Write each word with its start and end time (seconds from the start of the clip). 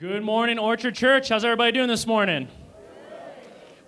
Good 0.00 0.22
morning, 0.22 0.60
Orchard 0.60 0.94
Church. 0.94 1.28
How's 1.28 1.44
everybody 1.44 1.72
doing 1.72 1.88
this 1.88 2.06
morning? 2.06 2.46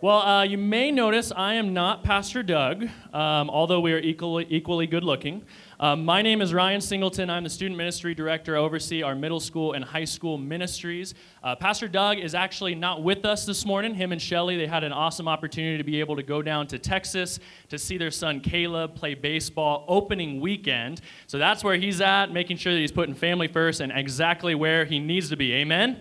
Well, 0.03 0.23
uh, 0.23 0.45
you 0.45 0.57
may 0.57 0.91
notice 0.91 1.31
I 1.31 1.55
am 1.55 1.75
not 1.75 2.03
Pastor 2.03 2.43
Doug, 2.43 2.85
um, 3.13 3.51
although 3.51 3.81
we 3.81 3.93
are 3.93 3.99
equally, 3.99 4.47
equally 4.49 4.87
good 4.87 5.05
looking. 5.05 5.45
Um, 5.79 6.07
my 6.07 6.23
name 6.23 6.41
is 6.41 6.55
Ryan 6.55 6.81
Singleton. 6.81 7.29
I'm 7.29 7.45
the 7.45 7.51
student 7.51 7.77
ministry 7.77 8.15
director. 8.15 8.57
I 8.57 8.61
oversee 8.61 9.03
our 9.03 9.15
middle 9.15 9.41
school 9.41 9.75
and 9.75 9.85
high 9.85 10.07
school 10.07 10.39
ministries. 10.39 11.13
Uh, 11.45 11.55
Pastor 11.55 11.87
Doug 11.87 12.17
is 12.17 12.35
actually 12.35 12.75
not 12.75 13.03
with 13.03 13.27
us 13.27 13.45
this 13.45 13.67
morning. 13.67 13.95
Him 13.95 14.13
and 14.13 14.23
Shelly, 14.23 14.57
they 14.57 14.67
had 14.67 14.85
an 14.85 14.93
awesome 14.93 15.29
opportunity 15.29 15.77
to 15.77 15.85
be 15.85 16.01
able 16.01 16.17
to 16.17 16.23
go 16.23 16.41
down 16.41 16.67
to 16.69 16.79
Texas 16.79 17.39
to 17.69 17.77
see 17.77 17.99
their 17.99 18.11
son 18.11 18.41
Caleb 18.41 18.95
play 18.95 19.13
baseball 19.13 19.85
opening 19.87 20.41
weekend. 20.41 21.03
So 21.27 21.37
that's 21.37 21.63
where 21.63 21.77
he's 21.77 22.01
at, 22.01 22.33
making 22.33 22.57
sure 22.57 22.73
that 22.73 22.81
he's 22.81 22.91
putting 22.91 23.15
family 23.15 23.49
first 23.49 23.83
and 23.83 23.93
exactly 23.95 24.55
where 24.55 24.87
he 24.87 24.99
needs 24.99 25.29
to 25.29 25.37
be. 25.37 25.53
Amen? 25.57 26.01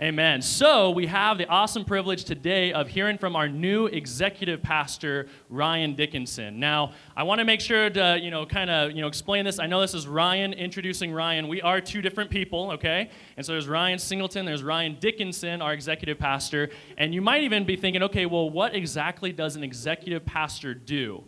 Amen. 0.00 0.40
So 0.40 0.88
we 0.92 1.06
have 1.08 1.36
the 1.36 1.46
awesome 1.48 1.84
privilege 1.84 2.24
today 2.24 2.72
of 2.72 2.88
hearing 2.88 3.18
from 3.18 3.36
our 3.36 3.46
new 3.46 3.84
executive 3.84 4.62
pastor, 4.62 5.28
Ryan 5.50 5.94
Dickinson. 5.94 6.58
Now, 6.58 6.92
I 7.14 7.22
want 7.24 7.40
to 7.40 7.44
make 7.44 7.60
sure 7.60 7.90
to, 7.90 8.18
you 8.18 8.30
know, 8.30 8.46
kind 8.46 8.70
of, 8.70 8.92
you 8.92 9.02
know, 9.02 9.08
explain 9.08 9.44
this. 9.44 9.58
I 9.58 9.66
know 9.66 9.82
this 9.82 9.92
is 9.92 10.08
Ryan 10.08 10.54
introducing 10.54 11.12
Ryan. 11.12 11.48
We 11.48 11.60
are 11.60 11.82
two 11.82 12.00
different 12.00 12.30
people, 12.30 12.70
okay? 12.70 13.10
And 13.36 13.44
so 13.44 13.52
there's 13.52 13.68
Ryan 13.68 13.98
Singleton, 13.98 14.46
there's 14.46 14.62
Ryan 14.62 14.96
Dickinson, 14.98 15.60
our 15.60 15.74
executive 15.74 16.18
pastor. 16.18 16.70
And 16.96 17.12
you 17.12 17.20
might 17.20 17.42
even 17.42 17.66
be 17.66 17.76
thinking, 17.76 18.02
okay, 18.04 18.24
well, 18.24 18.48
what 18.48 18.74
exactly 18.74 19.32
does 19.32 19.54
an 19.54 19.62
executive 19.62 20.24
pastor 20.24 20.72
do? 20.72 21.24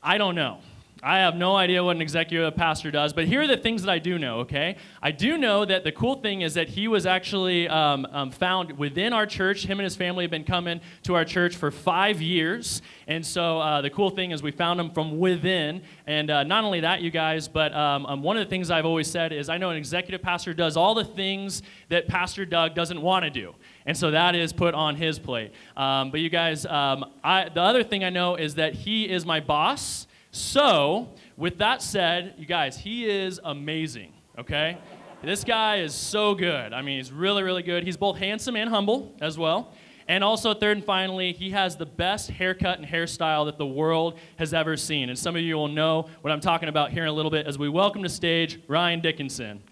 I 0.00 0.18
don't 0.18 0.36
know. 0.36 0.60
I 1.06 1.18
have 1.18 1.36
no 1.36 1.54
idea 1.54 1.84
what 1.84 1.96
an 1.96 2.00
executive 2.00 2.56
pastor 2.56 2.90
does, 2.90 3.12
but 3.12 3.26
here 3.26 3.42
are 3.42 3.46
the 3.46 3.58
things 3.58 3.82
that 3.82 3.90
I 3.90 3.98
do 3.98 4.18
know, 4.18 4.38
okay? 4.38 4.76
I 5.02 5.10
do 5.10 5.36
know 5.36 5.66
that 5.66 5.84
the 5.84 5.92
cool 5.92 6.14
thing 6.14 6.40
is 6.40 6.54
that 6.54 6.70
he 6.70 6.88
was 6.88 7.04
actually 7.04 7.68
um, 7.68 8.06
um, 8.10 8.30
found 8.30 8.78
within 8.78 9.12
our 9.12 9.26
church. 9.26 9.66
Him 9.66 9.80
and 9.80 9.84
his 9.84 9.96
family 9.96 10.24
have 10.24 10.30
been 10.30 10.44
coming 10.44 10.80
to 11.02 11.14
our 11.14 11.26
church 11.26 11.56
for 11.56 11.70
five 11.70 12.22
years. 12.22 12.80
And 13.06 13.24
so 13.24 13.60
uh, 13.60 13.82
the 13.82 13.90
cool 13.90 14.08
thing 14.08 14.30
is 14.30 14.42
we 14.42 14.50
found 14.50 14.80
him 14.80 14.92
from 14.92 15.18
within. 15.18 15.82
And 16.06 16.30
uh, 16.30 16.42
not 16.44 16.64
only 16.64 16.80
that, 16.80 17.02
you 17.02 17.10
guys, 17.10 17.48
but 17.48 17.74
um, 17.74 18.06
um, 18.06 18.22
one 18.22 18.38
of 18.38 18.46
the 18.46 18.48
things 18.48 18.70
I've 18.70 18.86
always 18.86 19.10
said 19.10 19.30
is 19.30 19.50
I 19.50 19.58
know 19.58 19.68
an 19.68 19.76
executive 19.76 20.22
pastor 20.22 20.54
does 20.54 20.74
all 20.74 20.94
the 20.94 21.04
things 21.04 21.60
that 21.90 22.08
Pastor 22.08 22.46
Doug 22.46 22.74
doesn't 22.74 23.02
want 23.02 23.26
to 23.26 23.30
do. 23.30 23.54
And 23.84 23.94
so 23.94 24.10
that 24.10 24.34
is 24.34 24.54
put 24.54 24.72
on 24.72 24.96
his 24.96 25.18
plate. 25.18 25.52
Um, 25.76 26.10
but 26.10 26.20
you 26.20 26.30
guys, 26.30 26.64
um, 26.64 27.04
I, 27.22 27.50
the 27.50 27.60
other 27.60 27.84
thing 27.84 28.04
I 28.04 28.10
know 28.10 28.36
is 28.36 28.54
that 28.54 28.72
he 28.72 29.06
is 29.06 29.26
my 29.26 29.40
boss. 29.40 30.06
So, 30.34 31.10
with 31.36 31.58
that 31.58 31.80
said, 31.80 32.34
you 32.38 32.44
guys, 32.44 32.76
he 32.76 33.08
is 33.08 33.38
amazing, 33.44 34.12
okay? 34.36 34.78
This 35.22 35.44
guy 35.44 35.76
is 35.76 35.94
so 35.94 36.34
good. 36.34 36.72
I 36.72 36.82
mean, 36.82 36.96
he's 36.96 37.12
really, 37.12 37.44
really 37.44 37.62
good. 37.62 37.84
He's 37.84 37.96
both 37.96 38.16
handsome 38.16 38.56
and 38.56 38.68
humble 38.68 39.14
as 39.20 39.38
well. 39.38 39.72
And 40.08 40.24
also, 40.24 40.52
third 40.52 40.78
and 40.78 40.84
finally, 40.84 41.32
he 41.32 41.50
has 41.50 41.76
the 41.76 41.86
best 41.86 42.32
haircut 42.32 42.80
and 42.80 42.88
hairstyle 42.88 43.44
that 43.44 43.58
the 43.58 43.66
world 43.66 44.18
has 44.34 44.52
ever 44.52 44.76
seen. 44.76 45.08
And 45.08 45.16
some 45.16 45.36
of 45.36 45.42
you 45.42 45.54
will 45.54 45.68
know 45.68 46.08
what 46.22 46.32
I'm 46.32 46.40
talking 46.40 46.68
about 46.68 46.90
here 46.90 47.04
in 47.04 47.08
a 47.08 47.12
little 47.12 47.30
bit 47.30 47.46
as 47.46 47.56
we 47.56 47.68
welcome 47.68 48.02
to 48.02 48.08
stage 48.08 48.58
Ryan 48.66 48.98
Dickinson. 48.98 49.62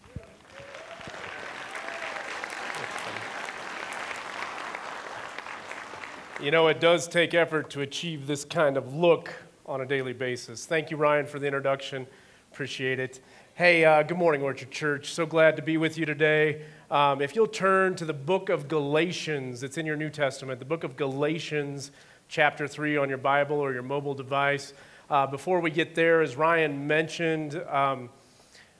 You 6.40 6.52
know, 6.52 6.68
it 6.68 6.78
does 6.78 7.08
take 7.08 7.34
effort 7.34 7.68
to 7.70 7.80
achieve 7.80 8.28
this 8.28 8.44
kind 8.44 8.76
of 8.76 8.94
look 8.94 9.41
on 9.66 9.80
a 9.80 9.86
daily 9.86 10.12
basis. 10.12 10.66
Thank 10.66 10.90
you, 10.90 10.96
Ryan, 10.96 11.26
for 11.26 11.38
the 11.38 11.46
introduction. 11.46 12.06
Appreciate 12.50 12.98
it. 12.98 13.20
Hey, 13.54 13.84
uh, 13.84 14.02
good 14.02 14.18
morning, 14.18 14.42
Orchard 14.42 14.70
Church. 14.70 15.12
So 15.12 15.24
glad 15.24 15.56
to 15.56 15.62
be 15.62 15.76
with 15.76 15.96
you 15.96 16.04
today. 16.04 16.62
Um, 16.90 17.22
if 17.22 17.36
you'll 17.36 17.46
turn 17.46 17.94
to 17.96 18.04
the 18.04 18.12
book 18.12 18.48
of 18.48 18.66
Galatians, 18.66 19.62
it's 19.62 19.78
in 19.78 19.86
your 19.86 19.96
New 19.96 20.10
Testament, 20.10 20.58
the 20.58 20.64
book 20.64 20.84
of 20.84 20.96
Galatians, 20.96 21.92
chapter 22.28 22.66
3 22.66 22.96
on 22.96 23.08
your 23.08 23.18
Bible 23.18 23.56
or 23.56 23.72
your 23.72 23.82
mobile 23.82 24.14
device. 24.14 24.74
Uh, 25.08 25.26
before 25.26 25.60
we 25.60 25.70
get 25.70 25.94
there, 25.94 26.22
as 26.22 26.34
Ryan 26.34 26.86
mentioned, 26.86 27.62
um, 27.70 28.08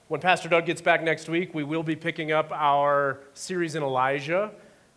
when 0.09 0.19
Pastor 0.19 0.49
Doug 0.49 0.65
gets 0.65 0.81
back 0.81 1.01
next 1.01 1.29
week, 1.29 1.53
we 1.53 1.63
will 1.63 1.83
be 1.83 1.95
picking 1.95 2.31
up 2.31 2.51
our 2.51 3.21
series 3.33 3.75
in 3.75 3.83
Elijah. 3.83 4.51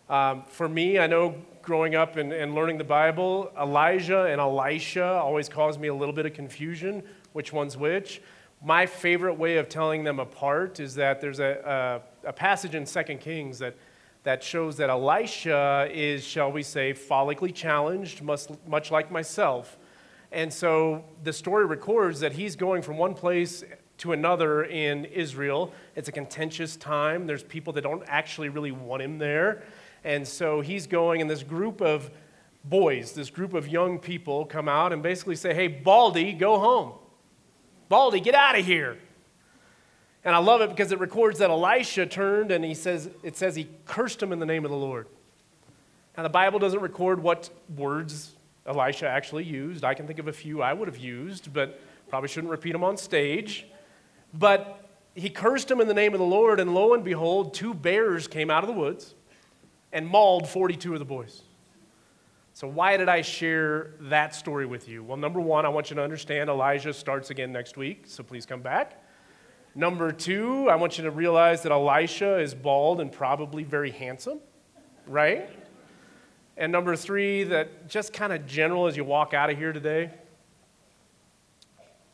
Um, 0.09 0.43
for 0.47 0.67
me, 0.67 0.99
I 0.99 1.07
know 1.07 1.35
growing 1.67 1.95
up 1.95 2.15
and, 2.15 2.31
and 2.31 2.55
learning 2.55 2.77
the 2.77 2.83
Bible, 2.85 3.51
Elijah 3.59 4.23
and 4.23 4.39
Elisha 4.39 5.03
always 5.03 5.49
caused 5.49 5.81
me 5.81 5.89
a 5.89 5.93
little 5.93 6.13
bit 6.13 6.25
of 6.25 6.33
confusion, 6.33 7.03
which 7.33 7.51
one's 7.51 7.75
which. 7.75 8.21
My 8.63 8.85
favorite 8.85 9.33
way 9.33 9.57
of 9.57 9.67
telling 9.67 10.05
them 10.05 10.17
apart 10.17 10.79
is 10.79 10.95
that 10.95 11.19
there's 11.19 11.41
a, 11.41 12.01
a, 12.23 12.29
a 12.29 12.31
passage 12.31 12.73
in 12.73 12.85
2 12.85 13.03
Kings 13.17 13.59
that, 13.59 13.75
that 14.23 14.41
shows 14.41 14.77
that 14.77 14.89
Elisha 14.89 15.89
is, 15.91 16.23
shall 16.23 16.53
we 16.53 16.63
say, 16.63 16.93
follically 16.93 17.53
challenged, 17.53 18.21
much, 18.21 18.43
much 18.65 18.89
like 18.89 19.11
myself. 19.11 19.77
And 20.31 20.53
so 20.53 21.03
the 21.25 21.33
story 21.33 21.65
records 21.65 22.21
that 22.21 22.31
he's 22.31 22.55
going 22.55 22.81
from 22.81 22.97
one 22.97 23.13
place 23.13 23.65
to 23.97 24.13
another 24.13 24.63
in 24.63 25.03
Israel. 25.03 25.73
It's 25.97 26.07
a 26.07 26.13
contentious 26.13 26.77
time. 26.77 27.27
There's 27.27 27.43
people 27.43 27.73
that 27.73 27.81
don't 27.81 28.03
actually 28.07 28.47
really 28.47 28.71
want 28.71 29.01
him 29.01 29.17
there. 29.17 29.63
And 30.07 30.25
so 30.25 30.61
he's 30.61 30.87
going, 30.87 31.19
and 31.19 31.29
this 31.29 31.43
group 31.43 31.81
of 31.81 32.09
boys, 32.63 33.11
this 33.11 33.29
group 33.29 33.53
of 33.53 33.67
young 33.67 33.99
people 33.99 34.45
come 34.45 34.69
out 34.69 34.93
and 34.93 35.03
basically 35.03 35.35
say, 35.35 35.53
Hey, 35.53 35.67
Baldy, 35.67 36.31
go 36.31 36.57
home. 36.57 36.93
Baldy, 37.89 38.21
get 38.21 38.33
out 38.33 38.57
of 38.57 38.65
here. 38.65 38.97
And 40.23 40.33
I 40.33 40.37
love 40.37 40.61
it 40.61 40.69
because 40.69 40.93
it 40.93 40.99
records 41.01 41.39
that 41.39 41.49
Elisha 41.49 42.05
turned 42.05 42.51
and 42.51 42.63
he 42.63 42.73
says, 42.73 43.09
it 43.21 43.35
says 43.35 43.57
he 43.57 43.67
cursed 43.85 44.23
him 44.23 44.31
in 44.31 44.39
the 44.39 44.45
name 44.45 44.63
of 44.63 44.71
the 44.71 44.77
Lord. 44.77 45.07
Now, 46.15 46.23
the 46.23 46.29
Bible 46.29 46.57
doesn't 46.57 46.79
record 46.79 47.21
what 47.21 47.49
words 47.75 48.31
Elisha 48.65 49.09
actually 49.09 49.43
used. 49.43 49.83
I 49.83 49.93
can 49.93 50.07
think 50.07 50.19
of 50.19 50.29
a 50.29 50.33
few 50.33 50.61
I 50.61 50.71
would 50.71 50.87
have 50.87 50.97
used, 50.97 51.51
but 51.51 51.81
probably 52.07 52.29
shouldn't 52.29 52.51
repeat 52.51 52.71
them 52.71 52.83
on 52.85 52.95
stage. 52.95 53.67
But 54.33 54.89
he 55.15 55.29
cursed 55.29 55.69
him 55.69 55.81
in 55.81 55.89
the 55.89 55.93
name 55.93 56.13
of 56.13 56.19
the 56.19 56.25
Lord, 56.25 56.61
and 56.61 56.73
lo 56.73 56.93
and 56.93 57.03
behold, 57.03 57.53
two 57.53 57.73
bears 57.73 58.29
came 58.29 58.49
out 58.49 58.63
of 58.63 58.69
the 58.69 58.79
woods 58.79 59.13
and 59.91 60.07
mauled 60.07 60.47
42 60.47 60.93
of 60.93 60.99
the 60.99 61.05
boys. 61.05 61.43
So, 62.53 62.67
why 62.67 62.97
did 62.97 63.07
I 63.07 63.21
share 63.21 63.91
that 64.01 64.33
story 64.33 64.65
with 64.65 64.89
you? 64.89 65.03
Well, 65.03 65.17
number 65.17 65.39
one, 65.39 65.65
I 65.65 65.69
want 65.69 65.91
you 65.91 65.95
to 65.95 66.03
understand 66.03 66.49
Elijah 66.49 66.91
starts 66.91 67.29
again 67.29 67.51
next 67.51 67.77
week, 67.77 68.05
so 68.07 68.23
please 68.23 68.45
come 68.45 68.61
back. 68.61 69.03
Number 69.75 70.11
two, 70.11 70.67
I 70.67 70.75
want 70.75 70.97
you 70.97 71.03
to 71.03 71.11
realize 71.11 71.61
that 71.61 71.71
Elisha 71.71 72.39
is 72.39 72.55
bald 72.55 72.99
and 72.99 73.11
probably 73.11 73.63
very 73.63 73.91
handsome, 73.91 74.39
right? 75.05 75.47
And 76.57 76.71
number 76.71 76.95
three, 76.95 77.43
that 77.43 77.87
just 77.87 78.11
kind 78.11 78.33
of 78.33 78.47
general 78.47 78.87
as 78.87 78.97
you 78.97 79.03
walk 79.03 79.35
out 79.35 79.51
of 79.51 79.57
here 79.59 79.71
today, 79.71 80.09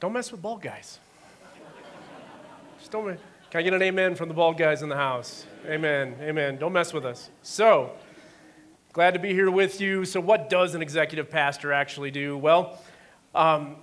don't 0.02 0.12
mess 0.12 0.30
with 0.30 0.42
bald 0.42 0.62
guys. 0.62 1.00
Just 2.80 2.92
don't. 2.92 3.18
Can 3.54 3.60
I 3.60 3.62
get 3.62 3.74
an 3.76 3.84
amen 3.84 4.16
from 4.16 4.30
the 4.30 4.34
bald 4.34 4.58
guys 4.58 4.82
in 4.82 4.90
the 4.90 4.96
house? 4.96 5.46
Amen. 5.68 6.16
Amen. 6.22 6.58
Don't 6.58 6.74
mess 6.74 6.92
with 6.92 7.06
us. 7.06 7.30
So, 7.44 7.92
glad 8.94 9.14
to 9.14 9.20
be 9.20 9.32
here 9.32 9.52
with 9.52 9.80
you. 9.80 10.06
So, 10.06 10.20
what 10.20 10.50
does 10.50 10.74
an 10.74 10.82
executive 10.82 11.30
pastor 11.30 11.72
actually 11.72 12.10
do? 12.10 12.36
Well, 12.36 12.80
um, 13.36 13.76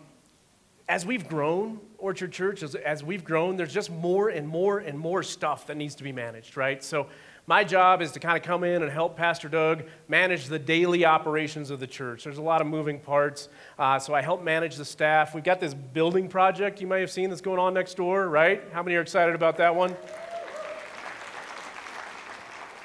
as 0.88 1.06
we've 1.06 1.28
grown, 1.28 1.78
Orchard 1.98 2.32
Church, 2.32 2.64
as, 2.64 2.74
as 2.74 3.04
we've 3.04 3.22
grown, 3.22 3.56
there's 3.56 3.72
just 3.72 3.92
more 3.92 4.30
and 4.30 4.48
more 4.48 4.80
and 4.80 4.98
more 4.98 5.22
stuff 5.22 5.68
that 5.68 5.76
needs 5.76 5.94
to 5.94 6.02
be 6.02 6.10
managed, 6.10 6.56
right? 6.56 6.82
So, 6.82 7.06
my 7.50 7.64
job 7.64 8.00
is 8.00 8.12
to 8.12 8.20
kind 8.20 8.36
of 8.36 8.44
come 8.44 8.62
in 8.62 8.80
and 8.80 8.92
help 8.92 9.16
Pastor 9.16 9.48
Doug 9.48 9.82
manage 10.06 10.46
the 10.46 10.56
daily 10.56 11.04
operations 11.04 11.72
of 11.72 11.80
the 11.80 11.86
church. 11.88 12.22
There's 12.22 12.38
a 12.38 12.42
lot 12.42 12.60
of 12.60 12.68
moving 12.68 13.00
parts, 13.00 13.48
uh, 13.76 13.98
so 13.98 14.14
I 14.14 14.22
help 14.22 14.44
manage 14.44 14.76
the 14.76 14.84
staff. 14.84 15.34
We've 15.34 15.42
got 15.42 15.58
this 15.58 15.74
building 15.74 16.28
project 16.28 16.80
you 16.80 16.86
may 16.86 17.00
have 17.00 17.10
seen 17.10 17.28
that's 17.28 17.40
going 17.40 17.58
on 17.58 17.74
next 17.74 17.96
door, 17.96 18.28
right? 18.28 18.62
How 18.72 18.84
many 18.84 18.94
are 18.94 19.00
excited 19.00 19.34
about 19.34 19.56
that 19.56 19.74
one? 19.74 19.96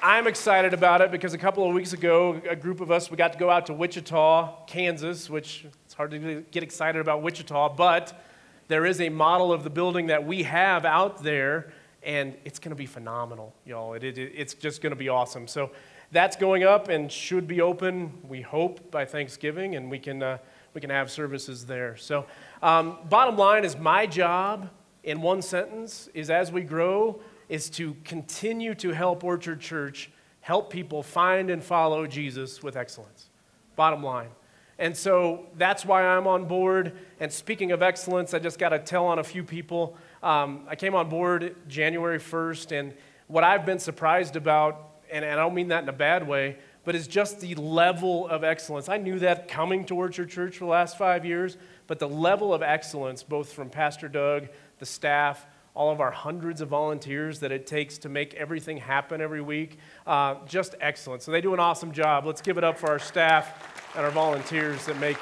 I'm 0.01 0.25
excited 0.25 0.73
about 0.73 0.99
it 1.01 1.11
because 1.11 1.35
a 1.35 1.37
couple 1.37 1.67
of 1.67 1.71
weeks 1.71 1.93
ago, 1.93 2.41
a 2.49 2.55
group 2.55 2.81
of 2.81 2.89
us, 2.89 3.11
we 3.11 3.17
got 3.17 3.33
to 3.33 3.37
go 3.37 3.51
out 3.51 3.67
to 3.67 3.73
Wichita, 3.73 4.65
Kansas, 4.65 5.29
which 5.29 5.67
it's 5.85 5.93
hard 5.93 6.09
to 6.09 6.43
get 6.49 6.63
excited 6.63 6.99
about 6.99 7.21
Wichita, 7.21 7.75
but 7.75 8.19
there 8.67 8.87
is 8.87 8.99
a 8.99 9.09
model 9.09 9.53
of 9.53 9.63
the 9.63 9.69
building 9.69 10.07
that 10.07 10.25
we 10.25 10.41
have 10.41 10.85
out 10.85 11.21
there, 11.21 11.71
and 12.05 12.35
it's 12.45 12.59
going 12.59 12.69
to 12.69 12.75
be 12.75 12.85
phenomenal, 12.85 13.53
y'all. 13.65 13.93
It, 13.93 14.03
it, 14.03 14.17
it's 14.17 14.53
just 14.53 14.81
going 14.81 14.91
to 14.91 14.95
be 14.95 15.09
awesome. 15.09 15.47
So 15.47 15.71
that's 16.11 16.35
going 16.35 16.63
up 16.63 16.87
and 16.87 17.11
should 17.11 17.47
be 17.47 17.61
open, 17.61 18.13
we 18.27 18.41
hope, 18.41 18.91
by 18.91 19.05
Thanksgiving, 19.05 19.75
and 19.75 19.89
we 19.89 19.99
can, 19.99 20.21
uh, 20.21 20.37
we 20.73 20.81
can 20.81 20.91
have 20.91 21.09
services 21.09 21.65
there. 21.65 21.97
So, 21.97 22.25
um, 22.61 22.99
bottom 23.09 23.37
line 23.37 23.65
is 23.65 23.75
my 23.75 24.05
job 24.05 24.69
in 25.03 25.21
one 25.21 25.41
sentence 25.41 26.09
is 26.13 26.29
as 26.29 26.51
we 26.51 26.61
grow, 26.61 27.19
is 27.49 27.69
to 27.71 27.95
continue 28.03 28.75
to 28.75 28.91
help 28.91 29.23
Orchard 29.23 29.59
Church 29.59 30.11
help 30.41 30.71
people 30.71 31.01
find 31.01 31.49
and 31.49 31.63
follow 31.63 32.05
Jesus 32.05 32.61
with 32.61 32.77
excellence. 32.77 33.29
Bottom 33.75 34.03
line. 34.03 34.29
And 34.77 34.95
so 34.95 35.47
that's 35.57 35.85
why 35.85 36.03
I'm 36.03 36.27
on 36.27 36.45
board. 36.45 36.93
And 37.19 37.31
speaking 37.31 37.71
of 37.71 37.81
excellence, 37.81 38.33
I 38.33 38.39
just 38.39 38.59
got 38.59 38.69
to 38.69 38.79
tell 38.79 39.05
on 39.05 39.19
a 39.19 39.23
few 39.23 39.43
people. 39.43 39.97
Um, 40.23 40.65
I 40.67 40.75
came 40.75 40.95
on 40.95 41.09
board 41.09 41.55
January 41.67 42.19
1st, 42.19 42.71
and 42.79 42.93
what 43.27 43.43
I've 43.43 43.65
been 43.65 43.79
surprised 43.79 44.35
about 44.35 44.95
and, 45.11 45.23
and 45.23 45.39
I 45.39 45.43
don't 45.43 45.53
mean 45.53 45.69
that 45.69 45.83
in 45.83 45.89
a 45.89 45.93
bad 45.93 46.27
way, 46.27 46.57
but 46.83 46.95
is 46.95 47.07
just 47.07 47.39
the 47.39 47.55
level 47.55 48.27
of 48.27 48.43
excellence. 48.43 48.89
I 48.89 48.97
knew 48.97 49.19
that 49.19 49.47
coming 49.47 49.85
to 49.85 49.95
Orchard 49.95 50.29
Church 50.29 50.57
for 50.57 50.65
the 50.65 50.71
last 50.71 50.97
five 50.97 51.25
years, 51.25 51.57
but 51.87 51.99
the 51.99 52.09
level 52.09 52.53
of 52.53 52.61
excellence, 52.61 53.23
both 53.23 53.51
from 53.53 53.69
Pastor 53.69 54.07
Doug, 54.07 54.47
the 54.79 54.85
staff, 54.85 55.45
all 55.73 55.91
of 55.91 55.99
our 55.99 56.11
hundreds 56.11 56.61
of 56.61 56.69
volunteers 56.69 57.39
that 57.39 57.51
it 57.51 57.67
takes 57.67 57.97
to 57.99 58.09
make 58.09 58.33
everything 58.35 58.77
happen 58.77 59.19
every 59.19 59.41
week, 59.41 59.77
uh, 60.07 60.35
just 60.45 60.75
excellent. 60.79 61.21
So 61.21 61.31
they 61.31 61.41
do 61.41 61.53
an 61.53 61.59
awesome 61.59 61.91
job. 61.91 62.25
Let's 62.25 62.41
give 62.41 62.57
it 62.57 62.63
up 62.63 62.77
for 62.77 62.89
our 62.89 62.99
staff 62.99 63.91
and 63.95 64.05
our 64.05 64.11
volunteers 64.11 64.85
that 64.85 64.97
make 64.99 65.17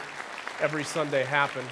every 0.59 0.83
Sunday 0.83 1.23
happen. 1.23 1.63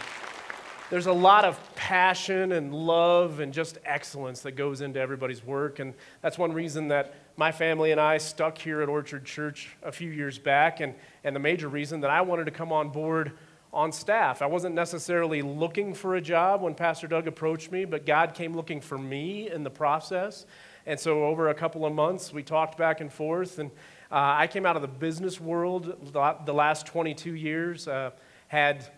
There's 0.92 1.06
a 1.06 1.14
lot 1.14 1.46
of 1.46 1.58
passion 1.76 2.52
and 2.52 2.76
love 2.76 3.40
and 3.40 3.54
just 3.54 3.78
excellence 3.86 4.42
that 4.42 4.58
goes 4.58 4.82
into 4.82 5.00
everybody's 5.00 5.42
work. 5.42 5.80
And 5.80 5.94
that's 6.20 6.38
one 6.38 6.52
reason 6.52 6.90
that 6.90 7.14
my 7.38 7.54
family 7.54 7.94
and 7.94 8.02
I 8.02 8.18
stuck 8.18 8.58
here 8.58 8.82
at 8.82 8.90
Orchard 8.90 9.24
Church 9.24 9.70
a 9.84 9.92
few 9.94 10.12
years 10.12 10.38
back, 10.38 10.82
and, 10.82 10.94
and 11.24 11.34
the 11.34 11.40
major 11.40 11.70
reason 11.70 12.02
that 12.02 12.10
I 12.10 12.20
wanted 12.20 12.44
to 12.44 12.52
come 12.52 12.74
on 12.74 12.90
board 12.90 13.32
on 13.72 13.94
staff. 13.94 14.42
I 14.42 14.48
wasn't 14.48 14.76
necessarily 14.76 15.42
looking 15.42 15.94
for 15.94 16.18
a 16.18 16.22
job 16.22 16.62
when 16.62 16.76
Pastor 16.76 17.08
Doug 17.08 17.26
approached 17.26 17.72
me, 17.72 17.86
but 17.86 18.06
God 18.06 18.34
came 18.34 18.54
looking 18.54 18.82
for 18.82 18.98
me 18.98 19.50
in 19.50 19.64
the 19.64 19.70
process. 19.70 20.46
And 20.86 21.00
so, 21.00 21.24
over 21.24 21.48
a 21.48 21.54
couple 21.54 21.86
of 21.86 21.94
months, 21.94 22.34
we 22.34 22.44
talked 22.44 22.78
back 22.78 23.00
and 23.00 23.14
forth. 23.14 23.60
And 23.60 23.72
uh, 24.12 24.36
I 24.40 24.48
came 24.48 24.66
out 24.66 24.76
of 24.76 24.82
the 24.82 24.90
business 24.90 25.40
world 25.40 26.12
the 26.12 26.54
last 26.54 26.86
22 26.86 27.34
years, 27.34 27.88
uh, 27.88 28.12
had 28.50 28.92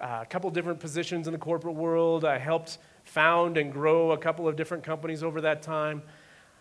uh, 0.00 0.20
a 0.22 0.26
couple 0.26 0.50
different 0.50 0.80
positions 0.80 1.26
in 1.26 1.32
the 1.32 1.38
corporate 1.38 1.74
world. 1.74 2.24
I 2.24 2.38
helped 2.38 2.78
found 3.04 3.56
and 3.56 3.72
grow 3.72 4.12
a 4.12 4.18
couple 4.18 4.48
of 4.48 4.56
different 4.56 4.82
companies 4.82 5.22
over 5.22 5.40
that 5.42 5.62
time. 5.62 6.02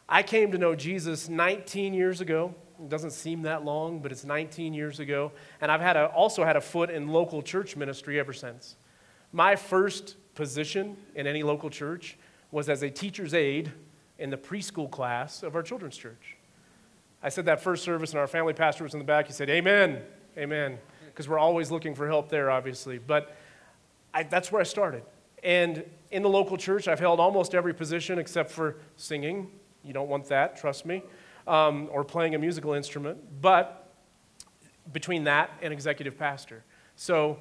I 0.08 0.24
came 0.24 0.52
to 0.52 0.58
know 0.58 0.76
Jesus 0.76 1.30
19 1.30 1.94
years 1.94 2.22
ago. 2.22 2.54
It 2.80 2.90
doesn't 2.90 3.12
seem 3.12 3.44
that 3.44 3.64
long, 3.64 4.00
but 4.00 4.12
it's 4.12 4.26
19 4.26 4.74
years 4.74 5.00
ago. 5.00 5.32
And 5.62 5.72
I've 5.72 5.82
had 5.82 5.96
a, 5.96 6.08
also 6.08 6.44
had 6.44 6.56
a 6.56 6.62
foot 6.62 6.90
in 6.90 7.08
local 7.08 7.42
church 7.42 7.76
ministry 7.76 8.20
ever 8.20 8.34
since. 8.34 8.76
My 9.32 9.56
first 9.56 10.16
position 10.36 10.98
in 11.16 11.26
any 11.28 11.44
local 11.44 11.70
church 11.70 12.18
was 12.52 12.70
as 12.70 12.84
a 12.84 12.90
teacher's 12.90 13.34
aide 13.34 13.72
in 14.20 14.30
the 14.30 14.38
preschool 14.38 14.90
class 14.90 15.44
of 15.44 15.56
our 15.56 15.64
children's 15.64 15.98
church. 15.98 16.38
I 17.22 17.30
said 17.30 17.46
that 17.46 17.62
first 17.62 17.84
service, 17.84 18.12
and 18.12 18.20
our 18.20 18.28
family 18.28 18.54
pastor 18.54 18.84
was 18.84 18.94
in 18.94 19.00
the 19.00 19.06
back. 19.06 19.28
He 19.28 19.34
said, 19.34 19.50
Amen, 19.50 20.02
amen, 20.38 20.78
because 21.13 21.30
we're 21.30 21.39
always 21.39 21.71
looking 21.71 21.95
for 21.95 22.07
help 22.07 22.30
there, 22.30 22.50
obviously. 22.50 22.98
But 22.98 23.36
I, 24.13 24.24
that's 24.24 24.51
where 24.51 24.60
I 24.60 24.65
started. 24.65 25.04
And 25.44 25.83
in 26.12 26.24
the 26.24 26.30
local 26.30 26.57
church, 26.57 26.88
I've 26.88 27.00
held 27.00 27.19
almost 27.19 27.54
every 27.54 27.74
position 27.74 28.19
except 28.19 28.51
for 28.51 28.77
singing. 28.98 29.51
You 29.83 29.94
don't 29.94 30.10
want 30.10 30.25
that, 30.30 30.57
trust 30.57 30.86
me 30.86 31.04
um, 31.48 31.89
or 31.92 32.04
playing 32.04 32.36
a 32.36 32.39
musical 32.39 32.74
instrument, 32.74 33.18
but 33.42 33.88
between 34.92 35.24
that 35.25 35.51
and 35.62 35.74
executive 35.74 36.18
pastor. 36.18 36.63
So 36.95 37.39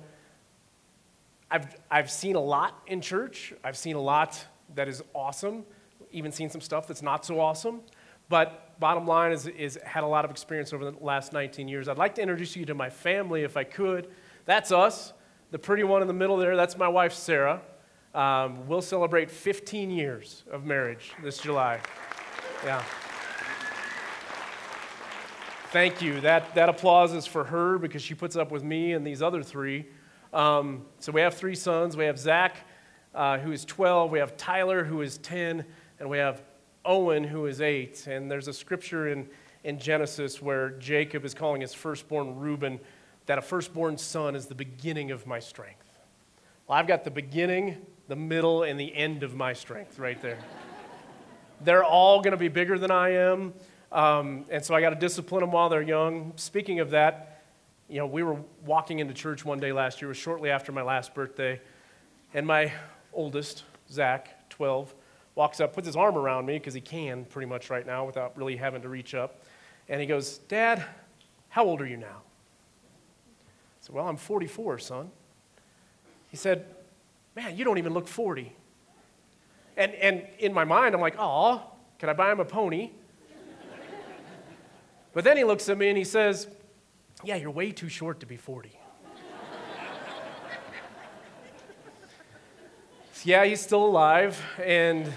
I've, 1.51 1.77
I've 1.91 2.11
seen 2.11 2.37
a 2.37 2.41
lot 2.41 2.83
in 2.87 3.01
church. 3.01 3.53
I've 3.63 3.77
seen 3.77 3.97
a 3.97 4.01
lot 4.01 4.45
that 4.75 4.89
is 4.89 5.03
awesome, 5.15 5.65
even 6.13 6.33
seen 6.33 6.51
some 6.51 6.61
stuff 6.61 6.87
that's 6.87 7.03
not 7.03 7.25
so 7.25 7.41
awesome. 7.41 7.81
But 8.29 8.79
bottom 8.81 9.07
line 9.07 9.33
is, 9.33 9.47
is 9.47 9.79
had 9.85 10.05
a 10.05 10.07
lot 10.07 10.25
of 10.25 10.31
experience 10.31 10.73
over 10.73 10.91
the 10.91 10.97
last 11.01 11.33
19 11.33 11.69
years. 11.69 11.89
I'd 11.89 11.99
like 11.99 12.15
to 12.17 12.23
introduce 12.23 12.57
you 12.57 12.65
to 12.67 12.75
my 12.75 12.91
family 12.91 13.43
if 13.43 13.57
I 13.57 13.65
could. 13.65 14.09
That's 14.45 14.73
us. 14.73 15.13
The 15.51 15.59
pretty 15.59 15.85
one 15.85 16.03
in 16.03 16.09
the 16.09 16.15
middle 16.15 16.37
there, 16.37 16.57
that's 16.57 16.77
my 16.77 16.89
wife, 16.89 17.13
Sarah. 17.13 17.61
Um, 18.15 18.67
we'll 18.67 18.83
celebrate 18.83 19.31
15 19.31 19.91
years 19.91 20.45
of 20.51 20.65
marriage 20.65 21.13
this 21.23 21.39
July. 21.39 21.81
Yeah. 22.65 22.83
Thank 25.71 26.03
you. 26.03 26.21
That, 26.21 26.55
that 26.55 26.69
applause 26.69 27.15
is 27.15 27.27
for 27.27 27.45
her 27.45 27.79
because 27.79 28.03
she 28.03 28.15
puts 28.15 28.37
up 28.37 28.51
with 28.51 28.63
me 28.63 28.93
and 28.93 29.07
these 29.07 29.23
other 29.23 29.43
three. 29.43 29.87
Um, 30.33 30.85
so 30.99 31.13
we 31.13 31.23
have 31.23 31.35
three 31.35 31.55
sons. 31.55 31.97
We 31.97 32.05
have 32.05 32.19
Zach, 32.19 32.57
uh, 33.15 33.39
who 33.39 33.53
is 33.53 33.65
12. 33.65 34.11
We 34.11 34.19
have 34.19 34.37
Tyler, 34.37 34.85
who 34.85 35.01
is 35.01 35.17
10. 35.19 35.65
And 35.99 36.11
we 36.11 36.19
have 36.19 36.43
Owen, 36.85 37.25
who 37.25 37.47
is 37.47 37.61
8. 37.61 38.07
And 38.07 38.31
there's 38.31 38.49
a 38.49 38.53
scripture 38.53 39.09
in, 39.09 39.29
in 39.65 39.79
Genesis 39.79 40.43
where 40.43 40.71
Jacob 40.71 41.25
is 41.25 41.35
calling 41.35 41.61
his 41.61 41.75
firstborn 41.75 42.37
Reuben 42.39 42.81
that 43.27 43.39
a 43.39 43.43
firstborn 43.43 43.97
son 43.97 44.35
is 44.35 44.47
the 44.47 44.55
beginning 44.55 45.11
of 45.11 45.27
my 45.27 45.39
strength. 45.39 45.99
Well, 46.67 46.79
I've 46.79 46.87
got 46.87 47.05
the 47.05 47.11
beginning, 47.11 47.85
the 48.09 48.17
middle, 48.17 48.65
and 48.65 48.79
the 48.79 48.95
end 48.95 49.23
of 49.23 49.35
my 49.35 49.53
strength 49.53 49.99
right 49.99 50.21
there. 50.21 50.39
They're 51.61 51.85
all 51.85 52.21
going 52.21 52.33
to 52.33 52.37
be 52.37 52.49
bigger 52.49 52.79
than 52.79 52.91
I 52.91 53.11
am. 53.11 53.53
Um, 53.93 54.47
and 54.49 54.65
so 54.65 54.75
I 54.75 54.81
got 54.81 54.91
to 54.91 54.97
discipline 54.97 55.41
them 55.43 55.53
while 55.53 55.69
they're 55.69 55.83
young. 55.83 56.33
Speaking 56.37 56.81
of 56.81 56.91
that, 56.91 57.43
you 57.89 57.99
know, 57.99 58.07
we 58.07 58.23
were 58.23 58.39
walking 58.65 59.01
into 59.01 59.13
church 59.13 59.45
one 59.45 59.61
day 59.61 59.71
last 59.71 60.01
year, 60.01 60.09
it 60.09 60.13
was 60.13 60.17
shortly 60.17 60.49
after 60.49 60.73
my 60.73 60.81
last 60.81 61.15
birthday, 61.15 61.61
and 62.33 62.47
my 62.47 62.73
oldest, 63.13 63.65
Zach, 63.91 64.49
12, 64.49 64.95
walks 65.35 65.61
up, 65.61 65.73
puts 65.73 65.87
his 65.87 65.97
arm 65.97 66.17
around 66.17 66.47
me, 66.47 66.55
because 66.55 66.75
he 66.75 66.81
can 66.81 67.25
pretty 67.25 67.47
much 67.47 67.71
right 67.71 67.87
now 67.87 68.05
without 68.05 68.37
really 68.37 68.57
having 68.57 68.83
to 68.83 68.89
reach 68.89 69.15
up. 69.15 69.45
And 69.89 70.01
he 70.01 70.07
goes, 70.07 70.39
Dad, 70.39 70.85
how 71.49 71.65
old 71.65 71.81
are 71.81 71.87
you 71.87 71.97
now? 71.97 72.23
I 73.27 73.81
said, 73.81 73.95
Well, 73.95 74.07
I'm 74.07 74.17
44, 74.17 74.79
son. 74.79 75.11
He 76.29 76.37
said, 76.37 76.67
Man, 77.35 77.57
you 77.57 77.65
don't 77.65 77.79
even 77.79 77.95
look 77.95 78.09
40. 78.09 78.55
And, 79.77 79.95
and 79.95 80.27
in 80.39 80.53
my 80.53 80.65
mind, 80.65 80.95
I'm 80.95 81.01
like, 81.01 81.19
Aw, 81.19 81.61
can 81.99 82.09
I 82.09 82.13
buy 82.13 82.31
him 82.31 82.41
a 82.41 82.45
pony? 82.45 82.91
But 85.13 85.25
then 85.25 85.37
he 85.37 85.45
looks 85.45 85.69
at 85.69 85.77
me 85.77 85.89
and 85.89 85.99
he 85.99 86.05
says, 86.05 86.49
Yeah, 87.23 87.37
you're 87.37 87.51
way 87.51 87.71
too 87.71 87.89
short 87.89 88.21
to 88.21 88.27
be 88.27 88.37
40. 88.37 88.71
Yeah, 93.25 93.45
he's 93.45 93.61
still 93.61 93.85
alive, 93.85 94.41
and 94.61 95.13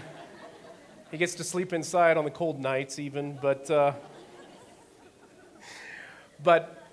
he 1.09 1.17
gets 1.17 1.35
to 1.35 1.43
sleep 1.43 1.73
inside 1.73 2.17
on 2.17 2.25
the 2.25 2.31
cold 2.31 2.59
nights, 2.59 2.99
even. 2.99 3.39
But, 3.41 3.69
uh, 3.71 3.93
but 6.43 6.83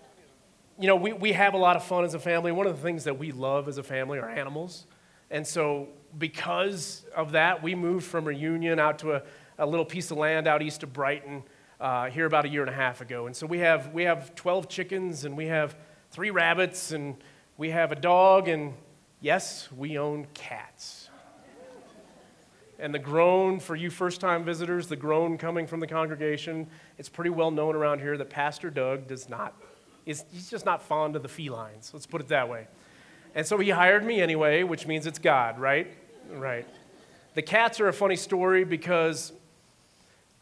you 0.79 0.87
know, 0.87 0.97
we, 0.97 1.13
we 1.13 1.33
have 1.33 1.55
a 1.55 1.59
lot 1.59 1.77
of 1.77 1.85
fun 1.85 2.05
as 2.05 2.15
a 2.15 2.19
family. 2.19 2.51
One 2.51 2.67
of 2.67 2.75
the 2.75 2.83
things 2.83 3.05
that 3.05 3.19
we 3.19 3.31
love 3.31 3.69
as 3.69 3.79
a 3.79 3.83
family 3.83 4.19
are 4.19 4.29
animals. 4.29 4.87
And 5.31 5.47
so, 5.47 5.89
because 6.19 7.05
of 7.15 7.33
that, 7.33 7.63
we 7.63 7.75
moved 7.75 8.07
from 8.07 8.25
Reunion 8.25 8.79
out 8.79 8.99
to 9.01 9.13
a, 9.13 9.23
a 9.59 9.67
little 9.67 9.85
piece 9.85 10.11
of 10.11 10.19
land 10.19 10.47
out 10.47 10.63
east 10.63 10.83
of 10.83 10.93
Brighton 10.93 11.43
uh, 11.81 12.07
here 12.07 12.27
about 12.27 12.47
a 12.47 12.49
year 12.49 12.63
and 12.63 12.71
a 12.71 12.75
half 12.75 13.01
ago. 13.01 13.27
And 13.27 13.37
so 13.37 13.47
we 13.47 13.59
have, 13.59 13.93
we 13.93 14.05
have 14.05 14.35
12 14.35 14.69
chickens 14.69 15.25
and 15.25 15.37
we 15.37 15.47
have 15.47 15.77
three 16.11 16.31
rabbits 16.31 16.93
and 16.93 17.17
we 17.57 17.71
have 17.71 17.93
a 17.93 17.97
dog 17.97 18.49
and 18.49 18.75
yes, 19.21 19.69
we 19.73 19.99
own 19.99 20.27
cats. 20.35 21.02
And 22.83 22.93
the 22.93 22.99
groan, 22.99 23.61
for 23.61 23.77
you 23.77 23.91
first 23.91 24.21
time 24.21 24.43
visitors, 24.43 24.89
the 24.89 24.97
groan 24.97 25.39
coming 25.39 25.69
from 25.69 25.79
the 25.79 25.87
congregation, 25.87 26.67
it's 26.99 27.09
pretty 27.09 27.31
well 27.31 27.53
known 27.53 27.77
around 27.77 28.01
here 28.01 28.19
that 28.19 28.29
Pastor 28.29 28.71
Doug 28.71 29.07
does 29.07 29.29
not, 29.29 29.55
is, 30.05 30.25
he's 30.33 30.51
just 30.51 30.67
not 30.67 30.83
fond 30.83 31.15
of 31.15 31.23
the 31.23 31.29
felines. 31.29 31.93
Let's 31.95 32.07
put 32.07 32.21
it 32.21 32.27
that 32.29 32.49
way. 32.49 32.67
And 33.37 33.47
so 33.47 33.57
he 33.59 33.71
hired 33.71 34.05
me 34.05 34.21
anyway, 34.21 34.65
which 34.65 34.85
means 34.89 35.07
it's 35.07 35.21
God, 35.21 35.61
right? 35.61 35.97
Right. 36.33 36.67
The 37.35 37.43
cats 37.43 37.79
are 37.79 37.87
a 37.87 37.93
funny 37.93 38.17
story 38.17 38.65
because 38.65 39.33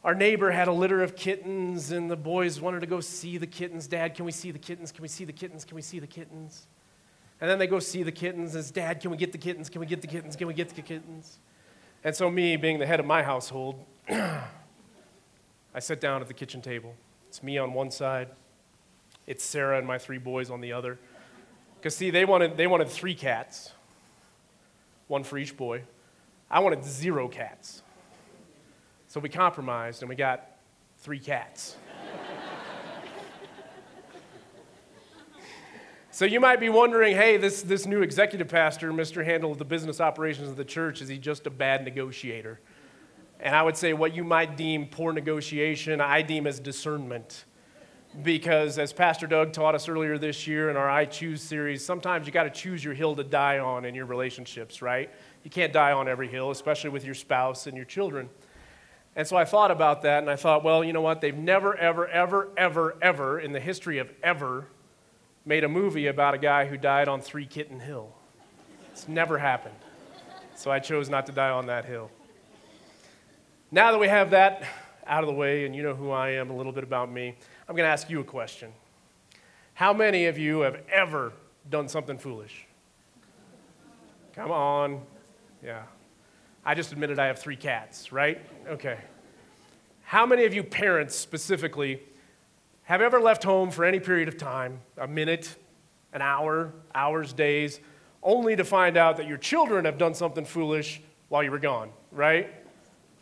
our 0.02 0.14
neighbor 0.14 0.50
had 0.50 0.66
a 0.66 0.72
litter 0.72 1.02
of 1.02 1.16
kittens, 1.16 1.90
and 1.90 2.10
the 2.10 2.16
boys 2.16 2.58
wanted 2.58 2.80
to 2.80 2.86
go 2.86 3.00
see 3.00 3.36
the 3.36 3.46
kittens. 3.46 3.86
Dad, 3.86 4.14
can 4.14 4.24
we 4.24 4.32
see 4.32 4.50
the 4.50 4.58
kittens? 4.58 4.92
Can 4.92 5.02
we 5.02 5.08
see 5.08 5.26
the 5.26 5.32
kittens? 5.34 5.66
Can 5.66 5.74
we 5.74 5.82
see 5.82 5.98
the 5.98 6.06
kittens? 6.06 6.68
And 7.38 7.50
then 7.50 7.58
they 7.58 7.66
go 7.66 7.80
see 7.80 8.02
the 8.02 8.12
kittens. 8.12 8.54
And 8.54 8.60
As 8.60 8.70
Dad, 8.70 9.02
can 9.02 9.10
we 9.10 9.18
get 9.18 9.32
the 9.32 9.38
kittens? 9.38 9.68
Can 9.68 9.80
we 9.82 9.86
get 9.86 10.00
the 10.00 10.08
kittens? 10.08 10.36
Can 10.36 10.46
we 10.46 10.54
get 10.54 10.70
the 10.70 10.80
kittens? 10.80 11.38
And 12.02 12.14
so, 12.16 12.30
me 12.30 12.56
being 12.56 12.78
the 12.78 12.86
head 12.86 12.98
of 12.98 13.06
my 13.06 13.22
household, 13.22 13.84
I 14.08 14.40
sit 15.78 16.00
down 16.00 16.22
at 16.22 16.28
the 16.28 16.34
kitchen 16.34 16.62
table. 16.62 16.94
It's 17.28 17.42
me 17.42 17.58
on 17.58 17.74
one 17.74 17.90
side, 17.90 18.28
it's 19.26 19.44
Sarah 19.44 19.78
and 19.78 19.86
my 19.86 19.98
three 19.98 20.18
boys 20.18 20.50
on 20.50 20.60
the 20.60 20.72
other. 20.72 20.98
Because, 21.76 21.94
see, 21.94 22.10
they 22.10 22.24
wanted, 22.24 22.56
they 22.56 22.66
wanted 22.66 22.88
three 22.88 23.14
cats, 23.14 23.72
one 25.08 25.24
for 25.24 25.38
each 25.38 25.56
boy. 25.56 25.82
I 26.50 26.60
wanted 26.60 26.84
zero 26.84 27.28
cats. 27.28 27.82
So 29.06 29.20
we 29.20 29.28
compromised 29.28 30.02
and 30.02 30.08
we 30.08 30.16
got 30.16 30.56
three 30.98 31.18
cats. 31.18 31.76
So 36.20 36.26
you 36.26 36.38
might 36.38 36.60
be 36.60 36.68
wondering 36.68 37.16
hey, 37.16 37.38
this, 37.38 37.62
this 37.62 37.86
new 37.86 38.02
executive 38.02 38.46
pastor, 38.46 38.92
Mr. 38.92 39.24
Handle 39.24 39.52
of 39.52 39.56
the 39.56 39.64
business 39.64 40.02
operations 40.02 40.50
of 40.50 40.56
the 40.58 40.66
church, 40.66 41.00
is 41.00 41.08
he 41.08 41.16
just 41.16 41.46
a 41.46 41.50
bad 41.50 41.82
negotiator? 41.82 42.60
And 43.40 43.56
I 43.56 43.62
would 43.62 43.74
say 43.74 43.94
what 43.94 44.14
you 44.14 44.22
might 44.22 44.54
deem 44.54 44.88
poor 44.88 45.14
negotiation, 45.14 45.98
I 45.98 46.20
deem 46.20 46.46
as 46.46 46.60
discernment. 46.60 47.46
Because 48.22 48.78
as 48.78 48.92
Pastor 48.92 49.26
Doug 49.26 49.54
taught 49.54 49.74
us 49.74 49.88
earlier 49.88 50.18
this 50.18 50.46
year 50.46 50.68
in 50.68 50.76
our 50.76 50.90
I 50.90 51.06
Choose 51.06 51.40
series, 51.40 51.82
sometimes 51.82 52.26
you 52.26 52.34
got 52.34 52.42
to 52.42 52.50
choose 52.50 52.84
your 52.84 52.92
hill 52.92 53.16
to 53.16 53.24
die 53.24 53.58
on 53.58 53.86
in 53.86 53.94
your 53.94 54.04
relationships, 54.04 54.82
right? 54.82 55.10
You 55.42 55.50
can't 55.50 55.72
die 55.72 55.92
on 55.92 56.06
every 56.06 56.28
hill, 56.28 56.50
especially 56.50 56.90
with 56.90 57.02
your 57.02 57.14
spouse 57.14 57.66
and 57.66 57.74
your 57.74 57.86
children. 57.86 58.28
And 59.16 59.26
so 59.26 59.38
I 59.38 59.46
thought 59.46 59.70
about 59.70 60.02
that 60.02 60.18
and 60.18 60.28
I 60.28 60.36
thought, 60.36 60.64
well, 60.64 60.84
you 60.84 60.92
know 60.92 61.00
what? 61.00 61.22
They've 61.22 61.34
never, 61.34 61.74
ever, 61.78 62.06
ever, 62.08 62.50
ever, 62.58 62.98
ever 63.00 63.40
in 63.40 63.52
the 63.52 63.60
history 63.60 63.96
of 63.96 64.12
ever 64.22 64.66
made 65.44 65.64
a 65.64 65.68
movie 65.68 66.06
about 66.06 66.34
a 66.34 66.38
guy 66.38 66.66
who 66.66 66.76
died 66.76 67.08
on 67.08 67.20
Three 67.20 67.46
Kitten 67.46 67.80
Hill. 67.80 68.12
It's 68.92 69.08
never 69.08 69.38
happened. 69.38 69.74
So 70.54 70.70
I 70.70 70.78
chose 70.78 71.08
not 71.08 71.26
to 71.26 71.32
die 71.32 71.50
on 71.50 71.66
that 71.66 71.86
hill. 71.86 72.10
Now 73.70 73.92
that 73.92 73.98
we 73.98 74.08
have 74.08 74.30
that 74.30 74.64
out 75.06 75.22
of 75.22 75.28
the 75.28 75.34
way 75.34 75.64
and 75.64 75.74
you 75.74 75.82
know 75.82 75.94
who 75.94 76.10
I 76.10 76.30
am, 76.30 76.50
a 76.50 76.56
little 76.56 76.72
bit 76.72 76.84
about 76.84 77.10
me, 77.10 77.36
I'm 77.68 77.74
going 77.74 77.86
to 77.86 77.90
ask 77.90 78.10
you 78.10 78.20
a 78.20 78.24
question. 78.24 78.72
How 79.74 79.92
many 79.92 80.26
of 80.26 80.36
you 80.36 80.60
have 80.60 80.80
ever 80.92 81.32
done 81.70 81.88
something 81.88 82.18
foolish? 82.18 82.66
Come 84.34 84.50
on. 84.50 85.00
Yeah. 85.64 85.84
I 86.64 86.74
just 86.74 86.92
admitted 86.92 87.18
I 87.18 87.26
have 87.26 87.38
three 87.38 87.56
cats, 87.56 88.12
right? 88.12 88.44
Okay. 88.68 88.98
How 90.02 90.26
many 90.26 90.44
of 90.44 90.52
you 90.52 90.62
parents 90.62 91.16
specifically 91.16 92.02
have 92.90 92.98
you 92.98 93.06
ever 93.06 93.20
left 93.20 93.44
home 93.44 93.70
for 93.70 93.84
any 93.84 94.00
period 94.00 94.26
of 94.26 94.36
time, 94.36 94.80
a 94.98 95.06
minute, 95.06 95.54
an 96.12 96.22
hour, 96.22 96.72
hours, 96.92 97.32
days, 97.32 97.78
only 98.20 98.56
to 98.56 98.64
find 98.64 98.96
out 98.96 99.16
that 99.18 99.28
your 99.28 99.36
children 99.36 99.84
have 99.84 99.96
done 99.96 100.12
something 100.12 100.44
foolish 100.44 101.00
while 101.28 101.40
you 101.44 101.52
were 101.52 101.60
gone, 101.60 101.90
right? 102.10 102.52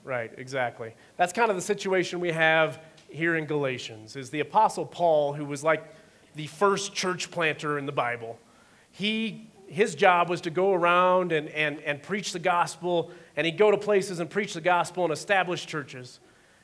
Right, 0.05 0.33
exactly. 0.39 0.95
That's 1.19 1.35
kind 1.35 1.51
of 1.51 1.57
the 1.57 1.61
situation 1.61 2.19
we 2.19 2.33
have 2.33 2.81
here 3.11 3.37
in 3.37 3.45
Galatians. 3.45 4.17
Is 4.17 4.31
the 4.31 4.41
apostle 4.41 4.87
Paul 4.87 5.35
who 5.35 5.45
was 5.45 5.63
like 5.63 5.85
the 6.35 6.47
first 6.47 6.95
church 6.95 7.31
planter 7.31 7.79
in 7.79 7.85
the 7.85 7.93
Bible. 7.93 8.39
He 8.91 9.51
his 9.67 9.95
job 9.95 10.31
was 10.31 10.41
to 10.41 10.51
go 10.51 10.73
around 10.73 11.31
and, 11.31 11.47
and, 11.51 11.79
and 11.81 12.03
preach 12.03 12.33
the 12.33 12.39
gospel, 12.39 13.11
and 13.37 13.45
he'd 13.45 13.59
go 13.59 13.71
to 13.71 13.77
places 13.77 14.19
and 14.19 14.31
preach 14.31 14.55
the 14.55 14.63
gospel 14.63 15.05
and 15.05 15.13
establish 15.13 15.67
churches. 15.67 16.21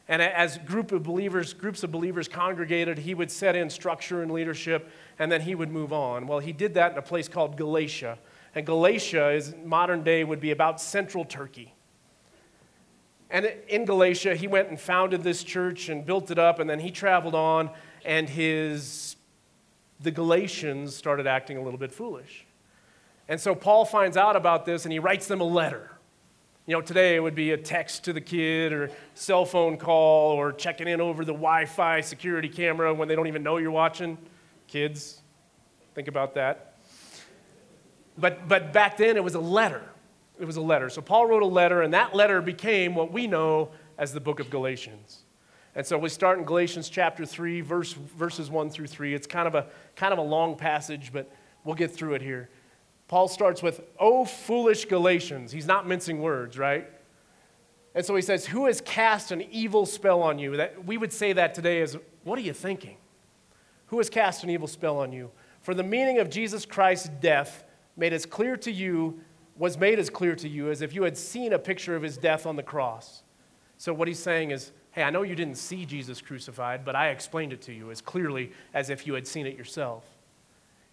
And 0.06 0.20
as 0.20 0.58
group 0.58 0.92
of 0.92 1.02
believers, 1.02 1.54
groups 1.54 1.82
of 1.82 1.90
believers 1.90 2.28
congregated, 2.28 2.98
he 2.98 3.14
would 3.14 3.30
set 3.30 3.56
in 3.56 3.70
structure 3.70 4.22
and 4.22 4.30
leadership, 4.30 4.90
and 5.18 5.32
then 5.32 5.40
he 5.40 5.54
would 5.54 5.70
move 5.70 5.92
on. 5.92 6.26
Well, 6.26 6.40
he 6.40 6.52
did 6.52 6.74
that 6.74 6.92
in 6.92 6.98
a 6.98 7.02
place 7.02 7.26
called 7.26 7.56
Galatia. 7.56 8.18
And 8.54 8.66
Galatia 8.66 9.30
is 9.30 9.54
modern 9.64 10.04
day 10.04 10.22
would 10.22 10.40
be 10.40 10.50
about 10.50 10.80
central 10.80 11.24
Turkey. 11.24 11.72
And 13.30 13.46
in 13.68 13.86
Galatia, 13.86 14.36
he 14.36 14.46
went 14.46 14.68
and 14.68 14.78
founded 14.78 15.22
this 15.22 15.42
church 15.42 15.88
and 15.88 16.04
built 16.04 16.30
it 16.30 16.38
up, 16.38 16.58
and 16.58 16.68
then 16.68 16.80
he 16.80 16.90
traveled 16.90 17.34
on, 17.34 17.70
and 18.04 18.28
his 18.28 19.16
the 20.00 20.10
Galatians 20.10 20.94
started 20.94 21.26
acting 21.26 21.56
a 21.56 21.62
little 21.62 21.78
bit 21.78 21.90
foolish. 21.90 22.46
And 23.28 23.40
so 23.40 23.54
Paul 23.54 23.84
finds 23.84 24.16
out 24.16 24.36
about 24.36 24.66
this 24.66 24.84
and 24.84 24.92
he 24.92 24.98
writes 24.98 25.26
them 25.26 25.40
a 25.40 25.44
letter. 25.44 25.90
You 26.66 26.72
know, 26.72 26.80
today 26.80 27.14
it 27.14 27.22
would 27.22 27.34
be 27.34 27.50
a 27.50 27.58
text 27.58 28.04
to 28.04 28.14
the 28.14 28.22
kid 28.22 28.72
or 28.72 28.90
cell 29.12 29.44
phone 29.44 29.76
call 29.76 30.32
or 30.32 30.50
checking 30.50 30.88
in 30.88 30.98
over 30.98 31.22
the 31.22 31.34
Wi 31.34 31.66
Fi 31.66 32.00
security 32.00 32.48
camera 32.48 32.94
when 32.94 33.06
they 33.06 33.14
don't 33.14 33.26
even 33.26 33.42
know 33.42 33.58
you're 33.58 33.70
watching. 33.70 34.16
Kids, 34.66 35.20
think 35.94 36.08
about 36.08 36.34
that. 36.36 36.78
But, 38.16 38.48
but 38.48 38.72
back 38.72 38.96
then 38.96 39.18
it 39.18 39.24
was 39.24 39.34
a 39.34 39.40
letter. 39.40 39.82
It 40.40 40.46
was 40.46 40.56
a 40.56 40.62
letter. 40.62 40.88
So 40.88 41.02
Paul 41.02 41.26
wrote 41.26 41.42
a 41.42 41.46
letter, 41.46 41.82
and 41.82 41.92
that 41.92 42.14
letter 42.14 42.40
became 42.40 42.94
what 42.94 43.12
we 43.12 43.26
know 43.26 43.68
as 43.98 44.14
the 44.14 44.20
book 44.20 44.40
of 44.40 44.48
Galatians. 44.48 45.24
And 45.74 45.84
so 45.84 45.98
we 45.98 46.08
start 46.08 46.38
in 46.38 46.46
Galatians 46.46 46.88
chapter 46.88 47.26
3, 47.26 47.60
verse, 47.60 47.92
verses 47.92 48.50
1 48.50 48.70
through 48.70 48.86
3. 48.86 49.12
It's 49.12 49.26
kind 49.26 49.46
of, 49.46 49.54
a, 49.54 49.66
kind 49.96 50.14
of 50.14 50.18
a 50.18 50.22
long 50.22 50.56
passage, 50.56 51.12
but 51.12 51.30
we'll 51.62 51.74
get 51.74 51.90
through 51.90 52.14
it 52.14 52.22
here. 52.22 52.48
Paul 53.08 53.28
starts 53.28 53.62
with, 53.62 53.82
Oh, 53.98 54.24
foolish 54.24 54.86
Galatians. 54.86 55.52
He's 55.52 55.66
not 55.66 55.86
mincing 55.86 56.20
words, 56.20 56.58
right? 56.58 56.88
And 57.94 58.04
so 58.04 58.16
he 58.16 58.22
says, 58.22 58.46
Who 58.46 58.66
has 58.66 58.80
cast 58.80 59.30
an 59.30 59.42
evil 59.50 59.86
spell 59.86 60.22
on 60.22 60.38
you? 60.38 60.56
That, 60.56 60.84
we 60.84 60.96
would 60.96 61.12
say 61.12 61.32
that 61.34 61.54
today 61.54 61.80
is, 61.80 61.96
What 62.24 62.38
are 62.38 62.42
you 62.42 62.52
thinking? 62.52 62.96
Who 63.86 63.98
has 63.98 64.10
cast 64.10 64.42
an 64.42 64.50
evil 64.50 64.66
spell 64.66 64.98
on 64.98 65.12
you? 65.12 65.30
For 65.60 65.74
the 65.74 65.82
meaning 65.82 66.18
of 66.18 66.28
Jesus 66.28 66.66
Christ's 66.66 67.08
death 67.20 67.64
made 67.96 68.12
as 68.12 68.26
clear 68.26 68.56
to 68.58 68.72
you, 68.72 69.20
was 69.56 69.78
made 69.78 69.98
as 69.98 70.10
clear 70.10 70.34
to 70.36 70.48
you 70.48 70.70
as 70.70 70.82
if 70.82 70.94
you 70.94 71.04
had 71.04 71.16
seen 71.16 71.52
a 71.52 71.58
picture 71.58 71.94
of 71.94 72.02
his 72.02 72.16
death 72.16 72.44
on 72.44 72.56
the 72.56 72.62
cross. 72.62 73.22
So 73.78 73.94
what 73.94 74.08
he's 74.08 74.18
saying 74.18 74.50
is, 74.50 74.72
Hey, 74.90 75.02
I 75.02 75.10
know 75.10 75.22
you 75.22 75.34
didn't 75.34 75.56
see 75.56 75.84
Jesus 75.84 76.20
crucified, 76.20 76.84
but 76.84 76.94
I 76.94 77.08
explained 77.08 77.52
it 77.52 77.60
to 77.62 77.72
you 77.72 77.90
as 77.90 78.00
clearly 78.00 78.52
as 78.72 78.90
if 78.90 79.06
you 79.06 79.14
had 79.14 79.26
seen 79.26 79.46
it 79.46 79.56
yourself. 79.56 80.04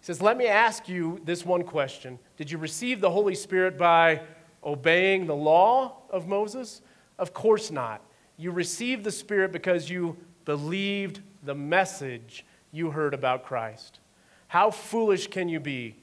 He 0.02 0.06
says, 0.06 0.20
Let 0.20 0.36
me 0.36 0.48
ask 0.48 0.88
you 0.88 1.20
this 1.24 1.46
one 1.46 1.62
question 1.62 2.18
Did 2.36 2.50
you 2.50 2.58
receive 2.58 3.00
the 3.00 3.10
Holy 3.10 3.36
Spirit 3.36 3.78
by 3.78 4.22
obeying 4.64 5.26
the 5.26 5.36
law 5.36 6.02
of 6.10 6.26
Moses? 6.26 6.82
Of 7.20 7.32
course 7.32 7.70
not. 7.70 8.02
You 8.36 8.50
received 8.50 9.04
the 9.04 9.12
Spirit 9.12 9.52
because 9.52 9.88
you 9.88 10.16
believed 10.44 11.20
the 11.44 11.54
message 11.54 12.44
you 12.72 12.90
heard 12.90 13.14
about 13.14 13.44
Christ. 13.44 14.00
How 14.48 14.72
foolish 14.72 15.28
can 15.28 15.48
you 15.48 15.60
be? 15.60 15.94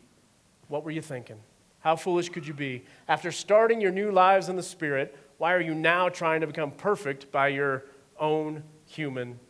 What 0.70 0.86
were 0.86 0.92
you 0.92 1.02
thinking? 1.02 1.42
How 1.82 1.98
foolish 1.98 2.30
could 2.30 2.48
you 2.48 2.54
be? 2.54 2.86
After 3.10 3.34
starting 3.34 3.82
your 3.82 3.92
new 3.92 4.12
lives 4.12 4.48
in 4.48 4.56
the 4.56 4.64
Spirit, 4.64 5.18
why 5.40 5.54
are 5.54 5.62
you 5.62 5.76
now 5.76 6.08
trying 6.08 6.40
to 6.40 6.48
become 6.48 6.72
perfect 6.72 7.34
by 7.34 7.50
your 7.50 7.84
own 8.18 8.64
human 8.86 9.42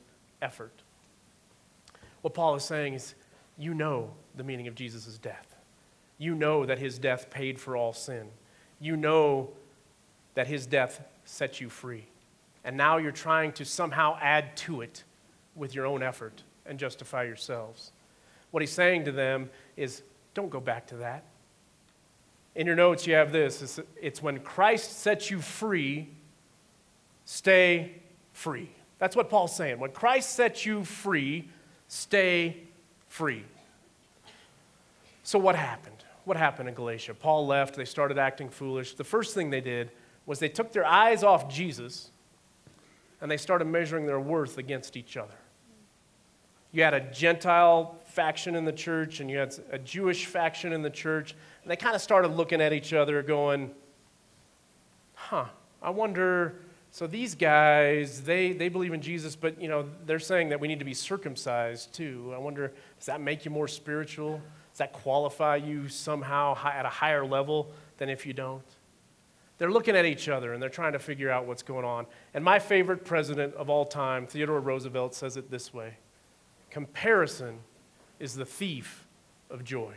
effort? 0.41 0.74
What 2.24 2.34
Paul 2.34 2.56
is 2.56 2.63
saying 2.63 2.96
is, 2.96 3.13
you 3.56 3.75
know 3.75 4.15
the 4.36 4.43
meaning 4.43 4.67
of 4.67 4.75
Jesus' 4.75 5.17
death. 5.17 5.55
You 6.17 6.36
know 6.36 6.65
that 6.65 6.79
his 6.79 7.00
death 7.00 7.29
paid 7.29 7.59
for 7.59 7.75
all 7.75 7.93
sin. 7.93 8.27
You 8.79 8.98
know 8.98 9.50
that 10.36 10.48
his 10.48 10.65
death 10.65 11.01
set 11.25 11.62
you 11.62 11.69
free. 11.69 12.05
And 12.63 12.75
now 12.75 12.98
you're 12.98 13.12
trying 13.12 13.53
to 13.53 13.65
somehow 13.65 14.17
add 14.21 14.55
to 14.57 14.81
it 14.81 15.03
with 15.55 15.74
your 15.74 15.86
own 15.86 16.03
effort 16.03 16.43
and 16.65 16.77
justify 16.77 17.24
yourselves. 17.24 17.91
What 18.51 18.62
he's 18.62 18.71
saying 18.71 19.05
to 19.05 19.12
them 19.12 19.50
is 19.77 20.01
don't 20.33 20.50
go 20.50 20.59
back 20.59 20.88
to 20.88 20.98
that. 20.98 21.24
In 22.55 22.67
your 22.67 22.75
notes, 22.75 23.07
you 23.07 23.13
have 23.13 23.31
this 23.31 23.62
it's, 23.62 23.79
it's 24.01 24.21
when 24.21 24.39
Christ 24.39 25.00
sets 25.00 25.31
you 25.31 25.39
free, 25.39 26.09
stay 27.25 27.93
free. 28.33 28.69
That's 28.98 29.15
what 29.15 29.29
Paul's 29.29 29.55
saying. 29.55 29.79
When 29.79 29.91
Christ 29.91 30.33
sets 30.33 30.65
you 30.65 30.83
free, 30.83 31.48
stay 31.88 32.57
free. 33.07 33.43
So, 35.29 35.38
what 35.38 35.55
happened? 35.55 36.05
What 36.25 36.38
happened 36.38 36.69
in 36.69 36.74
Galatia? 36.74 37.13
Paul 37.13 37.45
left, 37.45 37.75
they 37.75 37.86
started 37.86 38.17
acting 38.17 38.50
foolish. 38.50 38.95
The 38.95 39.03
first 39.03 39.36
thing 39.36 39.51
they 39.51 39.62
did 39.62 39.91
was 40.25 40.39
they 40.39 40.50
took 40.50 40.74
their 40.74 40.88
eyes 40.88 41.24
off 41.24 41.53
Jesus 41.53 42.09
and 43.21 43.29
they 43.29 43.38
started 43.38 43.65
measuring 43.65 44.07
their 44.07 44.19
worth 44.19 44.57
against 44.57 44.98
each 44.98 45.17
other. 45.17 45.36
You 46.71 46.81
had 46.81 46.95
a 46.95 47.01
Gentile 47.12 47.95
faction 48.05 48.55
in 48.55 48.65
the 48.65 48.71
church 48.71 49.19
and 49.19 49.29
you 49.29 49.38
had 49.38 49.53
a 49.69 49.77
Jewish 49.77 50.25
faction 50.25 50.74
in 50.74 50.81
the 50.81 50.89
church, 50.89 51.36
and 51.62 51.69
they 51.69 51.75
kind 51.75 51.93
of 51.93 52.01
started 52.01 52.29
looking 52.29 52.59
at 52.59 52.74
each 52.74 52.91
other 52.91 53.21
going, 53.21 53.69
huh, 55.13 55.45
I 55.79 55.91
wonder. 55.91 56.55
So 56.89 57.05
these 57.05 57.36
guys, 57.36 58.24
they, 58.24 58.53
they 58.53 58.67
believe 58.67 58.93
in 58.93 59.01
Jesus, 59.01 59.36
but 59.36 59.62
you 59.62 59.67
know, 59.67 59.86
they're 60.07 60.17
saying 60.17 60.50
that 60.50 60.59
we 60.59 60.67
need 60.67 60.79
to 60.79 60.86
be 60.86 60.95
circumcised 60.95 61.93
too. 61.93 62.33
I 62.33 62.39
wonder, 62.39 62.74
does 62.98 63.05
that 63.05 63.21
make 63.21 63.45
you 63.45 63.51
more 63.51 63.67
spiritual? 63.67 64.41
That 64.79 64.91
qualify 64.91 65.57
you 65.57 65.88
somehow 65.88 66.57
at 66.65 66.86
a 66.86 66.89
higher 66.89 67.25
level 67.25 67.71
than 67.98 68.09
if 68.09 68.25
you 68.25 68.33
don't? 68.33 68.63
They're 69.59 69.71
looking 69.71 69.95
at 69.95 70.05
each 70.05 70.29
other 70.29 70.53
and 70.53 70.63
they're 70.63 70.69
trying 70.69 70.93
to 70.93 71.00
figure 71.00 71.29
out 71.29 71.45
what's 71.45 71.63
going 71.63 71.86
on. 71.86 72.07
And 72.33 72.43
my 72.43 72.59
favorite 72.59 73.05
president 73.05 73.53
of 73.55 73.69
all 73.69 73.86
time, 73.86 74.25
Theodore 74.25 74.59
Roosevelt, 74.59 75.13
says 75.13 75.38
it 75.38 75.51
this 75.51 75.74
way 75.74 75.98
Comparison 76.69 77.59
is 78.19 78.36
the 78.36 78.45
thief 78.45 79.05
of 79.50 79.63
joy. 79.63 79.93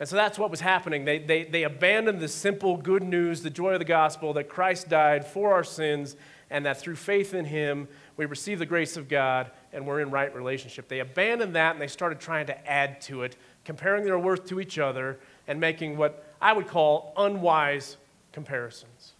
And 0.00 0.08
so 0.08 0.14
that's 0.14 0.38
what 0.38 0.50
was 0.50 0.60
happening. 0.60 1.04
They, 1.04 1.18
they, 1.18 1.44
they 1.44 1.64
abandoned 1.64 2.20
the 2.20 2.28
simple 2.28 2.76
good 2.76 3.02
news, 3.02 3.42
the 3.42 3.50
joy 3.50 3.72
of 3.72 3.80
the 3.80 3.84
gospel 3.84 4.32
that 4.34 4.48
Christ 4.48 4.88
died 4.88 5.26
for 5.26 5.52
our 5.52 5.64
sins, 5.64 6.16
and 6.50 6.64
that 6.66 6.80
through 6.80 6.96
faith 6.96 7.34
in 7.34 7.44
him, 7.44 7.88
we 8.16 8.24
receive 8.24 8.58
the 8.58 8.66
grace 8.66 8.96
of 8.96 9.08
God 9.08 9.50
and 9.72 9.86
we're 9.86 10.00
in 10.00 10.10
right 10.10 10.34
relationship. 10.34 10.88
They 10.88 11.00
abandoned 11.00 11.56
that 11.56 11.72
and 11.72 11.82
they 11.82 11.88
started 11.88 12.20
trying 12.20 12.46
to 12.46 12.70
add 12.70 13.00
to 13.02 13.22
it 13.22 13.36
comparing 13.68 14.02
their 14.02 14.18
worth 14.18 14.46
to 14.46 14.60
each 14.60 14.78
other, 14.78 15.18
and 15.46 15.60
making 15.60 15.98
what 15.98 16.24
I 16.40 16.54
would 16.54 16.66
call 16.66 17.12
unwise 17.18 17.98
comparisons. 18.32 19.12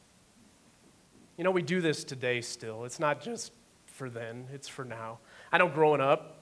You 1.36 1.44
know, 1.44 1.50
we 1.50 1.60
do 1.60 1.82
this 1.82 2.02
today 2.02 2.40
still. 2.40 2.86
It's 2.86 2.98
not 2.98 3.20
just 3.20 3.52
for 3.84 4.08
then, 4.08 4.46
it's 4.50 4.66
for 4.66 4.86
now. 4.86 5.18
I 5.52 5.58
know 5.58 5.68
growing 5.68 6.00
up, 6.00 6.38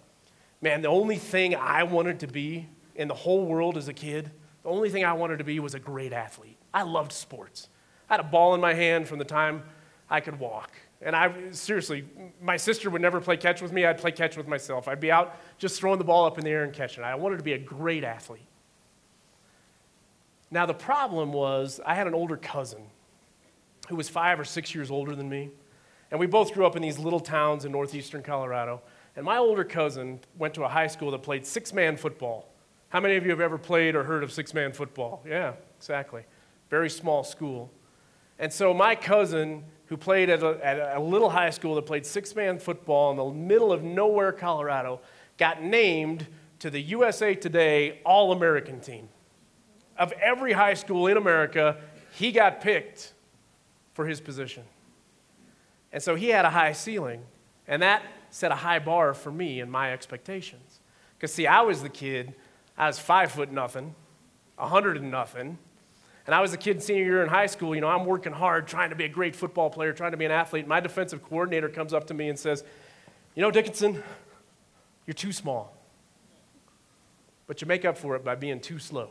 man, 0.63 0.83
the 0.83 0.89
only 0.89 1.17
thing 1.17 1.57
I 1.57 1.83
wanted 1.83 2.21
to 2.21 2.29
be 2.29 2.69
in 2.95 3.09
the 3.09 3.15
whole 3.15 3.45
world 3.45 3.77
as 3.77 3.89
a 3.89 3.93
kid, 3.93 4.31
the 4.63 4.69
only 4.69 4.89
thing 4.89 5.05
I 5.05 5.13
wanted 5.13 5.39
to 5.39 5.45
be 5.45 5.59
was 5.59 5.75
a 5.75 5.81
great 5.81 6.13
athlete. 6.13 6.59
I 6.73 6.85
loved 6.85 7.11
sports. 7.11 7.69
I 8.09 8.13
had 8.13 8.21
a 8.21 8.29
ball 8.29 8.55
in 8.55 8.61
my 8.61 8.73
hand 8.73 9.09
from 9.09 9.19
the 9.19 9.25
time 9.25 9.65
I 10.09 10.21
could 10.21 10.39
walk. 10.39 10.71
And 11.03 11.15
I 11.15 11.50
seriously, 11.50 12.05
my 12.41 12.57
sister 12.57 12.88
would 12.88 13.03
never 13.03 13.21
play 13.21 13.37
catch 13.37 13.61
with 13.61 13.73
me. 13.73 13.85
I'd 13.85 13.99
play 13.99 14.12
catch 14.12 14.37
with 14.37 14.49
myself. 14.49 14.88
I'd 14.88 15.00
be 15.00 15.11
out 15.11 15.37
just 15.59 15.79
throwing 15.79 15.99
the 15.99 16.05
ball 16.05 16.25
up 16.25 16.38
in 16.38 16.45
the 16.45 16.50
air 16.50 16.65
and 16.65 16.73
catching. 16.73 17.05
I 17.05 17.15
wanted 17.15 17.37
to 17.37 17.45
be 17.45 17.53
a 17.53 17.59
great 17.59 18.03
athlete. 18.03 18.47
Now, 20.50 20.65
the 20.65 20.75
problem 20.75 21.33
was 21.33 21.81
I 21.85 21.95
had 21.95 22.07
an 22.07 22.15
older 22.15 22.37
cousin 22.37 22.83
who 23.88 23.97
was 23.97 24.09
five 24.09 24.41
or 24.41 24.45
six 24.45 24.75
years 24.75 24.91
older 24.91 25.15
than 25.15 25.29
me. 25.29 25.50
And 26.11 26.21
we 26.21 26.26
both 26.26 26.53
grew 26.53 26.67
up 26.67 26.76
in 26.76 26.83
these 26.83 26.99
little 26.99 27.21
towns 27.21 27.65
in 27.65 27.73
northeastern 27.73 28.23
Colorado. 28.23 28.81
And 29.17 29.25
my 29.25 29.38
older 29.38 29.65
cousin 29.65 30.21
went 30.38 30.55
to 30.55 30.65
a 30.65 30.69
high 30.69 30.87
school 30.87 31.11
that 31.11 31.23
played 31.23 31.45
six 31.45 31.73
man 31.73 31.97
football. 31.97 32.49
How 32.91 33.00
many 33.00 33.17
of 33.17 33.25
you 33.25 33.31
have 33.31 33.41
ever 33.41 33.59
played 33.59 33.97
or 33.97 34.05
heard 34.05 34.23
of 34.23 34.33
six 34.33 34.55
man 34.55 34.73
football? 34.73 35.23
Yeah, 35.26 35.55
exactly. 35.79 36.23
Very 36.71 36.91
small 36.91 37.25
school. 37.25 37.71
And 38.38 38.53
so 38.53 38.73
my 38.73 38.95
cousin, 38.95 39.65
who 39.87 39.97
played 39.97 40.31
at 40.31 40.43
a, 40.43 40.59
at 40.64 40.97
a 40.97 41.00
little 41.00 41.31
high 41.31 41.50
school 41.50 41.76
that 41.76 41.83
played 41.83 42.05
six 42.05 42.35
man 42.35 42.59
football 42.59 43.11
in 43.11 43.16
the 43.16 43.47
middle 43.47 43.73
of 43.73 43.83
nowhere, 43.83 44.33
Colorado, 44.33 45.00
got 45.38 45.62
named 45.62 46.26
to 46.59 46.71
the 46.71 46.81
USA 46.81 47.35
Today 47.35 48.00
All 48.05 48.33
American 48.33 48.81
team. 48.81 49.09
Of 49.99 50.12
every 50.12 50.52
high 50.52 50.75
school 50.75 51.07
in 51.07 51.16
America, 51.16 51.78
he 52.12 52.33
got 52.33 52.61
picked 52.61 53.14
for 53.95 54.07
his 54.07 54.21
position. 54.21 54.64
And 55.93 56.02
so 56.02 56.14
he 56.14 56.28
had 56.28 56.45
a 56.45 56.50
high 56.50 56.73
ceiling, 56.73 57.23
and 57.66 57.81
that 57.83 58.02
set 58.31 58.52
a 58.52 58.57
high 58.57 58.78
bar 58.78 59.14
for 59.14 59.33
me 59.33 59.61
and 59.61 59.71
my 59.71 59.93
expectations. 59.93 60.81
Because, 61.16 61.33
see, 61.33 61.47
I 61.47 61.62
was 61.62 61.83
the 61.83 61.88
kid, 61.88 62.35
I 62.76 62.87
was 62.87 62.99
five 62.99 63.33
foot 63.33 63.50
nothing, 63.50 63.95
a 64.59 64.69
hundred 64.69 64.99
and 64.99 65.11
nothing. 65.11 65.59
And 66.26 66.35
I 66.35 66.40
was 66.40 66.52
a 66.52 66.56
kid 66.56 66.83
senior 66.83 67.04
year 67.04 67.23
in 67.23 67.28
high 67.28 67.47
school, 67.47 67.75
you 67.75 67.80
know, 67.80 67.88
I'm 67.88 68.04
working 68.04 68.33
hard, 68.33 68.66
trying 68.66 68.90
to 68.90 68.97
be 68.97 69.04
a 69.04 69.09
great 69.09 69.37
football 69.37 69.71
player, 69.71 69.92
trying 69.92 70.11
to 70.11 70.16
be 70.16 70.25
an 70.25 70.33
athlete. 70.33 70.66
My 70.66 70.80
defensive 70.80 71.23
coordinator 71.23 71.68
comes 71.68 71.95
up 71.95 72.09
to 72.09 72.14
me 72.14 72.28
and 72.28 72.38
says, 72.38 72.64
You 73.37 73.42
know, 73.42 73.50
Dickinson, 73.52 74.02
you're 75.06 75.14
too 75.14 75.30
small. 75.30 75.76
But 77.47 77.61
you 77.61 77.68
make 77.68 77.85
up 77.85 77.97
for 77.97 78.16
it 78.16 78.25
by 78.25 78.35
being 78.35 78.59
too 78.59 78.80
slow. 78.80 79.11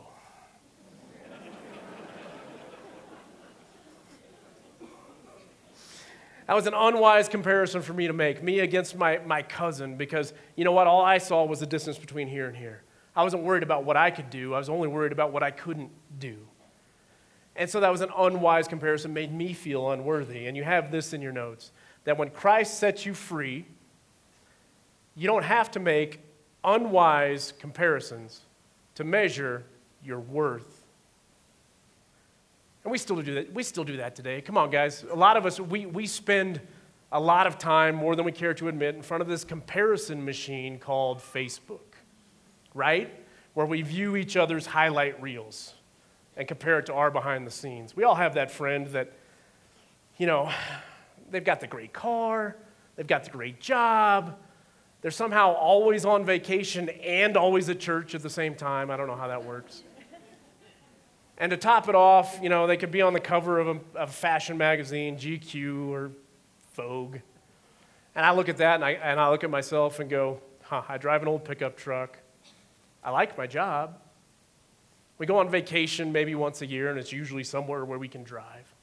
That 6.46 6.54
was 6.54 6.68
an 6.68 6.74
unwise 6.74 7.28
comparison 7.28 7.82
for 7.82 7.92
me 7.92 8.06
to 8.06 8.12
make, 8.12 8.40
me 8.40 8.60
against 8.60 8.96
my, 8.96 9.18
my 9.26 9.42
cousin, 9.42 9.96
because 9.96 10.32
you 10.54 10.64
know 10.64 10.70
what? 10.70 10.86
All 10.86 11.04
I 11.04 11.18
saw 11.18 11.44
was 11.44 11.58
the 11.58 11.66
distance 11.66 11.98
between 11.98 12.28
here 12.28 12.46
and 12.46 12.56
here. 12.56 12.84
I 13.16 13.24
wasn't 13.24 13.42
worried 13.42 13.64
about 13.64 13.84
what 13.84 13.96
I 13.96 14.10
could 14.10 14.30
do, 14.30 14.54
I 14.54 14.58
was 14.58 14.68
only 14.68 14.86
worried 14.86 15.12
about 15.12 15.32
what 15.32 15.42
I 15.42 15.50
couldn't 15.50 15.90
do. 16.20 16.36
And 17.56 17.68
so 17.68 17.80
that 17.80 17.90
was 17.90 18.02
an 18.02 18.10
unwise 18.16 18.68
comparison, 18.68 19.14
made 19.14 19.32
me 19.32 19.54
feel 19.54 19.90
unworthy. 19.90 20.46
And 20.46 20.56
you 20.56 20.64
have 20.64 20.90
this 20.90 21.12
in 21.12 21.22
your 21.22 21.32
notes 21.32 21.72
that 22.04 22.18
when 22.18 22.30
Christ 22.30 22.78
sets 22.78 23.06
you 23.06 23.14
free, 23.14 23.64
you 25.14 25.26
don't 25.26 25.42
have 25.44 25.70
to 25.72 25.80
make 25.80 26.20
unwise 26.62 27.54
comparisons 27.58 28.42
to 28.94 29.04
measure 29.04 29.64
your 30.04 30.20
worth. 30.20 30.84
And 32.84 32.92
we 32.92 32.98
still 32.98 33.20
do 33.22 33.34
that. 33.34 33.52
We 33.52 33.62
still 33.62 33.84
do 33.84 33.96
that 33.96 34.14
today. 34.14 34.40
Come 34.42 34.58
on, 34.58 34.70
guys. 34.70 35.04
A 35.10 35.16
lot 35.16 35.36
of 35.36 35.46
us, 35.46 35.58
we, 35.58 35.86
we 35.86 36.06
spend 36.06 36.60
a 37.10 37.18
lot 37.18 37.46
of 37.46 37.58
time, 37.58 37.94
more 37.94 38.14
than 38.14 38.24
we 38.24 38.32
care 38.32 38.52
to 38.54 38.68
admit, 38.68 38.94
in 38.94 39.02
front 39.02 39.22
of 39.22 39.28
this 39.28 39.44
comparison 39.44 40.24
machine 40.24 40.78
called 40.78 41.18
Facebook, 41.18 41.94
right? 42.74 43.12
Where 43.54 43.66
we 43.66 43.82
view 43.82 44.16
each 44.16 44.36
other's 44.36 44.66
highlight 44.66 45.20
reels 45.22 45.74
and 46.36 46.46
compare 46.46 46.78
it 46.78 46.86
to 46.86 46.94
our 46.94 47.10
behind 47.10 47.46
the 47.46 47.50
scenes. 47.50 47.96
We 47.96 48.04
all 48.04 48.14
have 48.14 48.34
that 48.34 48.50
friend 48.50 48.86
that, 48.88 49.12
you 50.18 50.26
know, 50.26 50.50
they've 51.30 51.44
got 51.44 51.60
the 51.60 51.66
great 51.66 51.92
car, 51.92 52.56
they've 52.96 53.06
got 53.06 53.24
the 53.24 53.30
great 53.30 53.60
job, 53.60 54.36
they're 55.00 55.10
somehow 55.10 55.52
always 55.52 56.04
on 56.04 56.24
vacation 56.24 56.88
and 56.88 57.36
always 57.36 57.68
at 57.68 57.78
church 57.78 58.14
at 58.14 58.22
the 58.22 58.30
same 58.30 58.54
time. 58.54 58.90
I 58.90 58.96
don't 58.96 59.06
know 59.06 59.16
how 59.16 59.28
that 59.28 59.44
works. 59.44 59.82
And 61.38 61.50
to 61.50 61.56
top 61.56 61.88
it 61.88 61.94
off, 61.94 62.38
you 62.42 62.48
know, 62.48 62.66
they 62.66 62.78
could 62.78 62.90
be 62.90 63.02
on 63.02 63.12
the 63.12 63.20
cover 63.20 63.58
of 63.58 63.68
a, 63.68 63.80
a 63.94 64.06
fashion 64.06 64.56
magazine, 64.56 65.16
GQ 65.16 65.90
or 65.90 66.10
Vogue. 66.74 67.18
And 68.14 68.24
I 68.24 68.32
look 68.32 68.48
at 68.48 68.56
that 68.56 68.76
and 68.76 68.84
I, 68.84 68.92
and 68.92 69.20
I 69.20 69.28
look 69.28 69.44
at 69.44 69.50
myself 69.50 70.00
and 70.00 70.08
go, 70.08 70.40
huh, 70.62 70.82
I 70.88 70.96
drive 70.96 71.20
an 71.20 71.28
old 71.28 71.44
pickup 71.44 71.76
truck. 71.76 72.18
I 73.04 73.10
like 73.10 73.36
my 73.36 73.46
job. 73.46 73.98
We 75.18 75.26
go 75.26 75.38
on 75.38 75.48
vacation 75.48 76.12
maybe 76.12 76.34
once 76.34 76.62
a 76.62 76.66
year, 76.66 76.90
and 76.90 76.98
it's 76.98 77.12
usually 77.12 77.44
somewhere 77.44 77.84
where 77.84 77.98
we 77.98 78.08
can 78.08 78.22
drive. 78.22 78.74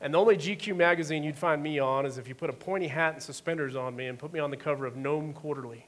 And 0.00 0.14
the 0.14 0.18
only 0.18 0.36
GQ 0.36 0.76
magazine 0.76 1.22
you'd 1.22 1.36
find 1.36 1.62
me 1.62 1.78
on 1.78 2.06
is 2.06 2.16
if 2.16 2.26
you 2.26 2.34
put 2.34 2.50
a 2.50 2.54
pointy 2.54 2.88
hat 2.88 3.14
and 3.14 3.22
suspenders 3.22 3.76
on 3.76 3.94
me 3.94 4.06
and 4.06 4.18
put 4.18 4.32
me 4.32 4.40
on 4.40 4.50
the 4.50 4.56
cover 4.56 4.86
of 4.86 4.96
Gnome 4.96 5.32
Quarterly. 5.34 5.86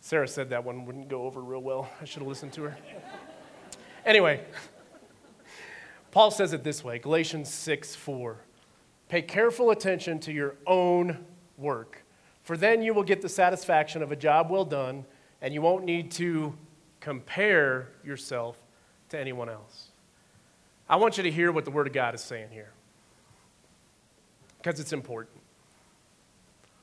Sarah 0.00 0.28
said 0.28 0.50
that 0.50 0.62
one 0.62 0.84
wouldn't 0.84 1.08
go 1.08 1.22
over 1.22 1.40
real 1.40 1.62
well. 1.62 1.88
I 1.98 2.04
should 2.04 2.20
have 2.20 2.28
listened 2.28 2.52
to 2.54 2.64
her. 2.64 2.76
Anyway, 4.04 4.42
Paul 6.10 6.30
says 6.30 6.52
it 6.52 6.62
this 6.62 6.84
way 6.84 6.98
Galatians 6.98 7.48
6 7.48 7.94
4. 7.94 8.36
Pay 9.08 9.22
careful 9.22 9.70
attention 9.70 10.18
to 10.20 10.32
your 10.32 10.56
own 10.66 11.24
work, 11.56 12.01
for 12.42 12.56
then 12.56 12.82
you 12.82 12.94
will 12.94 13.02
get 13.02 13.22
the 13.22 13.28
satisfaction 13.28 14.02
of 14.02 14.12
a 14.12 14.16
job 14.16 14.50
well 14.50 14.64
done, 14.64 15.04
and 15.40 15.54
you 15.54 15.62
won't 15.62 15.84
need 15.84 16.10
to 16.12 16.54
compare 17.00 17.88
yourself 18.04 18.56
to 19.08 19.18
anyone 19.18 19.48
else. 19.48 19.88
I 20.88 20.96
want 20.96 21.16
you 21.16 21.22
to 21.22 21.30
hear 21.30 21.52
what 21.52 21.64
the 21.64 21.70
Word 21.70 21.86
of 21.86 21.92
God 21.92 22.14
is 22.14 22.20
saying 22.20 22.48
here 22.50 22.70
because 24.62 24.78
it's 24.78 24.92
important. 24.92 25.36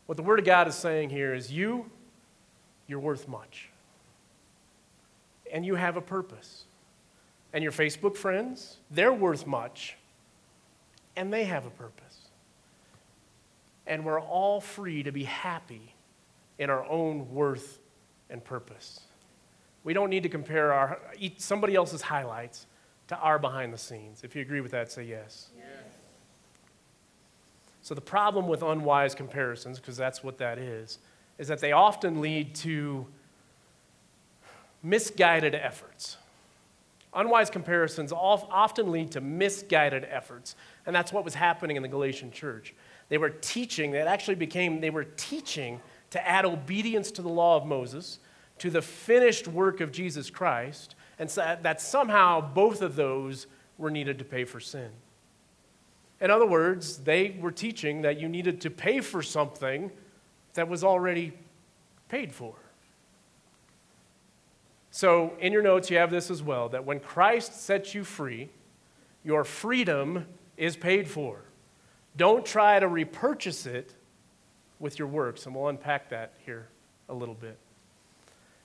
What 0.06 0.18
the 0.18 0.24
Word 0.24 0.40
of 0.40 0.46
God 0.46 0.68
is 0.68 0.76
saying 0.76 1.12
here 1.12 1.34
is 1.34 1.52
you, 1.52 1.90
you're 2.88 3.00
worth 3.00 3.28
much. 3.28 3.70
And 5.54 5.66
you 5.66 5.76
have 5.76 5.96
a 5.96 6.02
purpose. 6.02 6.66
And 7.54 7.64
your 7.64 7.72
Facebook 7.72 8.18
friends, 8.18 8.78
they're 8.92 9.14
worth 9.14 9.48
much. 9.48 9.98
And 11.16 11.32
they 11.32 11.46
have 11.46 11.66
a 11.66 11.70
purpose. 11.70 12.09
And 13.90 14.06
we're 14.06 14.22
all 14.22 14.62
free 14.62 15.04
to 15.04 15.12
be 15.12 15.26
happy 15.26 15.94
in 16.58 16.70
our 16.70 16.86
own 16.86 17.34
worth 17.34 17.80
and 18.30 18.42
purpose. 18.42 19.02
We 19.84 19.94
don't 19.94 20.10
need 20.10 20.24
to 20.24 20.30
compare 20.30 20.72
our, 20.72 21.00
somebody 21.38 21.76
else's 21.76 22.04
highlights 22.04 22.68
to 23.08 23.18
our 23.18 23.40
behind 23.40 23.74
the 23.74 23.78
scenes. 23.78 24.24
If 24.24 24.36
you 24.36 24.42
agree 24.42 24.62
with 24.62 24.72
that, 24.72 24.92
say 24.92 25.04
yes. 25.04 25.50
yes. 25.58 25.66
So, 27.82 27.96
the 27.96 28.02
problem 28.02 28.48
with 28.48 28.62
unwise 28.62 29.16
comparisons, 29.16 29.80
because 29.80 29.98
that's 29.98 30.24
what 30.24 30.38
that 30.38 30.60
is, 30.60 31.00
is 31.40 31.48
that 31.48 31.60
they 31.60 31.72
often 31.72 32.22
lead 32.22 32.54
to 32.56 33.08
misguided 34.84 35.56
efforts. 35.56 36.18
Unwise 37.14 37.50
comparisons 37.50 38.12
often 38.12 38.92
lead 38.92 39.12
to 39.12 39.22
misguided 39.22 40.06
efforts, 40.08 40.56
and 40.86 40.96
that's 40.96 41.12
what 41.12 41.26
was 41.26 41.34
happening 41.34 41.76
in 41.76 41.82
the 41.82 41.90
Galatian 41.90 42.32
church. 42.32 42.76
They 43.10 43.18
were 43.18 43.30
teaching, 43.30 43.92
that 43.92 44.08
actually 44.08 44.36
became, 44.36 44.82
they 44.82 44.90
were 44.90 45.04
teaching 45.04 45.82
to 46.12 46.28
add 46.28 46.46
obedience 46.46 47.12
to 47.12 47.22
the 47.22 47.30
law 47.30 47.58
of 47.58 47.66
Moses 47.66 48.20
to 48.60 48.70
the 48.70 48.82
finished 48.82 49.48
work 49.48 49.82
of 49.82 49.92
Jesus 49.92 50.30
Christ, 50.30 50.96
and 51.18 51.30
so 51.30 51.58
that 51.62 51.82
somehow 51.82 52.40
both 52.40 52.82
of 52.82 52.96
those 52.96 53.48
were 53.78 53.90
needed 53.90 54.20
to 54.20 54.26
pay 54.26 54.46
for 54.46 54.60
sin. 54.60 54.90
In 56.22 56.30
other 56.30 56.46
words, 56.46 56.98
they 56.98 57.38
were 57.40 57.52
teaching 57.52 58.02
that 58.02 58.20
you 58.20 58.28
needed 58.28 58.62
to 58.62 58.70
pay 58.70 59.00
for 59.00 59.22
something 59.22 59.92
that 60.54 60.68
was 60.68 60.84
already 60.84 61.34
paid 62.10 62.34
for. 62.34 62.56
So, 64.92 65.34
in 65.40 65.54
your 65.54 65.62
notes, 65.62 65.90
you 65.90 65.98
have 65.98 66.12
this 66.12 66.30
as 66.30 66.44
well 66.44 66.68
that 66.70 66.84
when 66.84 67.00
Christ 67.00 67.62
sets 67.62 67.96
you 67.96 68.04
free, 68.04 68.50
your 69.24 69.44
freedom 69.44 70.26
is 70.58 70.76
paid 70.76 71.08
for. 71.08 71.42
Don't 72.20 72.46
try 72.46 72.82
to 72.82 72.88
repurchase 72.90 73.66
it 73.66 73.96
with 74.78 75.00
your 75.00 75.08
works, 75.08 75.46
and 75.46 75.56
we'll 75.56 75.70
unpack 75.70 76.10
that 76.10 76.34
here 76.46 76.68
a 77.08 77.14
little 77.14 77.34
bit. 77.34 77.58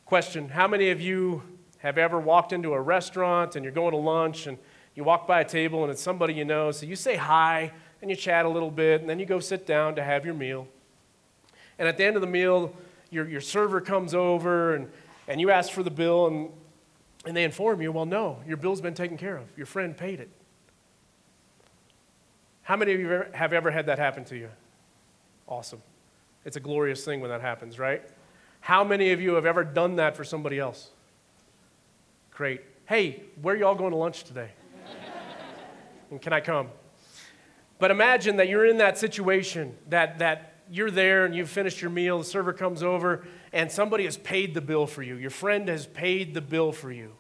Question 0.07 0.49
How 0.49 0.67
many 0.67 0.91
of 0.91 1.01
you 1.01 1.41
have 1.79 1.97
ever 1.97 2.19
walked 2.19 2.53
into 2.53 2.73
a 2.73 2.81
restaurant 2.81 3.55
and 3.55 3.65
you're 3.65 3.73
going 3.73 3.93
to 3.93 3.97
lunch 3.97 4.49
and 4.49 4.59
you 4.97 5.05
walk 5.05 5.29
by 5.29 5.41
a 5.41 5.45
table 5.45 5.85
and 5.85 5.93
it's 5.93 6.03
somebody 6.03 6.35
you 6.35 6.45
know? 6.45 6.73
So 6.73 6.85
you 6.85 6.97
say 6.97 7.15
hi 7.15 7.71
and 8.03 8.11
you 8.11 8.17
chat 8.17 8.45
a 8.45 8.49
little 8.49 8.73
bit 8.73 9.03
and 9.03 9.09
then 9.09 9.21
you 9.21 9.27
go 9.27 9.39
sit 9.39 9.69
down 9.69 9.95
to 9.95 10.03
have 10.03 10.25
your 10.25 10.35
meal. 10.35 10.67
And 11.79 11.87
at 11.87 11.97
the 11.97 12.05
end 12.05 12.17
of 12.17 12.23
the 12.23 12.29
meal, 12.29 12.75
your, 13.11 13.29
your 13.29 13.41
server 13.41 13.81
comes 13.81 14.15
over 14.15 14.75
and, 14.75 14.91
and 15.29 15.41
you 15.41 15.53
ask 15.53 15.71
for 15.71 15.85
the 15.85 15.93
bill 15.93 16.27
and, 16.27 16.51
and 17.25 17.37
they 17.37 17.45
inform 17.45 17.81
you, 17.81 17.93
well, 17.93 18.05
no, 18.05 18.41
your 18.49 18.57
bill's 18.57 18.81
been 18.81 18.95
taken 18.95 19.17
care 19.17 19.37
of. 19.37 19.47
Your 19.57 19.67
friend 19.67 19.97
paid 19.97 20.19
it. 20.19 20.31
How 22.65 22.77
many 22.77 22.95
of 22.95 23.01
you 23.01 23.25
have 23.33 23.53
ever 23.53 23.71
had 23.71 23.87
that 23.87 23.99
happen 23.99 24.25
to 24.27 24.37
you? 24.37 24.49
Awesome. 25.47 25.83
It's 26.47 26.57
a 26.57 26.61
glorious 26.61 27.05
thing 27.05 27.21
when 27.21 27.31
that 27.31 27.43
happens, 27.43 27.79
right? 27.79 28.03
How 28.61 28.83
many 28.83 29.13
of 29.13 29.21
you 29.21 29.35
have 29.35 29.45
ever 29.45 29.65
done 29.65 29.97
that 29.97 30.17
for 30.17 30.25
somebody 30.25 30.59
else? 30.59 30.89
Great. 32.31 32.63
Hey, 32.87 33.23
where 33.43 33.55
are 33.55 33.59
y'all 33.59 33.75
going 33.75 33.91
to 33.91 33.97
lunch 33.99 34.25
today? 34.25 34.49
and 36.11 36.21
can 36.21 36.33
I 36.33 36.41
come? 36.41 36.69
But 37.79 37.91
imagine 37.91 38.37
that 38.37 38.49
you're 38.49 38.65
in 38.65 38.79
that 38.79 38.97
situation, 38.97 39.77
that, 39.91 40.19
that 40.21 40.55
you're 40.71 40.91
there 40.91 41.27
and 41.27 41.35
you've 41.35 41.51
finished 41.51 41.83
your 41.83 41.91
meal, 41.91 42.19
the 42.19 42.25
server 42.25 42.55
comes 42.55 42.83
over, 42.83 43.27
and 43.53 43.71
somebody 43.71 44.05
has 44.05 44.17
paid 44.17 44.55
the 44.55 44.63
bill 44.63 44.87
for 44.87 45.03
you. 45.03 45.17
Your 45.17 45.31
friend 45.31 45.69
has 45.69 45.87
paid 45.87 46.33
the 46.33 46.41
bill 46.41 46.73
for 46.73 46.91
you. 46.91 47.13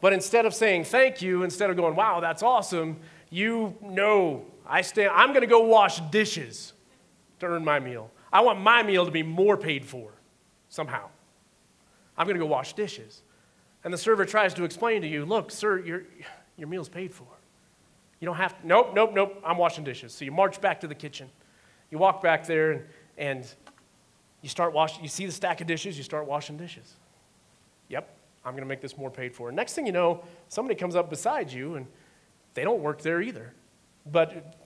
But 0.00 0.14
instead 0.14 0.46
of 0.46 0.54
saying 0.54 0.84
thank 0.84 1.20
you, 1.20 1.42
instead 1.42 1.68
of 1.68 1.76
going, 1.76 1.96
wow, 1.96 2.20
that's 2.20 2.42
awesome, 2.42 2.98
you 3.30 3.74
know, 3.80 4.44
I 4.66 4.82
stand, 4.82 5.10
I'm 5.14 5.30
going 5.30 5.42
to 5.42 5.46
go 5.46 5.60
wash 5.60 6.00
dishes 6.10 6.72
to 7.40 7.46
earn 7.46 7.64
my 7.64 7.80
meal. 7.80 8.10
I 8.32 8.40
want 8.40 8.60
my 8.60 8.82
meal 8.82 9.04
to 9.04 9.10
be 9.10 9.22
more 9.22 9.56
paid 9.56 9.84
for 9.84 10.10
somehow. 10.68 11.08
I'm 12.16 12.26
going 12.26 12.36
to 12.36 12.42
go 12.42 12.46
wash 12.46 12.72
dishes. 12.72 13.22
And 13.84 13.92
the 13.92 13.98
server 13.98 14.24
tries 14.24 14.54
to 14.54 14.64
explain 14.64 15.02
to 15.02 15.08
you, 15.08 15.24
look, 15.24 15.50
sir, 15.50 15.78
your, 15.78 16.02
your 16.56 16.68
meal's 16.68 16.88
paid 16.88 17.12
for. 17.12 17.26
You 18.20 18.26
don't 18.26 18.36
have 18.36 18.58
to, 18.60 18.66
nope, 18.66 18.92
nope, 18.94 19.12
nope, 19.14 19.42
I'm 19.44 19.58
washing 19.58 19.84
dishes. 19.84 20.12
So 20.12 20.24
you 20.24 20.32
march 20.32 20.60
back 20.60 20.80
to 20.80 20.86
the 20.86 20.94
kitchen. 20.94 21.28
You 21.90 21.98
walk 21.98 22.22
back 22.22 22.46
there 22.46 22.72
and, 22.72 22.82
and 23.18 23.54
you 24.42 24.48
start 24.48 24.72
washing, 24.72 25.02
you 25.02 25.08
see 25.08 25.26
the 25.26 25.32
stack 25.32 25.60
of 25.60 25.66
dishes, 25.66 25.96
you 25.96 26.04
start 26.04 26.26
washing 26.26 26.56
dishes. 26.56 26.94
Yep, 27.88 28.08
I'm 28.44 28.52
going 28.52 28.62
to 28.62 28.68
make 28.68 28.80
this 28.80 28.96
more 28.96 29.10
paid 29.10 29.34
for. 29.34 29.52
Next 29.52 29.74
thing 29.74 29.86
you 29.86 29.92
know, 29.92 30.24
somebody 30.48 30.78
comes 30.78 30.96
up 30.96 31.10
beside 31.10 31.52
you 31.52 31.76
and 31.76 31.86
they 32.56 32.64
don't 32.64 32.80
work 32.80 33.02
there 33.02 33.22
either. 33.22 33.52
But 34.10 34.56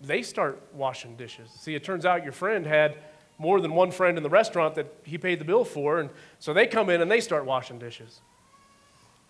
they 0.00 0.22
start 0.22 0.62
washing 0.72 1.16
dishes. 1.16 1.50
See, 1.50 1.74
it 1.74 1.84
turns 1.84 2.06
out 2.06 2.22
your 2.22 2.32
friend 2.32 2.64
had 2.64 2.96
more 3.36 3.60
than 3.60 3.74
one 3.74 3.90
friend 3.90 4.16
in 4.16 4.22
the 4.22 4.30
restaurant 4.30 4.76
that 4.76 4.86
he 5.02 5.18
paid 5.18 5.40
the 5.40 5.44
bill 5.44 5.64
for, 5.64 5.98
and 5.98 6.08
so 6.38 6.54
they 6.54 6.66
come 6.66 6.88
in 6.88 7.02
and 7.02 7.10
they 7.10 7.20
start 7.20 7.44
washing 7.44 7.78
dishes. 7.78 8.20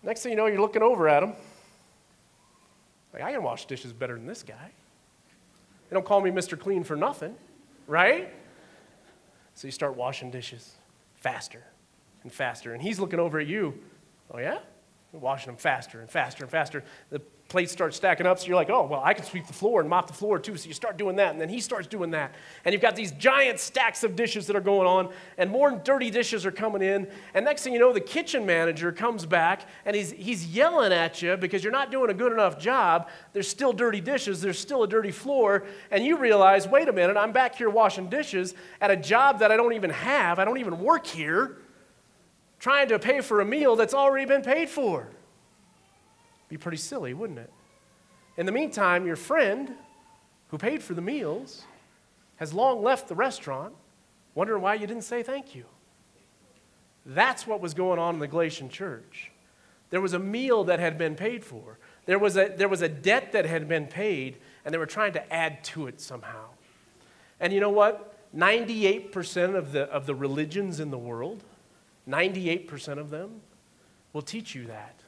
Next 0.02 0.22
thing 0.22 0.30
you 0.30 0.36
know, 0.36 0.46
you're 0.46 0.60
looking 0.60 0.82
over 0.82 1.08
at 1.08 1.20
them. 1.20 1.34
Like, 3.12 3.22
I 3.22 3.32
can 3.32 3.42
wash 3.42 3.64
dishes 3.64 3.92
better 3.92 4.14
than 4.14 4.26
this 4.26 4.42
guy. 4.42 4.70
They 5.88 5.94
don't 5.94 6.04
call 6.04 6.20
me 6.20 6.30
Mr. 6.30 6.58
Clean 6.58 6.84
for 6.84 6.96
nothing, 6.96 7.34
right? 7.86 8.32
So 9.54 9.68
you 9.68 9.72
start 9.72 9.96
washing 9.96 10.30
dishes 10.30 10.74
faster 11.14 11.62
and 12.22 12.32
faster. 12.32 12.74
And 12.74 12.82
he's 12.82 12.98
looking 12.98 13.20
over 13.20 13.38
at 13.38 13.46
you. 13.46 13.78
Oh, 14.30 14.38
yeah? 14.38 14.58
You're 15.12 15.22
washing 15.22 15.52
them 15.52 15.56
faster 15.56 16.00
and 16.00 16.10
faster 16.10 16.44
and 16.44 16.50
faster. 16.50 16.84
The 17.10 17.20
plates 17.52 17.70
start 17.70 17.94
stacking 17.94 18.26
up, 18.26 18.38
so 18.38 18.46
you're 18.46 18.56
like, 18.56 18.70
oh, 18.70 18.86
well, 18.86 19.02
I 19.04 19.12
can 19.12 19.26
sweep 19.26 19.46
the 19.46 19.52
floor 19.52 19.82
and 19.82 19.88
mop 19.88 20.06
the 20.06 20.14
floor 20.14 20.38
too. 20.38 20.56
So 20.56 20.68
you 20.68 20.74
start 20.74 20.96
doing 20.96 21.16
that, 21.16 21.32
and 21.32 21.40
then 21.40 21.50
he 21.50 21.60
starts 21.60 21.86
doing 21.86 22.10
that. 22.12 22.34
And 22.64 22.72
you've 22.72 22.80
got 22.80 22.96
these 22.96 23.12
giant 23.12 23.60
stacks 23.60 24.02
of 24.02 24.16
dishes 24.16 24.46
that 24.46 24.56
are 24.56 24.62
going 24.62 24.88
on, 24.88 25.12
and 25.36 25.50
more 25.50 25.70
dirty 25.70 26.10
dishes 26.10 26.46
are 26.46 26.50
coming 26.50 26.80
in. 26.80 27.06
And 27.34 27.44
next 27.44 27.62
thing 27.62 27.74
you 27.74 27.78
know, 27.78 27.92
the 27.92 28.00
kitchen 28.00 28.46
manager 28.46 28.90
comes 28.90 29.26
back 29.26 29.68
and 29.84 29.94
he's, 29.94 30.12
he's 30.12 30.46
yelling 30.46 30.94
at 30.94 31.20
you 31.20 31.36
because 31.36 31.62
you're 31.62 31.72
not 31.72 31.90
doing 31.90 32.10
a 32.10 32.14
good 32.14 32.32
enough 32.32 32.58
job. 32.58 33.10
There's 33.34 33.48
still 33.48 33.74
dirty 33.74 34.00
dishes, 34.00 34.40
there's 34.40 34.58
still 34.58 34.82
a 34.82 34.88
dirty 34.88 35.10
floor. 35.12 35.64
And 35.90 36.06
you 36.06 36.16
realize, 36.16 36.66
wait 36.66 36.88
a 36.88 36.92
minute, 36.92 37.18
I'm 37.18 37.32
back 37.32 37.54
here 37.56 37.68
washing 37.68 38.08
dishes 38.08 38.54
at 38.80 38.90
a 38.90 38.96
job 38.96 39.40
that 39.40 39.52
I 39.52 39.58
don't 39.58 39.74
even 39.74 39.90
have, 39.90 40.38
I 40.38 40.46
don't 40.46 40.58
even 40.58 40.80
work 40.80 41.06
here, 41.06 41.58
trying 42.58 42.88
to 42.88 42.98
pay 42.98 43.20
for 43.20 43.42
a 43.42 43.44
meal 43.44 43.76
that's 43.76 43.92
already 43.92 44.24
been 44.24 44.42
paid 44.42 44.70
for. 44.70 45.08
Be 46.52 46.58
pretty 46.58 46.76
silly, 46.76 47.14
wouldn't 47.14 47.38
it? 47.38 47.50
In 48.36 48.44
the 48.44 48.52
meantime, 48.52 49.06
your 49.06 49.16
friend 49.16 49.72
who 50.48 50.58
paid 50.58 50.82
for 50.82 50.92
the 50.92 51.00
meals 51.00 51.62
has 52.36 52.52
long 52.52 52.82
left 52.82 53.08
the 53.08 53.14
restaurant, 53.14 53.72
wondering 54.34 54.60
why 54.60 54.74
you 54.74 54.86
didn't 54.86 55.04
say 55.04 55.22
thank 55.22 55.54
you. 55.54 55.64
That's 57.06 57.46
what 57.46 57.62
was 57.62 57.72
going 57.72 57.98
on 57.98 58.12
in 58.12 58.20
the 58.20 58.28
Galatian 58.28 58.68
church. 58.68 59.30
There 59.88 60.02
was 60.02 60.12
a 60.12 60.18
meal 60.18 60.64
that 60.64 60.78
had 60.78 60.98
been 60.98 61.14
paid 61.14 61.42
for, 61.42 61.78
there 62.04 62.18
was 62.18 62.36
a, 62.36 62.52
there 62.54 62.68
was 62.68 62.82
a 62.82 62.88
debt 62.88 63.32
that 63.32 63.46
had 63.46 63.66
been 63.66 63.86
paid, 63.86 64.36
and 64.66 64.74
they 64.74 64.78
were 64.78 64.84
trying 64.84 65.14
to 65.14 65.32
add 65.32 65.64
to 65.64 65.86
it 65.86 66.02
somehow. 66.02 66.48
And 67.40 67.50
you 67.50 67.60
know 67.60 67.70
what? 67.70 68.14
98% 68.36 69.54
of 69.54 69.72
the, 69.72 69.84
of 69.84 70.04
the 70.04 70.14
religions 70.14 70.80
in 70.80 70.90
the 70.90 70.98
world, 70.98 71.44
98% 72.06 72.98
of 72.98 73.08
them 73.08 73.40
will 74.12 74.20
teach 74.20 74.54
you 74.54 74.66
that 74.66 75.01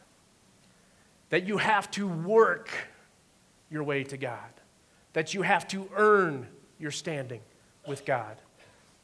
that 1.34 1.48
you 1.48 1.56
have 1.56 1.90
to 1.90 2.06
work 2.06 2.70
your 3.68 3.82
way 3.82 4.04
to 4.04 4.16
God, 4.16 4.38
that 5.14 5.34
you 5.34 5.42
have 5.42 5.66
to 5.66 5.90
earn 5.96 6.46
your 6.78 6.92
standing 6.92 7.40
with 7.88 8.04
God. 8.04 8.36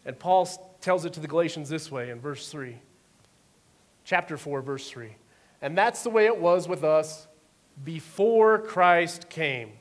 And 0.06 0.16
Paul 0.16 0.46
tells 0.80 1.04
it 1.04 1.12
to 1.14 1.18
the 1.20 1.26
Galatians 1.26 1.68
this 1.68 1.90
way 1.90 2.10
in 2.10 2.20
verse 2.20 2.48
3, 2.48 2.76
chapter 4.04 4.36
4, 4.36 4.62
verse 4.62 4.88
3. 4.88 5.16
And 5.60 5.76
that's 5.76 6.04
the 6.04 6.10
way 6.10 6.26
it 6.26 6.38
was 6.38 6.68
with 6.68 6.84
us 6.84 7.26
before 7.82 8.60
Christ 8.60 9.28
came. 9.28 9.72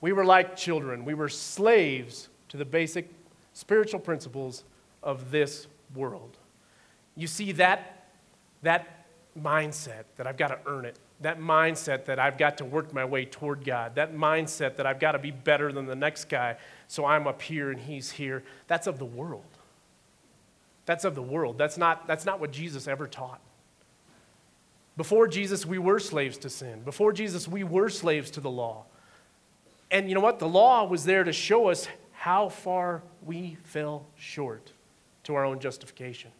We 0.00 0.12
were 0.12 0.24
like 0.24 0.54
children, 0.54 1.04
we 1.04 1.14
were 1.14 1.28
slaves 1.28 2.28
to 2.50 2.56
the 2.56 2.64
basic 2.64 3.10
spiritual 3.54 3.98
principles 3.98 4.62
of 5.02 5.32
this 5.32 5.66
world. 5.96 6.36
You 7.16 7.26
see, 7.26 7.50
that, 7.50 8.06
that 8.62 9.08
mindset 9.36 10.04
that 10.16 10.28
I've 10.28 10.36
got 10.36 10.48
to 10.50 10.60
earn 10.64 10.84
it, 10.84 10.96
that 11.20 11.40
mindset 11.40 12.04
that 12.06 12.18
I've 12.18 12.36
got 12.36 12.58
to 12.58 12.64
work 12.64 12.92
my 12.92 13.04
way 13.04 13.24
toward 13.24 13.64
God, 13.64 13.94
that 13.94 14.14
mindset 14.14 14.76
that 14.76 14.86
I've 14.86 15.00
got 15.00 15.12
to 15.12 15.18
be 15.18 15.30
better 15.30 15.72
than 15.72 15.86
the 15.86 15.94
next 15.94 16.28
guy, 16.28 16.56
so 16.88 17.04
I'm 17.04 17.26
up 17.26 17.40
here 17.40 17.70
and 17.70 17.80
he's 17.80 18.10
here, 18.10 18.42
that's 18.66 18.86
of 18.86 18.98
the 18.98 19.06
world. 19.06 19.44
That's 20.84 21.04
of 21.04 21.14
the 21.14 21.22
world. 21.22 21.58
That's 21.58 21.78
not, 21.78 22.06
that's 22.06 22.24
not 22.24 22.38
what 22.38 22.52
Jesus 22.52 22.86
ever 22.86 23.06
taught. 23.06 23.40
Before 24.96 25.26
Jesus, 25.26 25.66
we 25.66 25.78
were 25.78 25.98
slaves 25.98 26.38
to 26.38 26.50
sin. 26.50 26.82
Before 26.82 27.12
Jesus, 27.12 27.48
we 27.48 27.64
were 27.64 27.88
slaves 27.88 28.30
to 28.32 28.40
the 28.40 28.50
law. 28.50 28.84
And 29.90 30.08
you 30.08 30.14
know 30.14 30.20
what? 30.20 30.38
The 30.38 30.48
law 30.48 30.84
was 30.84 31.04
there 31.04 31.24
to 31.24 31.32
show 31.32 31.68
us 31.68 31.86
how 32.12 32.48
far 32.48 33.02
we 33.24 33.56
fell 33.64 34.06
short 34.16 34.72
to 35.24 35.34
our 35.34 35.44
own 35.44 35.60
justification. 35.60 36.30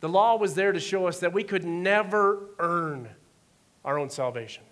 The 0.00 0.08
law 0.08 0.36
was 0.36 0.54
there 0.54 0.72
to 0.72 0.80
show 0.80 1.06
us 1.06 1.20
that 1.20 1.32
we 1.32 1.42
could 1.42 1.64
never 1.64 2.50
earn 2.58 3.08
our 3.84 3.98
own 3.98 4.10
salvation, 4.10 4.62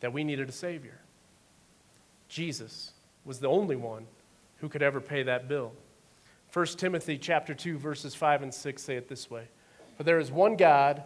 that 0.00 0.12
we 0.12 0.22
needed 0.22 0.48
a 0.48 0.52
Savior. 0.52 1.00
Jesus 2.28 2.92
was 3.24 3.40
the 3.40 3.48
only 3.48 3.76
one 3.76 4.06
who 4.58 4.68
could 4.68 4.82
ever 4.82 5.00
pay 5.00 5.22
that 5.24 5.48
bill. 5.48 5.72
1 6.52 6.66
Timothy 6.66 7.18
chapter 7.18 7.54
2 7.54 7.78
verses 7.78 8.14
5 8.14 8.42
and 8.42 8.54
6 8.54 8.82
say 8.82 8.96
it 8.96 9.08
this 9.08 9.30
way. 9.30 9.48
For 9.96 10.04
there 10.04 10.18
is 10.18 10.30
one 10.30 10.56
God 10.56 11.02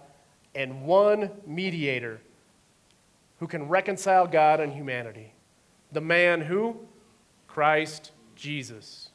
and 0.55 0.83
one 0.83 1.31
mediator 1.47 2.21
who 3.39 3.47
can 3.47 3.69
reconcile 3.69 4.27
God 4.27 4.61
and 4.61 4.73
humanity. 4.73 5.33
The 5.93 6.01
man 6.01 6.43
who 6.43 6.77
Christ 7.47 8.13
Jesus. 8.37 9.11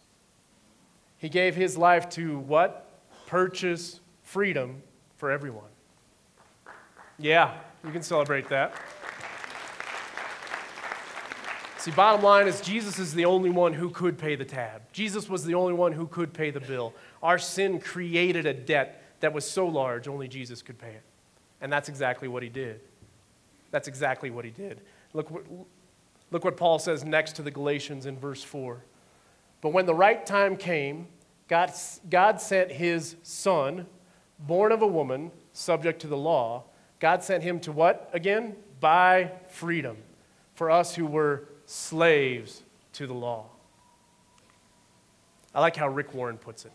He 1.18 1.30
gave 1.30 1.56
his 1.56 1.78
life 1.78 2.10
to 2.10 2.40
what? 2.40 2.85
Purchase 3.26 4.00
freedom 4.24 4.82
for 5.18 5.32
everyone. 5.32 5.70
Yeah, 7.18 7.58
you 7.84 7.92
can 7.92 8.02
celebrate 8.02 8.50
that. 8.50 8.74
See, 11.78 11.92
bottom 11.92 12.24
line 12.24 12.48
is 12.48 12.62
Jesus 12.62 12.98
is 12.98 13.14
the 13.14 13.26
only 13.26 13.52
one 13.52 13.72
who 13.72 13.92
could 13.92 14.18
pay 14.18 14.36
the 14.36 14.44
tab. 14.44 14.82
Jesus 14.92 15.30
was 15.30 15.46
the 15.46 15.54
only 15.54 15.74
one 15.74 15.92
who 15.92 16.08
could 16.08 16.34
pay 16.34 16.50
the 16.50 16.60
bill. 16.60 16.94
Our 17.22 17.38
sin 17.38 17.80
created 17.80 18.48
a 18.48 18.54
debt 18.54 19.04
that 19.20 19.34
was 19.34 19.50
so 19.50 19.68
large, 19.68 20.08
only 20.08 20.28
Jesus 20.28 20.62
could 20.64 20.80
pay 20.80 20.90
it. 20.90 21.04
And 21.62 21.72
that's 21.72 21.88
exactly 21.88 22.28
what 22.28 22.42
he 22.42 22.50
did. 22.50 22.82
That's 23.72 23.88
exactly 23.88 24.30
what 24.32 24.46
he 24.46 24.52
did. 24.52 24.82
Look 25.14 25.30
what, 25.30 25.44
look 26.32 26.44
what 26.44 26.58
Paul 26.58 26.80
says 26.80 27.04
next 27.04 27.34
to 27.38 27.44
the 27.44 27.52
Galatians 27.52 28.08
in 28.08 28.18
verse 28.18 28.44
4. 28.44 28.84
But 29.62 29.70
when 29.70 29.86
the 29.86 29.94
right 29.94 30.26
time 30.26 30.58
came, 30.58 31.08
God, 31.48 31.72
God 32.10 32.42
sent 32.42 32.72
his 32.72 33.16
son, 33.24 33.86
born 34.40 34.72
of 34.72 34.82
a 34.82 34.88
woman, 34.88 35.32
subject 35.54 36.02
to 36.02 36.08
the 36.08 36.18
law. 36.18 36.64
God 37.00 37.24
sent 37.24 37.44
him 37.44 37.60
to 37.62 37.72
what 37.72 38.10
again? 38.14 38.56
Buy 38.80 39.32
freedom 39.48 39.98
for 40.56 40.72
us 40.72 40.96
who 40.96 41.06
were 41.06 41.48
slaves 41.66 42.64
to 42.94 43.08
the 43.08 43.14
law. 43.14 43.46
I 45.54 45.62
like 45.62 45.76
how 45.76 45.88
Rick 45.88 46.14
Warren 46.14 46.38
puts 46.38 46.66
it. 46.66 46.72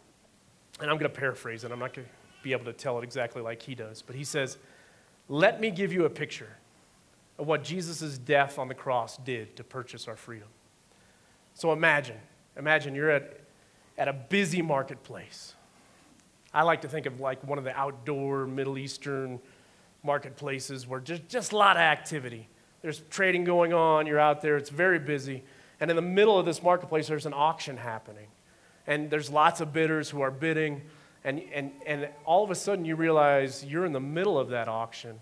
And 0.80 0.90
I'm 0.90 0.96
going 0.96 1.10
to 1.10 1.16
paraphrase 1.16 1.64
it. 1.64 1.72
I'm 1.72 1.78
not 1.78 1.92
going 1.92 2.06
to 2.06 2.12
be 2.42 2.52
able 2.52 2.64
to 2.64 2.72
tell 2.72 2.98
it 2.98 3.04
exactly 3.04 3.42
like 3.42 3.60
he 3.60 3.74
does. 3.74 4.02
But 4.02 4.16
he 4.16 4.24
says, 4.24 4.56
Let 5.28 5.60
me 5.60 5.70
give 5.70 5.92
you 5.92 6.06
a 6.06 6.10
picture 6.10 6.56
of 7.38 7.46
what 7.46 7.64
Jesus' 7.64 8.18
death 8.18 8.58
on 8.58 8.68
the 8.68 8.74
cross 8.74 9.16
did 9.18 9.56
to 9.56 9.64
purchase 9.64 10.08
our 10.08 10.16
freedom. 10.16 10.48
So 11.54 11.72
imagine, 11.72 12.18
imagine 12.56 12.94
you're 12.94 13.10
at 13.10 13.39
at 14.00 14.08
a 14.08 14.12
busy 14.14 14.62
marketplace. 14.62 15.54
I 16.54 16.62
like 16.62 16.80
to 16.82 16.88
think 16.88 17.04
of 17.04 17.20
like 17.20 17.44
one 17.46 17.58
of 17.58 17.64
the 17.64 17.76
outdoor 17.78 18.46
Middle 18.46 18.78
Eastern 18.78 19.38
marketplaces 20.02 20.86
where 20.86 21.00
just, 21.00 21.28
just 21.28 21.52
a 21.52 21.56
lot 21.56 21.76
of 21.76 21.82
activity. 21.82 22.48
There's 22.80 23.02
trading 23.10 23.44
going 23.44 23.74
on, 23.74 24.06
you're 24.06 24.18
out 24.18 24.40
there, 24.40 24.56
it's 24.56 24.70
very 24.70 24.98
busy. 24.98 25.44
And 25.80 25.90
in 25.90 25.96
the 25.96 26.02
middle 26.02 26.38
of 26.38 26.46
this 26.46 26.62
marketplace, 26.62 27.08
there's 27.08 27.26
an 27.26 27.34
auction 27.34 27.76
happening. 27.76 28.28
And 28.86 29.10
there's 29.10 29.28
lots 29.28 29.60
of 29.60 29.74
bidders 29.74 30.08
who 30.08 30.22
are 30.22 30.30
bidding. 30.30 30.80
And, 31.22 31.42
and, 31.52 31.70
and 31.84 32.08
all 32.24 32.42
of 32.42 32.50
a 32.50 32.54
sudden, 32.54 32.86
you 32.86 32.96
realize 32.96 33.62
you're 33.62 33.84
in 33.84 33.92
the 33.92 34.00
middle 34.00 34.38
of 34.38 34.48
that 34.48 34.66
auction 34.66 35.20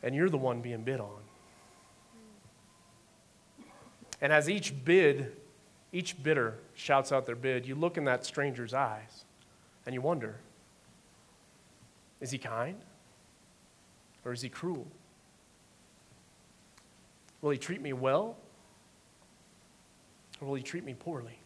and 0.00 0.14
you're 0.14 0.30
the 0.30 0.38
one 0.38 0.60
being 0.60 0.84
bid 0.84 1.00
on. 1.00 1.18
And 4.20 4.32
as 4.32 4.48
each 4.48 4.72
bid 4.84 5.32
each 5.92 6.22
bidder 6.22 6.58
shouts 6.76 7.10
out 7.10 7.26
their 7.26 7.34
bid, 7.34 7.66
you 7.66 7.74
look 7.74 7.96
in 7.96 8.04
that 8.04 8.24
stranger's 8.24 8.74
eyes 8.74 9.24
and 9.84 9.94
you 9.94 10.00
wonder 10.00 10.36
Is 12.20 12.30
he 12.30 12.38
kind? 12.38 12.76
Or 14.24 14.32
is 14.32 14.42
he 14.42 14.48
cruel? 14.48 14.86
Will 17.40 17.50
he 17.50 17.58
treat 17.58 17.80
me 17.80 17.92
well? 17.92 18.36
Or 20.40 20.48
will 20.48 20.54
he 20.54 20.62
treat 20.62 20.84
me 20.84 20.94
poorly? 20.94 21.38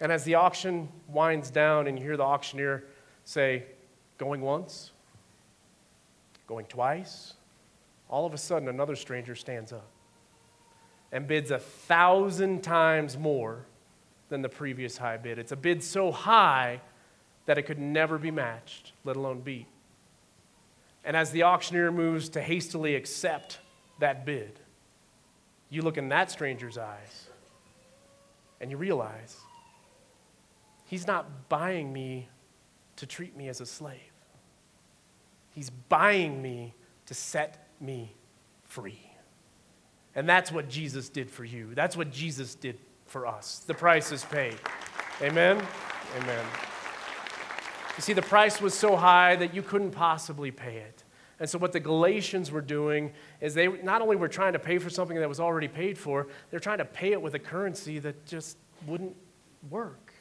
And 0.00 0.10
as 0.12 0.24
the 0.24 0.36
auction 0.36 0.88
winds 1.08 1.50
down 1.50 1.86
and 1.86 1.98
you 1.98 2.04
hear 2.04 2.16
the 2.16 2.22
auctioneer 2.22 2.84
say, 3.24 3.64
going 4.18 4.40
once, 4.40 4.92
going 6.46 6.66
twice, 6.66 7.34
all 8.08 8.24
of 8.24 8.32
a 8.32 8.38
sudden 8.38 8.68
another 8.68 8.96
stranger 8.96 9.34
stands 9.34 9.72
up 9.72 9.88
and 11.12 11.26
bids 11.26 11.50
a 11.50 11.58
thousand 11.58 12.62
times 12.62 13.18
more 13.18 13.66
than 14.28 14.42
the 14.42 14.48
previous 14.48 14.96
high 14.96 15.16
bid. 15.16 15.38
It's 15.38 15.52
a 15.52 15.56
bid 15.56 15.82
so 15.82 16.12
high 16.12 16.80
that 17.46 17.58
it 17.58 17.62
could 17.62 17.78
never 17.78 18.16
be 18.16 18.30
matched, 18.30 18.92
let 19.04 19.16
alone 19.16 19.40
beat. 19.40 19.66
And 21.04 21.16
as 21.16 21.30
the 21.30 21.44
auctioneer 21.44 21.90
moves 21.90 22.28
to 22.30 22.40
hastily 22.42 22.94
accept 22.94 23.58
that 23.98 24.24
bid, 24.24 24.60
you 25.68 25.82
look 25.82 25.98
in 25.98 26.08
that 26.10 26.30
stranger's 26.30 26.78
eyes 26.78 27.28
and 28.60 28.70
you 28.70 28.76
realize 28.76 29.36
he's 30.84 31.06
not 31.06 31.48
buying 31.48 31.92
me 31.92 32.28
to 32.96 33.06
treat 33.06 33.36
me 33.36 33.48
as 33.48 33.60
a 33.60 33.66
slave. 33.66 33.98
He's 35.50 35.70
buying 35.70 36.40
me 36.40 36.74
to 37.06 37.14
set 37.14 37.68
me 37.80 38.14
free. 38.64 39.09
And 40.20 40.28
that's 40.28 40.52
what 40.52 40.68
Jesus 40.68 41.08
did 41.08 41.30
for 41.30 41.46
you. 41.46 41.74
That's 41.74 41.96
what 41.96 42.12
Jesus 42.12 42.54
did 42.54 42.78
for 43.06 43.26
us. 43.26 43.60
The 43.66 43.72
price 43.72 44.12
is 44.12 44.22
paid. 44.22 44.54
Amen? 45.22 45.56
Amen. 46.18 46.44
You 47.96 48.02
see, 48.02 48.12
the 48.12 48.20
price 48.20 48.60
was 48.60 48.74
so 48.74 48.96
high 48.96 49.36
that 49.36 49.54
you 49.54 49.62
couldn't 49.62 49.92
possibly 49.92 50.50
pay 50.50 50.76
it. 50.76 51.04
And 51.38 51.48
so, 51.48 51.58
what 51.58 51.72
the 51.72 51.80
Galatians 51.80 52.50
were 52.50 52.60
doing 52.60 53.14
is 53.40 53.54
they 53.54 53.66
not 53.66 54.02
only 54.02 54.16
were 54.16 54.28
trying 54.28 54.52
to 54.52 54.58
pay 54.58 54.76
for 54.76 54.90
something 54.90 55.16
that 55.16 55.26
was 55.26 55.40
already 55.40 55.68
paid 55.68 55.96
for, 55.96 56.26
they're 56.50 56.60
trying 56.60 56.76
to 56.76 56.84
pay 56.84 57.12
it 57.12 57.22
with 57.22 57.32
a 57.32 57.38
currency 57.38 57.98
that 58.00 58.26
just 58.26 58.58
wouldn't 58.86 59.16
work. 59.70 60.12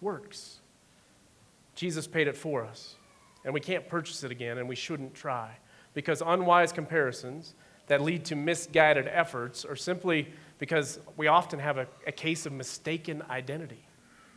Works. 0.00 0.58
Jesus 1.76 2.08
paid 2.08 2.26
it 2.26 2.36
for 2.36 2.64
us. 2.64 2.96
And 3.44 3.54
we 3.54 3.60
can't 3.60 3.88
purchase 3.88 4.24
it 4.24 4.32
again, 4.32 4.58
and 4.58 4.68
we 4.68 4.74
shouldn't 4.74 5.14
try. 5.14 5.56
Because 5.94 6.20
unwise 6.20 6.72
comparisons 6.72 7.54
that 7.90 8.00
lead 8.00 8.24
to 8.24 8.36
misguided 8.36 9.08
efforts 9.08 9.64
or 9.64 9.74
simply 9.74 10.28
because 10.58 11.00
we 11.16 11.26
often 11.26 11.58
have 11.58 11.76
a, 11.76 11.88
a 12.06 12.12
case 12.12 12.46
of 12.46 12.52
mistaken 12.52 13.20
identity. 13.28 13.84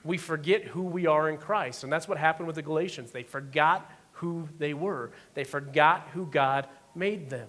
We 0.03 0.17
forget 0.17 0.63
who 0.63 0.81
we 0.81 1.05
are 1.05 1.29
in 1.29 1.37
Christ. 1.37 1.83
And 1.83 1.93
that's 1.93 2.07
what 2.07 2.17
happened 2.17 2.47
with 2.47 2.55
the 2.55 2.63
Galatians. 2.63 3.11
They 3.11 3.21
forgot 3.21 3.91
who 4.13 4.49
they 4.57 4.73
were, 4.73 5.11
they 5.35 5.43
forgot 5.43 6.07
who 6.13 6.25
God 6.25 6.67
made 6.95 7.29
them. 7.29 7.47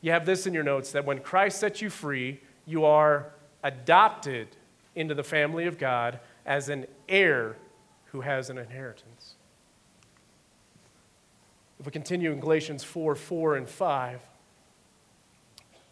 You 0.00 0.12
have 0.12 0.24
this 0.24 0.46
in 0.46 0.54
your 0.54 0.64
notes 0.64 0.90
that 0.92 1.04
when 1.04 1.18
Christ 1.18 1.60
sets 1.60 1.82
you 1.82 1.90
free, 1.90 2.40
you 2.64 2.86
are 2.86 3.32
adopted 3.62 4.48
into 4.94 5.14
the 5.14 5.22
family 5.22 5.66
of 5.66 5.76
God 5.76 6.18
as 6.46 6.70
an 6.70 6.86
heir 7.10 7.56
who 8.06 8.22
has 8.22 8.48
an 8.48 8.56
inheritance. 8.56 9.34
If 11.78 11.84
we 11.84 11.92
continue 11.92 12.32
in 12.32 12.40
Galatians 12.40 12.82
4 12.82 13.14
4 13.16 13.56
and 13.56 13.68
5, 13.68 14.22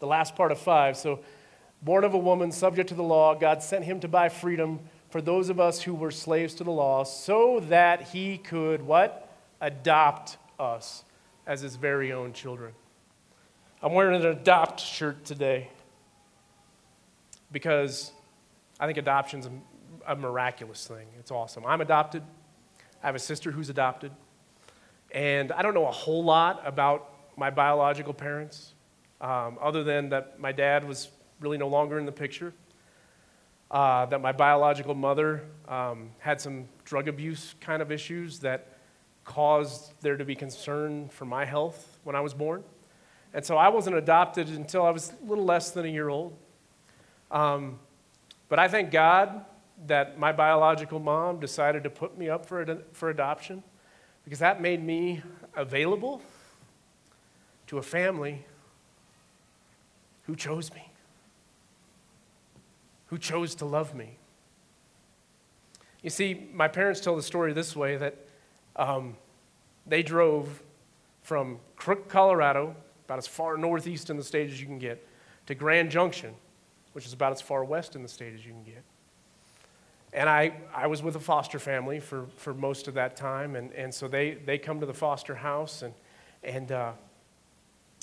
the 0.05 0.09
last 0.09 0.35
part 0.35 0.51
of 0.51 0.59
5. 0.59 0.97
So, 0.97 1.19
born 1.81 2.03
of 2.03 2.13
a 2.13 2.17
woman, 2.17 2.51
subject 2.51 2.89
to 2.89 2.95
the 2.95 3.03
law, 3.03 3.33
God 3.33 3.63
sent 3.63 3.85
him 3.85 3.99
to 4.01 4.07
buy 4.07 4.29
freedom 4.29 4.79
for 5.09 5.19
those 5.19 5.49
of 5.49 5.59
us 5.59 5.81
who 5.81 5.95
were 5.95 6.11
slaves 6.11 6.53
to 6.55 6.63
the 6.63 6.71
law, 6.71 7.03
so 7.03 7.59
that 7.69 8.03
he 8.09 8.37
could 8.37 8.83
what? 8.83 9.33
Adopt 9.61 10.37
us 10.59 11.03
as 11.47 11.61
his 11.61 11.75
very 11.75 12.11
own 12.11 12.33
children. 12.33 12.73
I'm 13.81 13.93
wearing 13.93 14.21
an 14.21 14.27
adopt 14.27 14.79
shirt 14.79 15.25
today 15.25 15.69
because 17.51 18.11
I 18.79 18.85
think 18.85 18.99
adoption's 18.99 19.47
a, 19.47 20.13
a 20.13 20.15
miraculous 20.15 20.85
thing. 20.85 21.07
It's 21.17 21.31
awesome. 21.31 21.65
I'm 21.65 21.81
adopted. 21.81 22.21
I 23.01 23.07
have 23.07 23.15
a 23.15 23.19
sister 23.19 23.51
who's 23.51 23.69
adopted. 23.69 24.11
And 25.11 25.51
I 25.51 25.63
don't 25.63 25.73
know 25.73 25.87
a 25.87 25.91
whole 25.91 26.23
lot 26.23 26.61
about 26.63 27.09
my 27.37 27.49
biological 27.49 28.13
parents, 28.13 28.74
um, 29.21 29.57
other 29.61 29.83
than 29.83 30.09
that 30.09 30.39
my 30.39 30.51
dad 30.51 30.87
was 30.87 31.09
really 31.39 31.57
no 31.57 31.67
longer 31.67 31.99
in 31.99 32.05
the 32.05 32.11
picture, 32.11 32.53
uh, 33.71 34.05
that 34.05 34.21
my 34.21 34.31
biological 34.31 34.93
mother 34.93 35.43
um, 35.67 36.11
had 36.19 36.39
some 36.39 36.67
drug 36.83 37.07
abuse 37.07 37.55
kind 37.59 37.81
of 37.81 37.91
issues 37.91 38.39
that 38.39 38.77
caused 39.23 39.93
there 40.01 40.17
to 40.17 40.23
be 40.25 40.35
concern 40.35 41.09
for 41.09 41.25
my 41.25 41.45
health 41.45 41.97
when 42.03 42.15
I 42.15 42.21
was 42.21 42.33
born. 42.33 42.63
And 43.33 43.43
so 43.43 43.57
I 43.57 43.69
wasn't 43.69 43.97
adopted 43.97 44.47
until 44.49 44.85
I 44.85 44.91
was 44.91 45.11
a 45.11 45.27
little 45.27 45.43
less 45.43 45.71
than 45.71 45.85
a 45.85 45.89
year 45.89 46.09
old. 46.09 46.37
Um, 47.31 47.79
but 48.47 48.59
I 48.59 48.67
thank 48.67 48.91
God 48.91 49.43
that 49.87 50.17
my 50.17 50.31
biological 50.31 50.99
mom 50.99 51.39
decided 51.39 51.83
to 51.83 51.89
put 51.89 52.17
me 52.17 52.29
up 52.29 52.45
for, 52.45 52.61
ad- 52.61 52.83
for 52.93 53.09
adoption 53.09 53.63
because 54.23 54.39
that 54.39 54.61
made 54.61 54.81
me 54.81 55.21
available 55.55 56.21
to 57.67 57.77
a 57.77 57.81
family 57.81 58.45
who 60.25 60.35
chose 60.35 60.73
me, 60.73 60.91
who 63.07 63.17
chose 63.17 63.55
to 63.55 63.65
love 63.65 63.93
me. 63.95 64.17
You 66.01 66.09
see, 66.09 66.49
my 66.53 66.67
parents 66.67 66.99
tell 66.99 67.15
the 67.15 67.23
story 67.23 67.53
this 67.53 67.75
way 67.75 67.97
that 67.97 68.15
um, 68.75 69.15
they 69.87 70.03
drove 70.03 70.61
from 71.21 71.59
Crook, 71.75 72.07
Colorado, 72.07 72.75
about 73.05 73.17
as 73.17 73.27
far 73.27 73.57
northeast 73.57 74.09
in 74.09 74.17
the 74.17 74.23
state 74.23 74.49
as 74.49 74.59
you 74.59 74.67
can 74.67 74.79
get, 74.79 75.07
to 75.47 75.55
Grand 75.55 75.89
Junction, 75.89 76.33
which 76.93 77.05
is 77.05 77.13
about 77.13 77.31
as 77.31 77.41
far 77.41 77.63
west 77.63 77.95
in 77.95 78.03
the 78.03 78.07
state 78.07 78.33
as 78.33 78.45
you 78.45 78.51
can 78.51 78.63
get. 78.63 78.83
And 80.13 80.29
I, 80.29 80.53
I 80.73 80.87
was 80.87 81.03
with 81.03 81.15
a 81.17 81.19
foster 81.19 81.59
family 81.59 81.99
for, 81.99 82.27
for 82.37 82.53
most 82.53 82.87
of 82.87 82.93
that 82.93 83.17
time. 83.17 83.55
And, 83.55 83.71
and 83.73 83.93
so 83.93 84.07
they, 84.07 84.35
they 84.35 84.57
come 84.57 84.79
to 84.79 84.85
the 84.85 84.93
foster 84.93 85.35
house 85.35 85.81
and, 85.81 85.93
and 86.41 86.71
uh, 86.71 86.91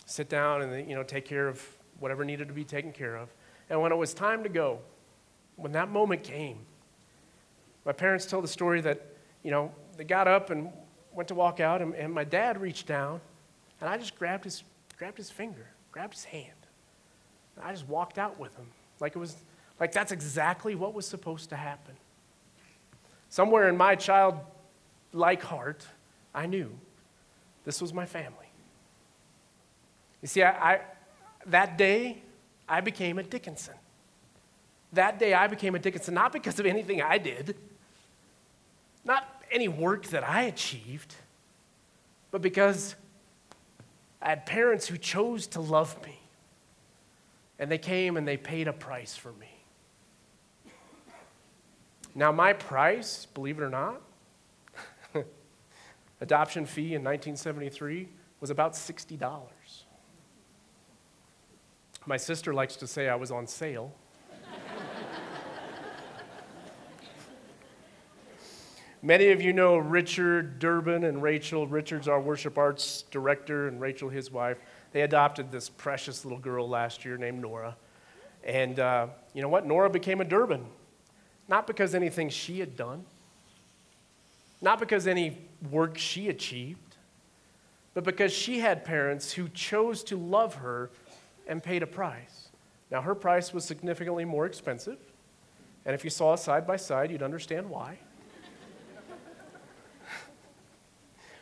sit 0.04 0.28
down 0.28 0.60
and 0.60 0.72
they, 0.72 0.84
you 0.84 0.94
know, 0.94 1.02
take 1.02 1.24
care 1.24 1.48
of 1.48 1.64
whatever 2.02 2.24
needed 2.24 2.48
to 2.48 2.54
be 2.54 2.64
taken 2.64 2.92
care 2.92 3.16
of. 3.16 3.28
And 3.70 3.80
when 3.80 3.92
it 3.92 3.96
was 3.96 4.12
time 4.12 4.42
to 4.42 4.48
go, 4.48 4.80
when 5.56 5.72
that 5.72 5.88
moment 5.88 6.24
came, 6.24 6.58
my 7.84 7.92
parents 7.92 8.26
tell 8.26 8.42
the 8.42 8.48
story 8.48 8.80
that, 8.80 9.06
you 9.42 9.50
know, 9.50 9.72
they 9.96 10.04
got 10.04 10.26
up 10.26 10.50
and 10.50 10.70
went 11.12 11.28
to 11.28 11.34
walk 11.34 11.60
out, 11.60 11.80
and, 11.80 11.94
and 11.94 12.12
my 12.12 12.24
dad 12.24 12.60
reached 12.60 12.86
down, 12.86 13.20
and 13.80 13.88
I 13.88 13.96
just 13.98 14.18
grabbed 14.18 14.44
his, 14.44 14.64
grabbed 14.98 15.18
his 15.18 15.30
finger, 15.30 15.66
grabbed 15.90 16.14
his 16.14 16.24
hand. 16.24 16.48
And 17.56 17.64
I 17.64 17.70
just 17.70 17.86
walked 17.86 18.18
out 18.18 18.38
with 18.38 18.56
him 18.56 18.66
like 19.00 19.16
it 19.16 19.18
was 19.18 19.36
like 19.80 19.92
that's 19.92 20.12
exactly 20.12 20.74
what 20.74 20.94
was 20.94 21.06
supposed 21.06 21.50
to 21.50 21.56
happen. 21.56 21.94
Somewhere 23.28 23.68
in 23.68 23.76
my 23.76 23.96
childlike 23.96 25.42
heart, 25.42 25.84
I 26.34 26.46
knew 26.46 26.70
this 27.64 27.82
was 27.82 27.92
my 27.92 28.06
family. 28.06 28.46
You 30.22 30.28
see, 30.28 30.42
I, 30.42 30.72
I, 30.74 30.80
that 31.46 31.76
day, 31.78 32.22
I 32.68 32.80
became 32.80 33.18
a 33.18 33.22
Dickinson. 33.22 33.74
That 34.92 35.18
day, 35.18 35.34
I 35.34 35.46
became 35.46 35.74
a 35.74 35.78
Dickinson, 35.78 36.14
not 36.14 36.32
because 36.32 36.58
of 36.60 36.66
anything 36.66 37.00
I 37.00 37.18
did, 37.18 37.56
not 39.04 39.42
any 39.50 39.68
work 39.68 40.06
that 40.08 40.28
I 40.28 40.42
achieved, 40.42 41.14
but 42.30 42.42
because 42.42 42.94
I 44.20 44.30
had 44.30 44.46
parents 44.46 44.86
who 44.86 44.96
chose 44.96 45.46
to 45.48 45.60
love 45.60 45.96
me. 46.04 46.18
And 47.58 47.70
they 47.70 47.78
came 47.78 48.16
and 48.16 48.26
they 48.26 48.36
paid 48.36 48.68
a 48.68 48.72
price 48.72 49.16
for 49.16 49.32
me. 49.32 49.52
Now, 52.14 52.32
my 52.32 52.52
price, 52.52 53.26
believe 53.34 53.58
it 53.58 53.62
or 53.62 53.70
not, 53.70 54.00
adoption 56.20 56.66
fee 56.66 56.94
in 56.94 57.02
1973 57.02 58.08
was 58.40 58.50
about 58.50 58.72
$60. 58.74 59.18
My 62.04 62.16
sister 62.16 62.52
likes 62.52 62.74
to 62.76 62.86
say 62.88 63.08
I 63.08 63.14
was 63.14 63.30
on 63.30 63.46
sale. 63.46 63.92
Many 69.04 69.28
of 69.30 69.42
you 69.42 69.52
know 69.52 69.76
Richard 69.76 70.58
Durbin 70.58 71.04
and 71.04 71.22
Rachel. 71.22 71.66
Richard's 71.66 72.06
our 72.08 72.20
worship 72.20 72.56
arts 72.58 73.02
director, 73.10 73.66
and 73.66 73.80
Rachel, 73.80 74.08
his 74.08 74.30
wife. 74.30 74.58
They 74.92 75.02
adopted 75.02 75.50
this 75.50 75.68
precious 75.68 76.24
little 76.24 76.38
girl 76.38 76.68
last 76.68 77.04
year 77.04 77.16
named 77.16 77.40
Nora. 77.40 77.76
And 78.44 78.78
uh, 78.78 79.08
you 79.34 79.42
know 79.42 79.48
what? 79.48 79.66
Nora 79.66 79.90
became 79.90 80.20
a 80.20 80.24
Durbin. 80.24 80.64
Not 81.48 81.66
because 81.66 81.94
anything 81.94 82.30
she 82.30 82.60
had 82.60 82.76
done, 82.76 83.04
not 84.60 84.78
because 84.78 85.06
any 85.06 85.38
work 85.70 85.98
she 85.98 86.28
achieved, 86.28 86.96
but 87.94 88.04
because 88.04 88.32
she 88.32 88.60
had 88.60 88.84
parents 88.84 89.32
who 89.32 89.48
chose 89.48 90.04
to 90.04 90.16
love 90.16 90.56
her 90.56 90.90
and 91.46 91.62
paid 91.62 91.82
a 91.82 91.86
price. 91.86 92.48
Now, 92.90 93.00
her 93.00 93.14
price 93.14 93.52
was 93.52 93.64
significantly 93.64 94.24
more 94.24 94.46
expensive, 94.46 94.98
and 95.84 95.94
if 95.94 96.04
you 96.04 96.10
saw 96.10 96.34
us 96.34 96.44
side 96.44 96.66
by 96.66 96.76
side, 96.76 97.10
you'd 97.10 97.22
understand 97.22 97.68
why. 97.68 97.98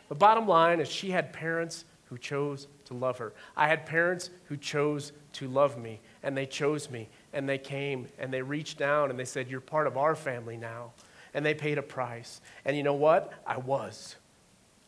The 0.09 0.15
bottom 0.15 0.45
line 0.45 0.81
is 0.81 0.89
she 0.89 1.11
had 1.11 1.31
parents 1.31 1.85
who 2.11 2.17
chose 2.17 2.67
to 2.83 2.93
love 2.93 3.17
her. 3.19 3.31
I 3.55 3.69
had 3.69 3.85
parents 3.85 4.29
who 4.49 4.57
chose 4.57 5.13
to 5.31 5.47
love 5.47 5.77
me, 5.77 6.01
and 6.23 6.37
they 6.37 6.45
chose 6.45 6.89
me, 6.89 7.07
and 7.31 7.47
they 7.47 7.57
came, 7.57 8.09
and 8.19 8.33
they 8.33 8.41
reached 8.41 8.77
down, 8.77 9.09
and 9.09 9.17
they 9.17 9.23
said, 9.23 9.49
You're 9.49 9.61
part 9.61 9.87
of 9.87 9.95
our 9.95 10.13
family 10.13 10.57
now. 10.57 10.91
And 11.33 11.45
they 11.45 11.53
paid 11.53 11.77
a 11.77 11.81
price. 11.81 12.41
And 12.65 12.75
you 12.75 12.83
know 12.83 12.93
what? 12.93 13.31
I 13.47 13.57
was. 13.57 14.17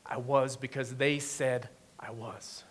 I 0.05 0.17
was 0.17 0.57
because 0.57 0.95
they 0.95 1.19
said 1.19 1.69
I 1.97 2.11
was. 2.11 2.65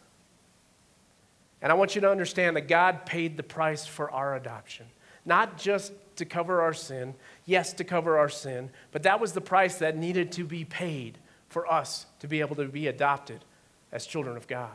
And 1.63 1.71
I 1.71 1.77
want 1.77 1.95
you 1.95 2.01
to 2.01 2.11
understand 2.11 2.57
that 2.57 2.69
God 2.69 3.07
paid 3.07 3.37
the 3.37 3.43
price 3.43 3.87
for 3.87 4.11
our 4.11 4.35
adoption, 4.37 4.87
not 5.25 5.57
just 5.57 5.93
to 6.17 6.25
cover 6.25 6.61
our 6.61 6.75
sin, 6.75 7.15
yes, 7.47 7.73
to 7.75 7.85
cover 7.85 8.19
our 8.19 8.29
sin, 8.29 8.69
but 8.91 9.05
that 9.05 9.21
was 9.21 9.33
the 9.33 9.41
price 9.41 9.79
that 9.79 9.97
needed 9.97 10.33
to 10.33 10.45
be 10.45 10.65
paid 10.65 11.19
for 11.49 11.71
us 11.73 12.07
to 12.19 12.27
be 12.27 12.41
able 12.41 12.57
to 12.57 12.67
be 12.67 12.89
adopted 12.89 13.45
as 13.93 14.07
children 14.07 14.37
of 14.37 14.49
God. 14.49 14.71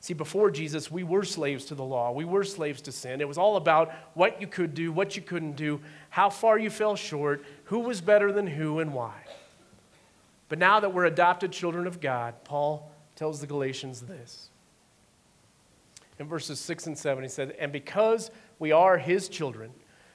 See, 0.00 0.14
before 0.14 0.50
Jesus, 0.50 0.90
we 0.90 1.04
were 1.04 1.22
slaves 1.22 1.66
to 1.66 1.76
the 1.76 1.84
law. 1.84 2.10
We 2.10 2.24
were 2.24 2.42
slaves 2.42 2.82
to 2.82 2.92
sin. 2.92 3.20
It 3.20 3.28
was 3.28 3.38
all 3.38 3.56
about 3.56 3.92
what 4.14 4.40
you 4.40 4.48
could 4.48 4.74
do, 4.74 4.90
what 4.90 5.14
you 5.14 5.22
couldn't 5.22 5.54
do, 5.54 5.80
how 6.10 6.28
far 6.28 6.58
you 6.58 6.70
fell 6.70 6.96
short, 6.96 7.44
who 7.64 7.78
was 7.80 8.00
better 8.00 8.32
than 8.32 8.48
who, 8.48 8.80
and 8.80 8.92
why. 8.92 9.14
But 10.48 10.58
now 10.58 10.80
that 10.80 10.92
we're 10.92 11.04
adopted 11.04 11.52
children 11.52 11.86
of 11.86 12.00
God, 12.00 12.34
Paul 12.42 12.90
tells 13.14 13.40
the 13.40 13.46
Galatians 13.46 14.00
this. 14.00 14.48
In 16.22 16.28
verses 16.28 16.60
6 16.60 16.86
and 16.86 16.96
7, 16.96 17.24
he 17.24 17.28
said, 17.28 17.50
And 17.58 17.72
because 17.72 18.30
we 18.60 18.70
are 18.70 18.96
his 18.96 19.28
children, 19.28 19.72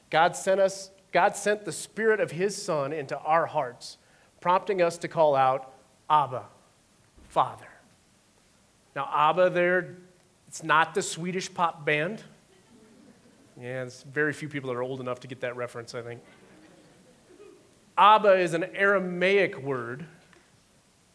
God 0.09 0.37
sent 0.37 0.61
us, 0.61 0.89
God 1.11 1.35
sent 1.35 1.65
the 1.65 1.73
Spirit 1.73 2.21
of 2.21 2.31
his 2.31 2.55
Son 2.55 2.93
into 2.93 3.17
our 3.17 3.45
hearts, 3.45 3.97
prompting 4.39 4.81
us 4.81 4.97
to 4.99 5.09
call 5.09 5.35
out, 5.35 5.73
Abba, 6.09 6.45
Father. 7.27 7.67
Now, 8.95 9.09
ABBA 9.11 9.49
there, 9.49 9.97
it's 10.47 10.63
not 10.63 10.95
the 10.95 11.01
Swedish 11.01 11.53
pop 11.53 11.83
band. 11.83 12.23
Yeah, 13.57 13.81
there's 13.81 14.03
very 14.03 14.31
few 14.31 14.47
people 14.47 14.69
that 14.69 14.77
are 14.77 14.83
old 14.83 15.01
enough 15.01 15.19
to 15.19 15.27
get 15.27 15.41
that 15.41 15.57
reference, 15.57 15.93
I 15.93 16.03
think. 16.03 16.21
Abba 17.97 18.39
is 18.39 18.53
an 18.53 18.63
Aramaic 18.73 19.57
word 19.57 20.05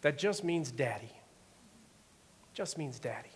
that 0.02 0.18
just 0.18 0.44
means 0.44 0.70
daddy. 0.70 1.12
Just 2.52 2.76
means 2.76 2.98
daddy. 2.98 3.31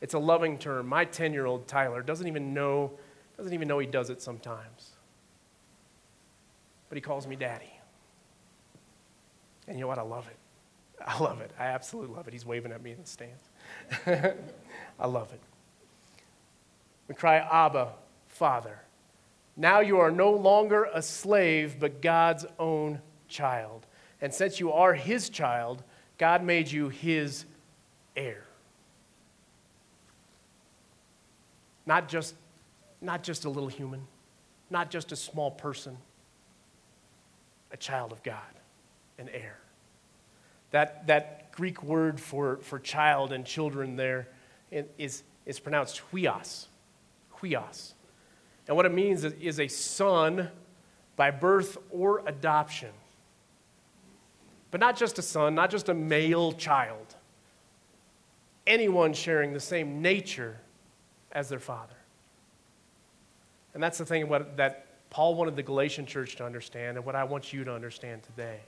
It's 0.00 0.14
a 0.14 0.18
loving 0.18 0.58
term. 0.58 0.88
My 0.88 1.04
10 1.04 1.32
year 1.32 1.46
old 1.46 1.66
Tyler 1.66 2.02
doesn't 2.02 2.26
even 2.26 2.54
know, 2.54 2.92
doesn't 3.36 3.52
even 3.52 3.68
know 3.68 3.78
he 3.78 3.86
does 3.86 4.10
it 4.10 4.22
sometimes. 4.22 4.90
But 6.88 6.96
he 6.96 7.02
calls 7.02 7.26
me 7.26 7.36
daddy. 7.36 7.72
And 9.66 9.76
you 9.76 9.82
know 9.82 9.88
what? 9.88 9.98
I 9.98 10.02
love 10.02 10.26
it. 10.26 10.36
I 11.06 11.18
love 11.18 11.40
it. 11.40 11.50
I 11.58 11.66
absolutely 11.66 12.14
love 12.14 12.26
it. 12.28 12.32
He's 12.32 12.44
waving 12.44 12.72
at 12.72 12.82
me 12.82 12.92
in 12.92 13.00
the 13.00 13.06
stands. 13.06 13.48
I 14.98 15.06
love 15.06 15.32
it. 15.32 15.40
We 17.08 17.14
cry, 17.14 17.36
Abba, 17.36 17.92
Father. 18.28 18.80
Now 19.56 19.80
you 19.80 19.98
are 19.98 20.10
no 20.10 20.30
longer 20.32 20.88
a 20.92 21.02
slave, 21.02 21.76
but 21.78 22.02
God's 22.02 22.46
own 22.58 23.00
child. 23.28 23.86
And 24.20 24.32
since 24.32 24.60
you 24.60 24.72
are 24.72 24.94
his 24.94 25.28
child, 25.28 25.82
God 26.18 26.42
made 26.42 26.70
you 26.70 26.88
his 26.88 27.44
heir. 28.16 28.44
Not 31.90 32.06
just, 32.06 32.36
not 33.00 33.24
just 33.24 33.46
a 33.46 33.50
little 33.50 33.68
human, 33.68 34.06
not 34.70 34.92
just 34.92 35.10
a 35.10 35.16
small 35.16 35.50
person, 35.50 35.98
a 37.72 37.76
child 37.76 38.12
of 38.12 38.22
God, 38.22 38.36
an 39.18 39.28
heir. 39.28 39.58
That, 40.70 41.08
that 41.08 41.50
Greek 41.50 41.82
word 41.82 42.20
for, 42.20 42.58
for 42.58 42.78
child 42.78 43.32
and 43.32 43.44
children 43.44 43.96
there 43.96 44.28
is, 44.70 45.24
is 45.44 45.58
pronounced 45.58 46.00
huios. 46.12 46.66
Huios. 47.40 47.94
And 48.68 48.76
what 48.76 48.86
it 48.86 48.94
means 48.94 49.24
is, 49.24 49.32
is 49.40 49.58
a 49.58 49.66
son 49.66 50.48
by 51.16 51.32
birth 51.32 51.76
or 51.90 52.22
adoption. 52.24 52.90
But 54.70 54.78
not 54.78 54.96
just 54.96 55.18
a 55.18 55.22
son, 55.22 55.56
not 55.56 55.70
just 55.70 55.88
a 55.88 55.94
male 55.94 56.52
child. 56.52 57.16
Anyone 58.64 59.12
sharing 59.12 59.52
the 59.52 59.58
same 59.58 60.00
nature 60.00 60.60
as 61.32 61.48
their 61.48 61.58
father. 61.58 61.96
And 63.74 63.82
that's 63.82 63.98
the 63.98 64.04
thing 64.04 64.28
what, 64.28 64.56
that 64.56 64.86
Paul 65.10 65.34
wanted 65.34 65.56
the 65.56 65.62
Galatian 65.62 66.06
church 66.06 66.36
to 66.36 66.44
understand, 66.44 66.96
and 66.96 67.06
what 67.06 67.14
I 67.14 67.24
want 67.24 67.52
you 67.52 67.64
to 67.64 67.72
understand 67.72 68.22
today 68.22 68.60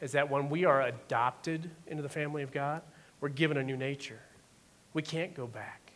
is 0.00 0.12
that 0.12 0.30
when 0.30 0.48
we 0.48 0.64
are 0.64 0.82
adopted 0.82 1.70
into 1.86 2.02
the 2.02 2.08
family 2.08 2.42
of 2.42 2.50
God, 2.50 2.82
we're 3.20 3.28
given 3.28 3.56
a 3.56 3.62
new 3.62 3.76
nature. 3.76 4.18
We 4.94 5.02
can't 5.02 5.34
go 5.34 5.46
back. 5.46 5.92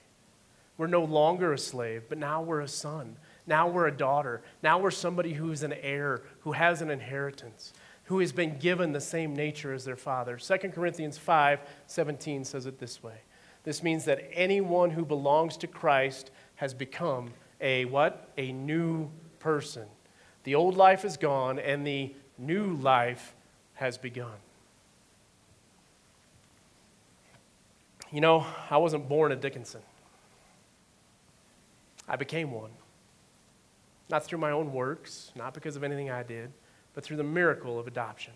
We're 0.78 0.86
no 0.86 1.04
longer 1.04 1.52
a 1.52 1.58
slave, 1.58 2.04
but 2.08 2.18
now 2.18 2.42
we're 2.42 2.60
a 2.60 2.68
son. 2.68 3.16
Now 3.46 3.68
we're 3.68 3.86
a 3.86 3.96
daughter. 3.96 4.42
Now 4.62 4.78
we're 4.78 4.90
somebody 4.90 5.32
who's 5.32 5.62
an 5.62 5.72
heir, 5.72 6.22
who 6.40 6.52
has 6.52 6.82
an 6.82 6.90
inheritance, 6.90 7.72
who 8.04 8.20
has 8.20 8.32
been 8.32 8.58
given 8.58 8.92
the 8.92 9.00
same 9.00 9.34
nature 9.34 9.72
as 9.72 9.84
their 9.84 9.96
father. 9.96 10.36
2 10.36 10.56
Corinthians 10.70 11.18
5 11.18 11.60
17 11.86 12.44
says 12.44 12.66
it 12.66 12.78
this 12.78 13.02
way. 13.02 13.20
This 13.66 13.82
means 13.82 14.04
that 14.04 14.30
anyone 14.32 14.90
who 14.90 15.04
belongs 15.04 15.56
to 15.56 15.66
Christ 15.66 16.30
has 16.54 16.72
become 16.72 17.32
a 17.60 17.84
what? 17.86 18.30
A 18.38 18.52
new 18.52 19.10
person. 19.40 19.86
The 20.44 20.54
old 20.54 20.76
life 20.76 21.04
is 21.04 21.16
gone 21.16 21.58
and 21.58 21.84
the 21.84 22.14
new 22.38 22.74
life 22.74 23.34
has 23.74 23.98
begun. 23.98 24.36
You 28.12 28.20
know, 28.20 28.46
I 28.70 28.76
wasn't 28.76 29.08
born 29.08 29.32
a 29.32 29.36
Dickinson. 29.36 29.82
I 32.08 32.14
became 32.14 32.52
one. 32.52 32.70
Not 34.08 34.24
through 34.24 34.38
my 34.38 34.52
own 34.52 34.72
works, 34.72 35.32
not 35.34 35.54
because 35.54 35.74
of 35.74 35.82
anything 35.82 36.08
I 36.08 36.22
did, 36.22 36.52
but 36.94 37.02
through 37.02 37.16
the 37.16 37.24
miracle 37.24 37.80
of 37.80 37.88
adoption. 37.88 38.32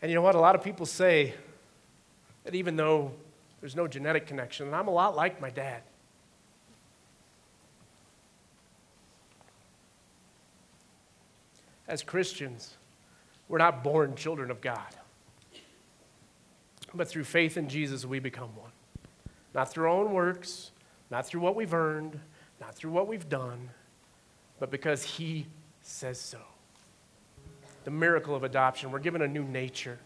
And 0.00 0.10
you 0.10 0.14
know 0.14 0.22
what? 0.22 0.34
A 0.34 0.40
lot 0.40 0.54
of 0.54 0.64
people 0.64 0.86
say 0.86 1.34
that 2.44 2.54
even 2.54 2.76
though 2.76 3.12
there's 3.60 3.76
no 3.76 3.88
genetic 3.88 4.26
connection, 4.26 4.66
And 4.66 4.76
I'm 4.76 4.88
a 4.88 4.92
lot 4.92 5.16
like 5.16 5.40
my 5.40 5.50
dad. 5.50 5.82
As 11.86 12.02
Christians, 12.02 12.76
we're 13.48 13.58
not 13.58 13.82
born 13.82 14.14
children 14.14 14.50
of 14.50 14.60
God. 14.60 14.94
But 16.94 17.08
through 17.08 17.24
faith 17.24 17.56
in 17.56 17.68
Jesus, 17.68 18.04
we 18.04 18.18
become 18.18 18.50
one. 18.56 18.70
Not 19.54 19.70
through 19.70 19.84
our 19.84 19.90
own 19.90 20.12
works, 20.12 20.70
not 21.10 21.26
through 21.26 21.40
what 21.40 21.56
we've 21.56 21.74
earned, 21.74 22.20
not 22.60 22.74
through 22.74 22.90
what 22.90 23.08
we've 23.08 23.28
done, 23.28 23.70
but 24.58 24.70
because 24.70 25.02
He 25.02 25.46
says 25.80 26.20
so. 26.20 26.38
The 27.84 27.90
miracle 27.90 28.34
of 28.34 28.44
adoption, 28.44 28.90
we're 28.90 28.98
given 28.98 29.22
a 29.22 29.28
new 29.28 29.44
nature. 29.44 29.98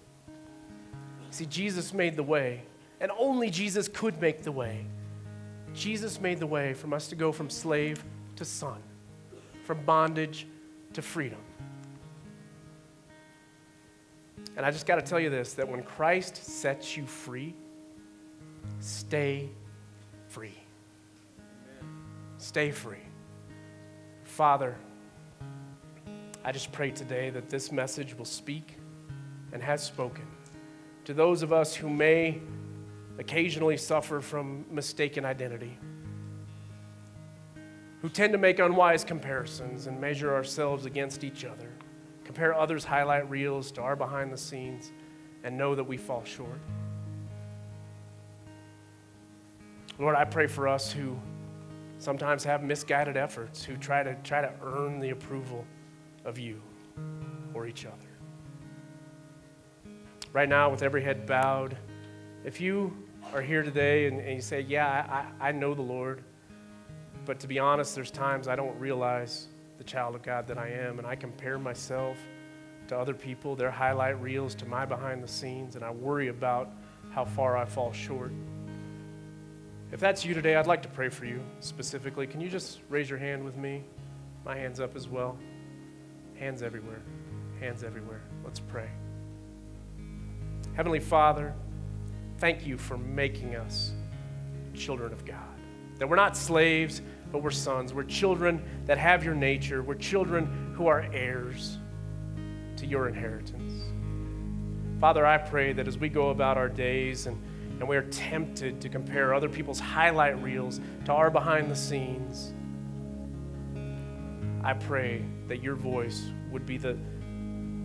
See, 1.30 1.46
Jesus 1.46 1.92
made 1.92 2.14
the 2.14 2.22
way, 2.22 2.62
and 3.02 3.10
only 3.18 3.50
Jesus 3.50 3.88
could 3.88 4.18
make 4.20 4.42
the 4.44 4.52
way. 4.52 4.86
Jesus 5.74 6.20
made 6.20 6.38
the 6.38 6.46
way 6.46 6.72
for 6.72 6.94
us 6.94 7.08
to 7.08 7.16
go 7.16 7.32
from 7.32 7.50
slave 7.50 8.02
to 8.36 8.44
son, 8.44 8.80
from 9.64 9.84
bondage 9.84 10.46
to 10.92 11.02
freedom. 11.02 11.40
And 14.56 14.64
I 14.64 14.70
just 14.70 14.86
got 14.86 14.96
to 14.96 15.02
tell 15.02 15.18
you 15.18 15.30
this 15.30 15.54
that 15.54 15.68
when 15.68 15.82
Christ 15.82 16.36
sets 16.36 16.96
you 16.96 17.04
free, 17.04 17.54
stay 18.78 19.50
free. 20.28 20.54
Stay 22.38 22.70
free. 22.70 22.98
Father, 24.22 24.76
I 26.44 26.52
just 26.52 26.70
pray 26.70 26.92
today 26.92 27.30
that 27.30 27.50
this 27.50 27.72
message 27.72 28.16
will 28.16 28.24
speak 28.24 28.76
and 29.52 29.60
has 29.60 29.82
spoken 29.82 30.26
to 31.04 31.14
those 31.14 31.42
of 31.42 31.52
us 31.52 31.74
who 31.74 31.90
may 31.90 32.40
occasionally 33.22 33.78
suffer 33.78 34.20
from 34.20 34.66
mistaken 34.70 35.24
identity, 35.24 35.78
who 38.02 38.08
tend 38.08 38.32
to 38.32 38.38
make 38.38 38.58
unwise 38.58 39.04
comparisons 39.04 39.86
and 39.86 39.98
measure 40.00 40.34
ourselves 40.34 40.84
against 40.84 41.24
each 41.24 41.44
other 41.44 41.72
compare 42.24 42.54
others' 42.54 42.84
highlight 42.84 43.28
reels 43.28 43.70
to 43.72 43.82
our 43.82 43.96
behind 43.96 44.32
the 44.32 44.38
scenes, 44.38 44.92
and 45.44 45.56
know 45.56 45.74
that 45.74 45.84
we 45.84 45.98
fall 45.98 46.24
short. 46.24 46.60
Lord, 49.98 50.16
I 50.16 50.24
pray 50.24 50.46
for 50.46 50.66
us 50.66 50.90
who 50.90 51.18
sometimes 51.98 52.42
have 52.44 52.62
misguided 52.62 53.16
efforts, 53.16 53.62
who 53.62 53.76
try 53.76 54.02
to 54.02 54.14
try 54.24 54.40
to 54.40 54.52
earn 54.62 54.98
the 54.98 55.10
approval 55.10 55.66
of 56.24 56.38
you 56.38 56.62
or 57.52 57.66
each 57.66 57.84
other. 57.84 58.08
Right 60.32 60.48
now, 60.48 60.70
with 60.70 60.82
every 60.82 61.02
head 61.02 61.26
bowed, 61.26 61.76
if 62.44 62.60
you 62.60 62.96
are 63.32 63.42
here 63.42 63.62
today 63.62 64.06
and, 64.06 64.20
and 64.20 64.34
you 64.34 64.40
say, 64.40 64.60
Yeah, 64.60 65.24
I, 65.40 65.48
I 65.48 65.52
know 65.52 65.74
the 65.74 65.82
Lord, 65.82 66.22
but 67.24 67.40
to 67.40 67.46
be 67.46 67.58
honest, 67.58 67.94
there's 67.94 68.10
times 68.10 68.48
I 68.48 68.56
don't 68.56 68.78
realize 68.78 69.48
the 69.78 69.84
child 69.84 70.14
of 70.14 70.22
God 70.22 70.46
that 70.46 70.58
I 70.58 70.68
am, 70.68 70.98
and 70.98 71.06
I 71.06 71.16
compare 71.16 71.58
myself 71.58 72.16
to 72.88 72.98
other 72.98 73.14
people, 73.14 73.56
their 73.56 73.70
highlight 73.70 74.20
reels, 74.20 74.54
to 74.56 74.66
my 74.66 74.84
behind 74.84 75.22
the 75.22 75.28
scenes, 75.28 75.76
and 75.76 75.84
I 75.84 75.90
worry 75.90 76.28
about 76.28 76.70
how 77.10 77.24
far 77.24 77.56
I 77.56 77.64
fall 77.64 77.92
short. 77.92 78.32
If 79.92 80.00
that's 80.00 80.24
you 80.24 80.34
today, 80.34 80.56
I'd 80.56 80.66
like 80.66 80.82
to 80.82 80.88
pray 80.88 81.08
for 81.08 81.26
you 81.26 81.40
specifically. 81.60 82.26
Can 82.26 82.40
you 82.40 82.48
just 82.48 82.80
raise 82.88 83.10
your 83.10 83.18
hand 83.18 83.44
with 83.44 83.56
me? 83.56 83.84
My 84.44 84.56
hand's 84.56 84.80
up 84.80 84.96
as 84.96 85.08
well. 85.08 85.38
Hands 86.38 86.62
everywhere. 86.62 87.02
Hands 87.60 87.84
everywhere. 87.84 88.22
Let's 88.44 88.60
pray. 88.60 88.88
Heavenly 90.74 91.00
Father, 91.00 91.54
thank 92.42 92.66
you 92.66 92.76
for 92.76 92.98
making 92.98 93.54
us 93.54 93.92
children 94.74 95.12
of 95.12 95.24
God. 95.24 95.38
That 96.00 96.08
we're 96.08 96.16
not 96.16 96.36
slaves, 96.36 97.00
but 97.30 97.40
we're 97.40 97.52
sons. 97.52 97.94
We're 97.94 98.02
children 98.02 98.64
that 98.86 98.98
have 98.98 99.22
your 99.24 99.36
nature. 99.36 99.80
We're 99.80 99.94
children 99.94 100.74
who 100.76 100.88
are 100.88 101.06
heirs 101.12 101.78
to 102.78 102.84
your 102.84 103.06
inheritance. 103.06 103.72
Father, 105.00 105.24
I 105.24 105.38
pray 105.38 105.72
that 105.72 105.86
as 105.86 105.98
we 105.98 106.08
go 106.08 106.30
about 106.30 106.58
our 106.58 106.68
days 106.68 107.28
and, 107.28 107.40
and 107.78 107.86
we 107.86 107.96
are 107.96 108.08
tempted 108.10 108.80
to 108.80 108.88
compare 108.88 109.34
other 109.34 109.48
people's 109.48 109.78
highlight 109.78 110.42
reels 110.42 110.80
to 111.04 111.12
our 111.12 111.30
behind 111.30 111.70
the 111.70 111.76
scenes, 111.76 112.54
I 114.64 114.72
pray 114.74 115.24
that 115.46 115.62
your 115.62 115.76
voice 115.76 116.24
would 116.50 116.66
be 116.66 116.76
the, 116.76 116.98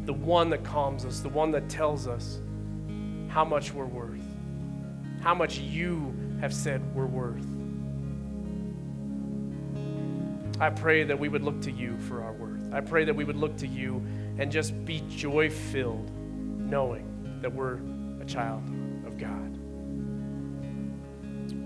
the 0.05 0.14
one 0.14 0.49
that 0.49 0.64
calms 0.64 1.05
us, 1.05 1.20
the 1.20 1.30
one 1.30 1.51
that 1.51 1.70
tells 1.70 2.08
us 2.08 2.39
how 3.28 3.45
much 3.45 3.72
we're 3.72 3.86
worth, 3.86 4.26
how 5.22 5.34
much 5.34 5.57
you 5.59 6.13
have 6.41 6.53
said 6.53 6.82
we're 6.95 7.05
worth. 7.05 7.45
I 10.59 10.70
pray 10.70 11.03
that 11.03 11.18
we 11.18 11.30
would 11.30 11.43
look 11.43 11.61
to 11.61 11.72
you 11.72 11.97
for 11.99 12.24
our 12.24 12.34
worth. 12.34 12.74
I 12.74 12.82
pray 12.82 13.05
that 13.05 13.15
we 13.15 13.24
would 13.24 13.36
look 13.36 13.55
to 13.57 13.68
you 13.68 14.03
and 14.39 14.51
just 14.51 14.86
be 14.86 15.03
joy 15.09 15.49
filled, 15.49 16.11
knowing 16.59 17.39
that 17.41 17.53
we're 17.53 17.80
a 18.22 18.26
child 18.26 18.63
of 19.05 19.18
God. 19.18 19.57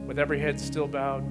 With 0.05 0.19
every 0.19 0.39
head 0.39 0.59
still 0.59 0.87
bowed, 0.87 1.23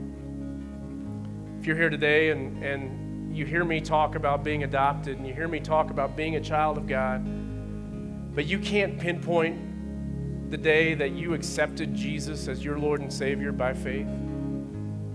if 1.58 1.66
you're 1.66 1.76
here 1.76 1.90
today 1.90 2.30
and, 2.30 2.64
and 2.64 3.36
you 3.36 3.44
hear 3.44 3.64
me 3.64 3.80
talk 3.80 4.14
about 4.14 4.42
being 4.42 4.64
adopted 4.64 5.18
and 5.18 5.26
you 5.26 5.34
hear 5.34 5.48
me 5.48 5.60
talk 5.60 5.90
about 5.90 6.16
being 6.16 6.36
a 6.36 6.40
child 6.40 6.78
of 6.78 6.86
God, 6.86 7.22
but 8.34 8.46
you 8.46 8.58
can't 8.58 8.98
pinpoint 8.98 9.58
the 10.50 10.58
day 10.58 10.94
that 10.94 11.12
you 11.12 11.34
accepted 11.34 11.94
Jesus 11.94 12.48
as 12.48 12.64
your 12.64 12.78
Lord 12.78 13.00
and 13.00 13.12
Savior 13.12 13.52
by 13.52 13.72
faith, 13.72 14.08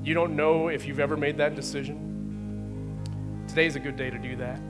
you 0.01 0.13
don't 0.13 0.35
know 0.35 0.69
if 0.69 0.87
you've 0.87 1.01
ever 1.01 1.17
made 1.17 1.37
that 1.37 1.55
decision. 1.55 3.03
Today's 3.47 3.75
a 3.75 3.79
good 3.79 3.97
day 3.97 4.09
to 4.09 4.17
do 4.17 4.37
that. 4.37 4.61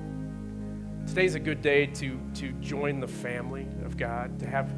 Today's 1.08 1.36
a 1.36 1.40
good 1.40 1.62
day 1.62 1.86
to, 1.86 2.20
to 2.36 2.52
join 2.54 3.00
the 3.00 3.08
family 3.08 3.68
of 3.86 3.96
God, 3.96 4.40
to 4.40 4.48
have 4.48 4.74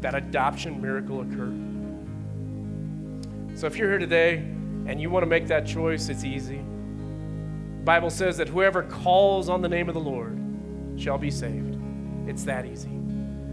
that 0.00 0.14
adoption 0.14 0.80
miracle 0.80 1.22
occur. 1.22 1.52
So 3.58 3.66
if 3.66 3.76
you're 3.76 3.88
here 3.88 3.98
today 3.98 4.36
and 4.86 5.00
you 5.00 5.10
want 5.10 5.24
to 5.24 5.28
make 5.28 5.48
that 5.48 5.66
choice, 5.66 6.08
it's 6.08 6.22
easy. 6.22 6.58
The 6.58 7.84
Bible 7.84 8.10
says 8.10 8.36
that 8.36 8.48
whoever 8.48 8.84
calls 8.84 9.48
on 9.48 9.60
the 9.60 9.68
name 9.68 9.88
of 9.88 9.94
the 9.94 10.00
Lord 10.00 10.38
shall 10.96 11.18
be 11.18 11.32
saved. 11.32 11.76
It's 12.28 12.44
that 12.44 12.64
easy. 12.64 13.00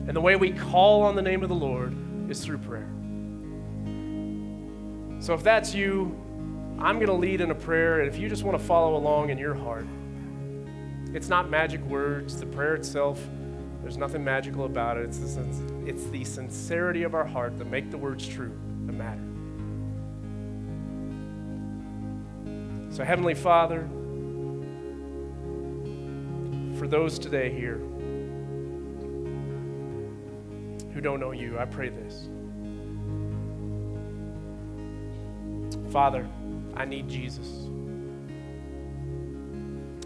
And 0.07 0.15
the 0.15 0.21
way 0.21 0.35
we 0.35 0.51
call 0.51 1.03
on 1.03 1.15
the 1.15 1.21
name 1.21 1.43
of 1.43 1.49
the 1.49 1.55
Lord 1.55 1.95
is 2.29 2.43
through 2.43 2.57
prayer. 2.57 2.89
So 5.21 5.33
if 5.35 5.43
that's 5.43 5.75
you, 5.75 6.15
I'm 6.79 6.95
going 6.95 7.07
to 7.07 7.13
lead 7.13 7.41
in 7.41 7.51
a 7.51 7.55
prayer, 7.55 7.99
and 7.99 8.09
if 8.11 8.19
you 8.19 8.27
just 8.27 8.43
want 8.43 8.57
to 8.57 8.63
follow 8.63 8.95
along 8.95 9.29
in 9.29 9.37
your 9.37 9.53
heart, 9.53 9.85
it's 11.13 11.29
not 11.29 11.49
magic 11.49 11.81
words. 11.81 12.39
The 12.39 12.47
prayer 12.47 12.73
itself, 12.73 13.23
there's 13.83 13.97
nothing 13.97 14.23
magical 14.23 14.65
about 14.65 14.97
it. 14.97 15.05
It's 15.05 15.19
the, 15.19 15.83
it's 15.85 16.05
the 16.05 16.23
sincerity 16.23 17.03
of 17.03 17.13
our 17.13 17.25
heart 17.25 17.59
that 17.59 17.65
make 17.65 17.91
the 17.91 17.97
words 17.97 18.27
true 18.27 18.51
that 18.87 18.93
matter. 18.93 19.21
So, 22.95 23.03
Heavenly 23.03 23.35
Father, 23.35 23.87
for 26.79 26.87
those 26.87 27.19
today 27.19 27.51
here 27.51 27.79
don't 31.01 31.19
know 31.19 31.31
you, 31.31 31.59
I 31.59 31.65
pray 31.65 31.89
this. 31.89 32.29
Father, 35.91 36.25
I 36.75 36.85
need 36.85 37.09
Jesus. 37.09 37.67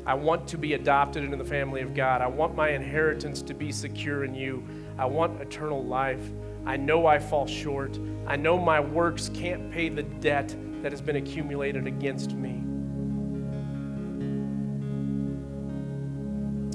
I 0.07 0.13
want 0.13 0.47
to 0.49 0.57
be 0.57 0.73
adopted 0.73 1.23
into 1.23 1.37
the 1.37 1.45
family 1.45 1.81
of 1.81 1.93
God. 1.93 2.21
I 2.21 2.27
want 2.27 2.55
my 2.55 2.69
inheritance 2.69 3.41
to 3.43 3.53
be 3.53 3.71
secure 3.71 4.23
in 4.23 4.35
you. 4.35 4.63
I 4.97 5.05
want 5.05 5.41
eternal 5.41 5.83
life. 5.83 6.31
I 6.65 6.77
know 6.77 7.07
I 7.07 7.19
fall 7.19 7.47
short. 7.47 7.99
I 8.27 8.35
know 8.35 8.57
my 8.57 8.79
works 8.79 9.29
can't 9.33 9.71
pay 9.71 9.89
the 9.89 10.03
debt 10.03 10.55
that 10.81 10.91
has 10.91 11.01
been 11.01 11.15
accumulated 11.15 11.87
against 11.87 12.33
me. 12.33 12.61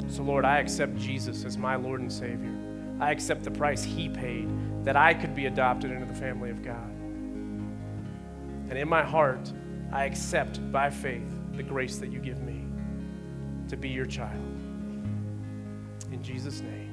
So, 0.08 0.24
Lord, 0.24 0.44
I 0.44 0.58
accept 0.58 0.96
Jesus 0.96 1.44
as 1.44 1.56
my 1.56 1.76
Lord 1.76 2.00
and 2.00 2.12
Savior. 2.12 2.59
I 3.00 3.10
accept 3.10 3.42
the 3.42 3.50
price 3.50 3.82
He 3.82 4.08
paid 4.08 4.48
that 4.84 4.96
I 4.96 5.14
could 5.14 5.34
be 5.34 5.46
adopted 5.46 5.90
into 5.90 6.06
the 6.06 6.14
family 6.14 6.50
of 6.50 6.62
God. 6.62 6.90
And 8.68 8.78
in 8.78 8.88
my 8.88 9.02
heart, 9.02 9.52
I 9.90 10.04
accept 10.04 10.70
by 10.70 10.90
faith 10.90 11.34
the 11.54 11.62
grace 11.62 11.96
that 11.98 12.12
you 12.12 12.20
give 12.20 12.40
me 12.42 12.64
to 13.68 13.76
be 13.76 13.88
your 13.88 14.06
child. 14.06 14.44
In 16.12 16.20
Jesus' 16.22 16.60
name. 16.60 16.90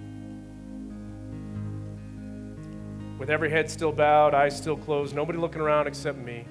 With 3.19 3.29
every 3.29 3.49
head 3.49 3.69
still 3.69 3.91
bowed, 3.91 4.33
eyes 4.33 4.55
still 4.55 4.77
closed, 4.77 5.15
nobody 5.15 5.37
looking 5.37 5.61
around 5.61 5.87
except 5.87 6.17
me. 6.17 6.45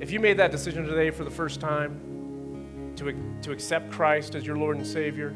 If 0.00 0.10
you 0.10 0.20
made 0.20 0.38
that 0.38 0.50
decision 0.50 0.84
today 0.84 1.10
for 1.10 1.24
the 1.24 1.30
first 1.30 1.60
time 1.60 2.92
to, 2.96 3.14
to 3.42 3.52
accept 3.52 3.90
Christ 3.90 4.34
as 4.34 4.46
your 4.46 4.56
Lord 4.56 4.76
and 4.76 4.86
Savior, 4.86 5.34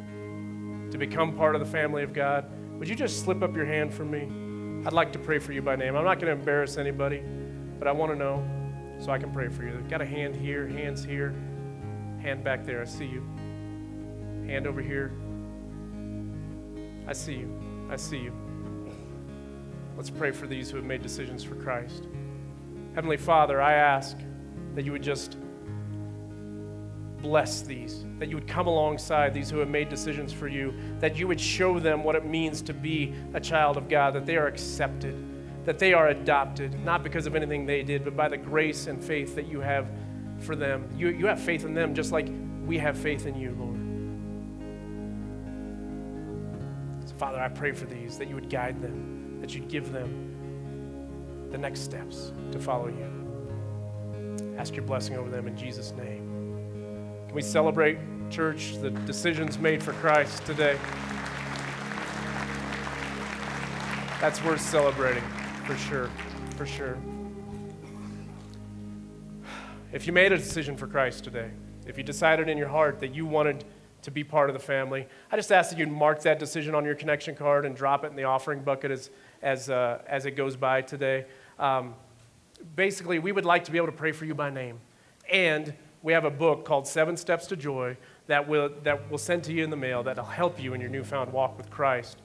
to 0.92 0.98
become 0.98 1.34
part 1.34 1.54
of 1.54 1.60
the 1.60 1.66
family 1.66 2.02
of 2.02 2.12
God, 2.12 2.44
would 2.78 2.86
you 2.86 2.94
just 2.94 3.24
slip 3.24 3.42
up 3.42 3.56
your 3.56 3.64
hand 3.64 3.92
for 3.92 4.04
me? 4.04 4.28
I'd 4.86 4.92
like 4.92 5.10
to 5.12 5.18
pray 5.18 5.38
for 5.38 5.52
you 5.52 5.62
by 5.62 5.74
name. 5.74 5.96
I'm 5.96 6.04
not 6.04 6.20
going 6.20 6.26
to 6.26 6.38
embarrass 6.38 6.76
anybody, 6.76 7.22
but 7.78 7.88
I 7.88 7.92
want 7.92 8.12
to 8.12 8.16
know 8.16 8.46
so 8.98 9.10
I 9.10 9.18
can 9.18 9.32
pray 9.32 9.48
for 9.48 9.62
you. 9.64 9.70
I've 9.70 9.88
Got 9.88 10.02
a 10.02 10.06
hand 10.06 10.36
here, 10.36 10.68
hands 10.68 11.02
here, 11.02 11.34
hand 12.20 12.44
back 12.44 12.66
there. 12.66 12.82
I 12.82 12.84
see 12.84 13.06
you. 13.06 13.22
Hand 14.46 14.66
over 14.66 14.82
here. 14.82 15.12
I 17.06 17.14
see 17.14 17.36
you. 17.36 17.88
I 17.90 17.96
see 17.96 18.18
you. 18.18 18.32
Let's 19.96 20.10
pray 20.10 20.30
for 20.30 20.46
these 20.46 20.70
who 20.70 20.76
have 20.76 20.84
made 20.84 21.02
decisions 21.02 21.42
for 21.42 21.54
Christ. 21.54 22.06
Heavenly 22.94 23.16
Father, 23.16 23.62
I 23.62 23.72
ask 23.72 24.18
that 24.74 24.84
you 24.84 24.92
would 24.92 25.02
just 25.02 25.38
bless 27.22 27.62
these, 27.62 28.04
that 28.18 28.28
you 28.28 28.34
would 28.34 28.48
come 28.48 28.66
alongside 28.66 29.32
these 29.32 29.48
who 29.48 29.58
have 29.58 29.68
made 29.68 29.88
decisions 29.88 30.32
for 30.32 30.48
you, 30.48 30.74
that 30.98 31.16
you 31.16 31.28
would 31.28 31.40
show 31.40 31.78
them 31.78 32.02
what 32.02 32.16
it 32.16 32.26
means 32.26 32.60
to 32.62 32.74
be 32.74 33.14
a 33.34 33.40
child 33.40 33.76
of 33.76 33.88
God, 33.88 34.14
that 34.14 34.26
they 34.26 34.36
are 34.36 34.48
accepted, 34.48 35.16
that 35.64 35.78
they 35.78 35.94
are 35.94 36.08
adopted, 36.08 36.84
not 36.84 37.02
because 37.02 37.26
of 37.26 37.36
anything 37.36 37.64
they 37.64 37.82
did, 37.82 38.04
but 38.04 38.16
by 38.16 38.28
the 38.28 38.36
grace 38.36 38.88
and 38.88 39.02
faith 39.02 39.34
that 39.36 39.46
you 39.46 39.60
have 39.60 39.86
for 40.40 40.56
them. 40.56 40.88
You, 40.96 41.08
you 41.08 41.26
have 41.26 41.40
faith 41.40 41.64
in 41.64 41.72
them 41.72 41.94
just 41.94 42.10
like 42.12 42.28
we 42.66 42.78
have 42.78 42.98
faith 42.98 43.26
in 43.26 43.36
you, 43.36 43.56
Lord. 43.58 43.78
So, 47.08 47.14
Father, 47.16 47.40
I 47.40 47.48
pray 47.48 47.72
for 47.72 47.86
these, 47.86 48.18
that 48.18 48.28
you 48.28 48.34
would 48.34 48.50
guide 48.50 48.82
them, 48.82 49.38
that 49.40 49.54
you'd 49.54 49.68
give 49.68 49.92
them 49.92 51.48
the 51.50 51.58
next 51.58 51.80
steps 51.80 52.32
to 52.50 52.58
follow 52.58 52.88
you. 52.88 53.22
Ask 54.58 54.74
your 54.74 54.84
blessing 54.84 55.16
over 55.16 55.30
them 55.30 55.46
in 55.46 55.56
Jesus' 55.56 55.92
name. 55.92 56.32
Can 57.32 57.36
we 57.36 57.40
celebrate, 57.40 57.96
church, 58.28 58.76
the 58.82 58.90
decisions 58.90 59.58
made 59.58 59.82
for 59.82 59.94
Christ 59.94 60.44
today? 60.44 60.78
That's 64.20 64.44
worth 64.44 64.60
celebrating, 64.60 65.24
for 65.64 65.74
sure, 65.74 66.10
for 66.58 66.66
sure. 66.66 66.98
If 69.94 70.06
you 70.06 70.12
made 70.12 70.32
a 70.32 70.36
decision 70.36 70.76
for 70.76 70.86
Christ 70.86 71.24
today, 71.24 71.50
if 71.86 71.96
you 71.96 72.04
decided 72.04 72.50
in 72.50 72.58
your 72.58 72.68
heart 72.68 73.00
that 73.00 73.14
you 73.14 73.24
wanted 73.24 73.64
to 74.02 74.10
be 74.10 74.22
part 74.22 74.50
of 74.50 74.54
the 74.54 74.60
family, 74.60 75.08
I 75.30 75.36
just 75.36 75.50
ask 75.50 75.70
that 75.70 75.78
you 75.78 75.86
mark 75.86 76.20
that 76.24 76.38
decision 76.38 76.74
on 76.74 76.84
your 76.84 76.96
connection 76.96 77.34
card 77.34 77.64
and 77.64 77.74
drop 77.74 78.04
it 78.04 78.08
in 78.08 78.16
the 78.16 78.24
offering 78.24 78.60
bucket 78.60 78.90
as, 78.90 79.08
as, 79.40 79.70
uh, 79.70 80.02
as 80.06 80.26
it 80.26 80.32
goes 80.32 80.54
by 80.54 80.82
today. 80.82 81.24
Um, 81.58 81.94
basically, 82.76 83.18
we 83.20 83.32
would 83.32 83.46
like 83.46 83.64
to 83.64 83.72
be 83.72 83.78
able 83.78 83.86
to 83.86 83.92
pray 83.92 84.12
for 84.12 84.26
you 84.26 84.34
by 84.34 84.50
name. 84.50 84.80
And 85.32 85.72
we 86.02 86.12
have 86.12 86.24
a 86.24 86.30
book 86.30 86.64
called 86.64 86.86
Seven 86.86 87.16
Steps 87.16 87.46
to 87.46 87.56
Joy 87.56 87.96
that 88.26 88.48
will, 88.48 88.70
that 88.82 89.10
will 89.10 89.18
send 89.18 89.44
to 89.44 89.52
you 89.52 89.62
in 89.62 89.70
the 89.70 89.76
mail 89.76 90.02
that'll 90.02 90.24
help 90.24 90.62
you 90.62 90.74
in 90.74 90.80
your 90.80 90.90
newfound 90.90 91.32
walk 91.32 91.56
with 91.56 91.70
Christ. 91.70 92.18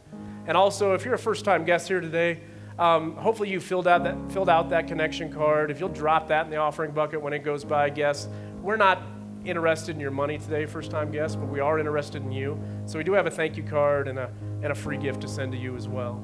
And 0.47 0.57
also, 0.57 0.93
if 0.93 1.05
you're 1.05 1.13
a 1.13 1.19
first 1.19 1.45
time 1.45 1.63
guest 1.63 1.88
here 1.88 2.01
today, 2.01 2.39
um, 2.80 3.15
hopefully 3.15 3.49
you 3.49 3.59
filled 3.59 3.88
out, 3.88 4.03
that, 4.03 4.15
filled 4.32 4.49
out 4.49 4.69
that 4.69 4.88
connection 4.88 5.32
card. 5.32 5.71
If 5.71 5.80
you'll 5.80 5.89
drop 5.89 6.28
that 6.30 6.45
in 6.45 6.51
the 6.51 6.57
offering 6.57 6.91
bucket 6.91 7.21
when 7.21 7.34
it 7.34 7.39
goes 7.39 7.63
by, 7.63 7.89
guests, 7.89 8.28
we're 8.61 8.78
not 8.78 9.01
interested 9.45 9.95
in 9.95 9.99
your 9.99 10.11
money 10.11 10.38
today, 10.38 10.65
first 10.65 10.91
time 10.91 11.11
guest, 11.11 11.39
but 11.39 11.47
we 11.47 11.59
are 11.59 11.80
interested 11.80 12.21
in 12.21 12.32
you. 12.32 12.59
So 12.86 12.97
we 12.97 13.03
do 13.03 13.13
have 13.13 13.28
a 13.28 13.32
thank 13.32 13.57
you 13.57 13.63
card 13.63 14.07
and 14.07 14.19
a, 14.19 14.32
and 14.61 14.71
a 14.71 14.75
free 14.75 14.97
gift 14.97 15.21
to 15.21 15.28
send 15.28 15.51
to 15.53 15.57
you 15.57 15.75
as 15.75 15.88
well. 15.88 16.23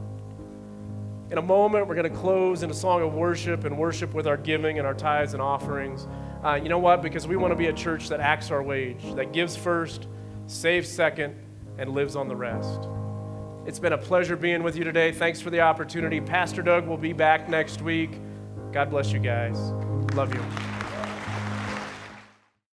In 1.31 1.37
a 1.37 1.41
moment, 1.41 1.87
we're 1.87 1.95
going 1.95 2.11
to 2.11 2.15
close 2.15 2.61
in 2.63 2.69
a 2.69 2.73
song 2.75 3.01
of 3.01 3.13
worship 3.13 3.63
and 3.63 3.77
worship 3.77 4.13
with 4.13 4.27
our 4.27 4.37
giving 4.37 4.77
and 4.77 4.85
our 4.85 4.93
tithes 4.93 5.33
and 5.33 5.41
offerings. 5.41 6.07
Uh, 6.43 6.55
you 6.55 6.67
know 6.67 6.79
what? 6.79 7.01
Because 7.01 7.25
we 7.25 7.37
want 7.37 7.51
to 7.51 7.55
be 7.55 7.67
a 7.67 7.73
church 7.73 8.09
that 8.09 8.19
acts 8.19 8.51
our 8.51 8.61
wage, 8.61 9.01
that 9.15 9.31
gives 9.31 9.55
first, 9.55 10.07
saves 10.47 10.89
second, 10.89 11.35
and 11.77 11.91
lives 11.91 12.15
on 12.15 12.27
the 12.27 12.35
rest. 12.35 12.81
It's 13.65 13.79
been 13.79 13.93
a 13.93 13.97
pleasure 13.97 14.35
being 14.35 14.61
with 14.61 14.75
you 14.75 14.83
today. 14.83 15.13
Thanks 15.13 15.39
for 15.39 15.49
the 15.49 15.61
opportunity. 15.61 16.19
Pastor 16.19 16.61
Doug 16.61 16.85
will 16.85 16.97
be 16.97 17.13
back 17.13 17.47
next 17.47 17.81
week. 17.81 18.19
God 18.73 18.89
bless 18.89 19.13
you 19.13 19.19
guys. 19.19 19.57
Love 20.15 20.33
you. 20.33 20.82